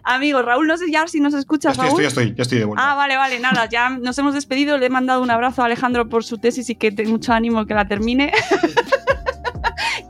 Amigos, 0.04 0.46
Raúl, 0.46 0.68
no 0.68 0.78
sé 0.78 0.92
ya 0.92 1.08
si 1.08 1.20
nos 1.20 1.34
Ya 1.34 1.40
escuchas, 1.40 1.74
estoy, 1.74 1.88
Raúl. 1.88 2.02
ya 2.02 2.08
estoy, 2.08 2.34
ya 2.36 2.44
estoy 2.44 2.60
de 2.60 2.66
vuelta. 2.66 2.92
Ah, 2.92 2.96
vale, 2.96 3.18
vale, 3.18 3.40
nada, 3.40 3.68
ya 3.68 3.90
nos 3.90 4.18
hemos 4.18 4.34
despedido, 4.34 4.78
le 4.78 4.88
he 4.88 4.90
mandado 4.90 5.22
un 5.22 5.32
abrazo 5.32 5.62
a 5.62 5.66
Alejandro 5.66 6.10
por 6.10 6.24
su 6.24 6.38
tesis 6.38 6.70
y 6.70 6.76
que 6.76 6.92
tenga 6.92 7.10
mucho 7.12 7.34
ánimo 7.34 7.66
que 7.66 7.74
la 7.74 7.88
termine. 7.88 8.32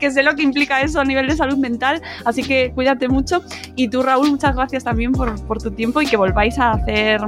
que 0.00 0.10
sé 0.10 0.22
lo 0.22 0.34
que 0.34 0.42
implica 0.42 0.80
eso 0.82 1.00
a 1.00 1.04
nivel 1.04 1.28
de 1.28 1.36
salud 1.36 1.56
mental, 1.56 2.02
así 2.24 2.42
que 2.42 2.72
cuídate 2.74 3.08
mucho. 3.08 3.42
Y 3.76 3.88
tú, 3.88 4.02
Raúl, 4.02 4.30
muchas 4.30 4.56
gracias 4.56 4.82
también 4.82 5.12
por, 5.12 5.40
por 5.46 5.62
tu 5.62 5.70
tiempo 5.70 6.02
y 6.02 6.06
que 6.06 6.16
volváis 6.16 6.58
a 6.58 6.72
hacer 6.72 7.20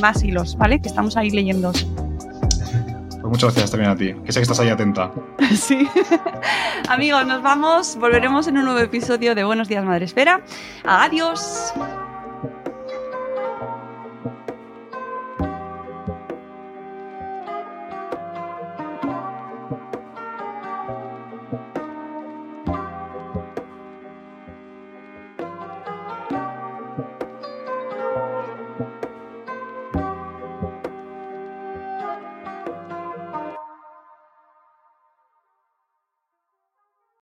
más 0.00 0.22
hilos, 0.22 0.56
¿vale? 0.56 0.80
Que 0.80 0.88
estamos 0.88 1.16
ahí 1.16 1.30
leyendo. 1.30 1.72
Pues 1.72 3.42
muchas 3.42 3.54
gracias 3.54 3.70
también 3.72 3.90
a 3.90 3.96
ti, 3.96 4.14
que 4.24 4.32
sé 4.32 4.38
que 4.38 4.42
estás 4.42 4.60
ahí 4.60 4.68
atenta. 4.68 5.10
sí. 5.56 5.88
Amigos, 6.88 7.26
nos 7.26 7.42
vamos, 7.42 7.96
volveremos 7.96 8.46
en 8.46 8.58
un 8.58 8.66
nuevo 8.66 8.78
episodio 8.78 9.34
de 9.34 9.42
Buenos 9.42 9.66
Días 9.66 9.84
Madre 9.84 10.04
Esfera. 10.04 10.40
Adiós. 10.84 11.74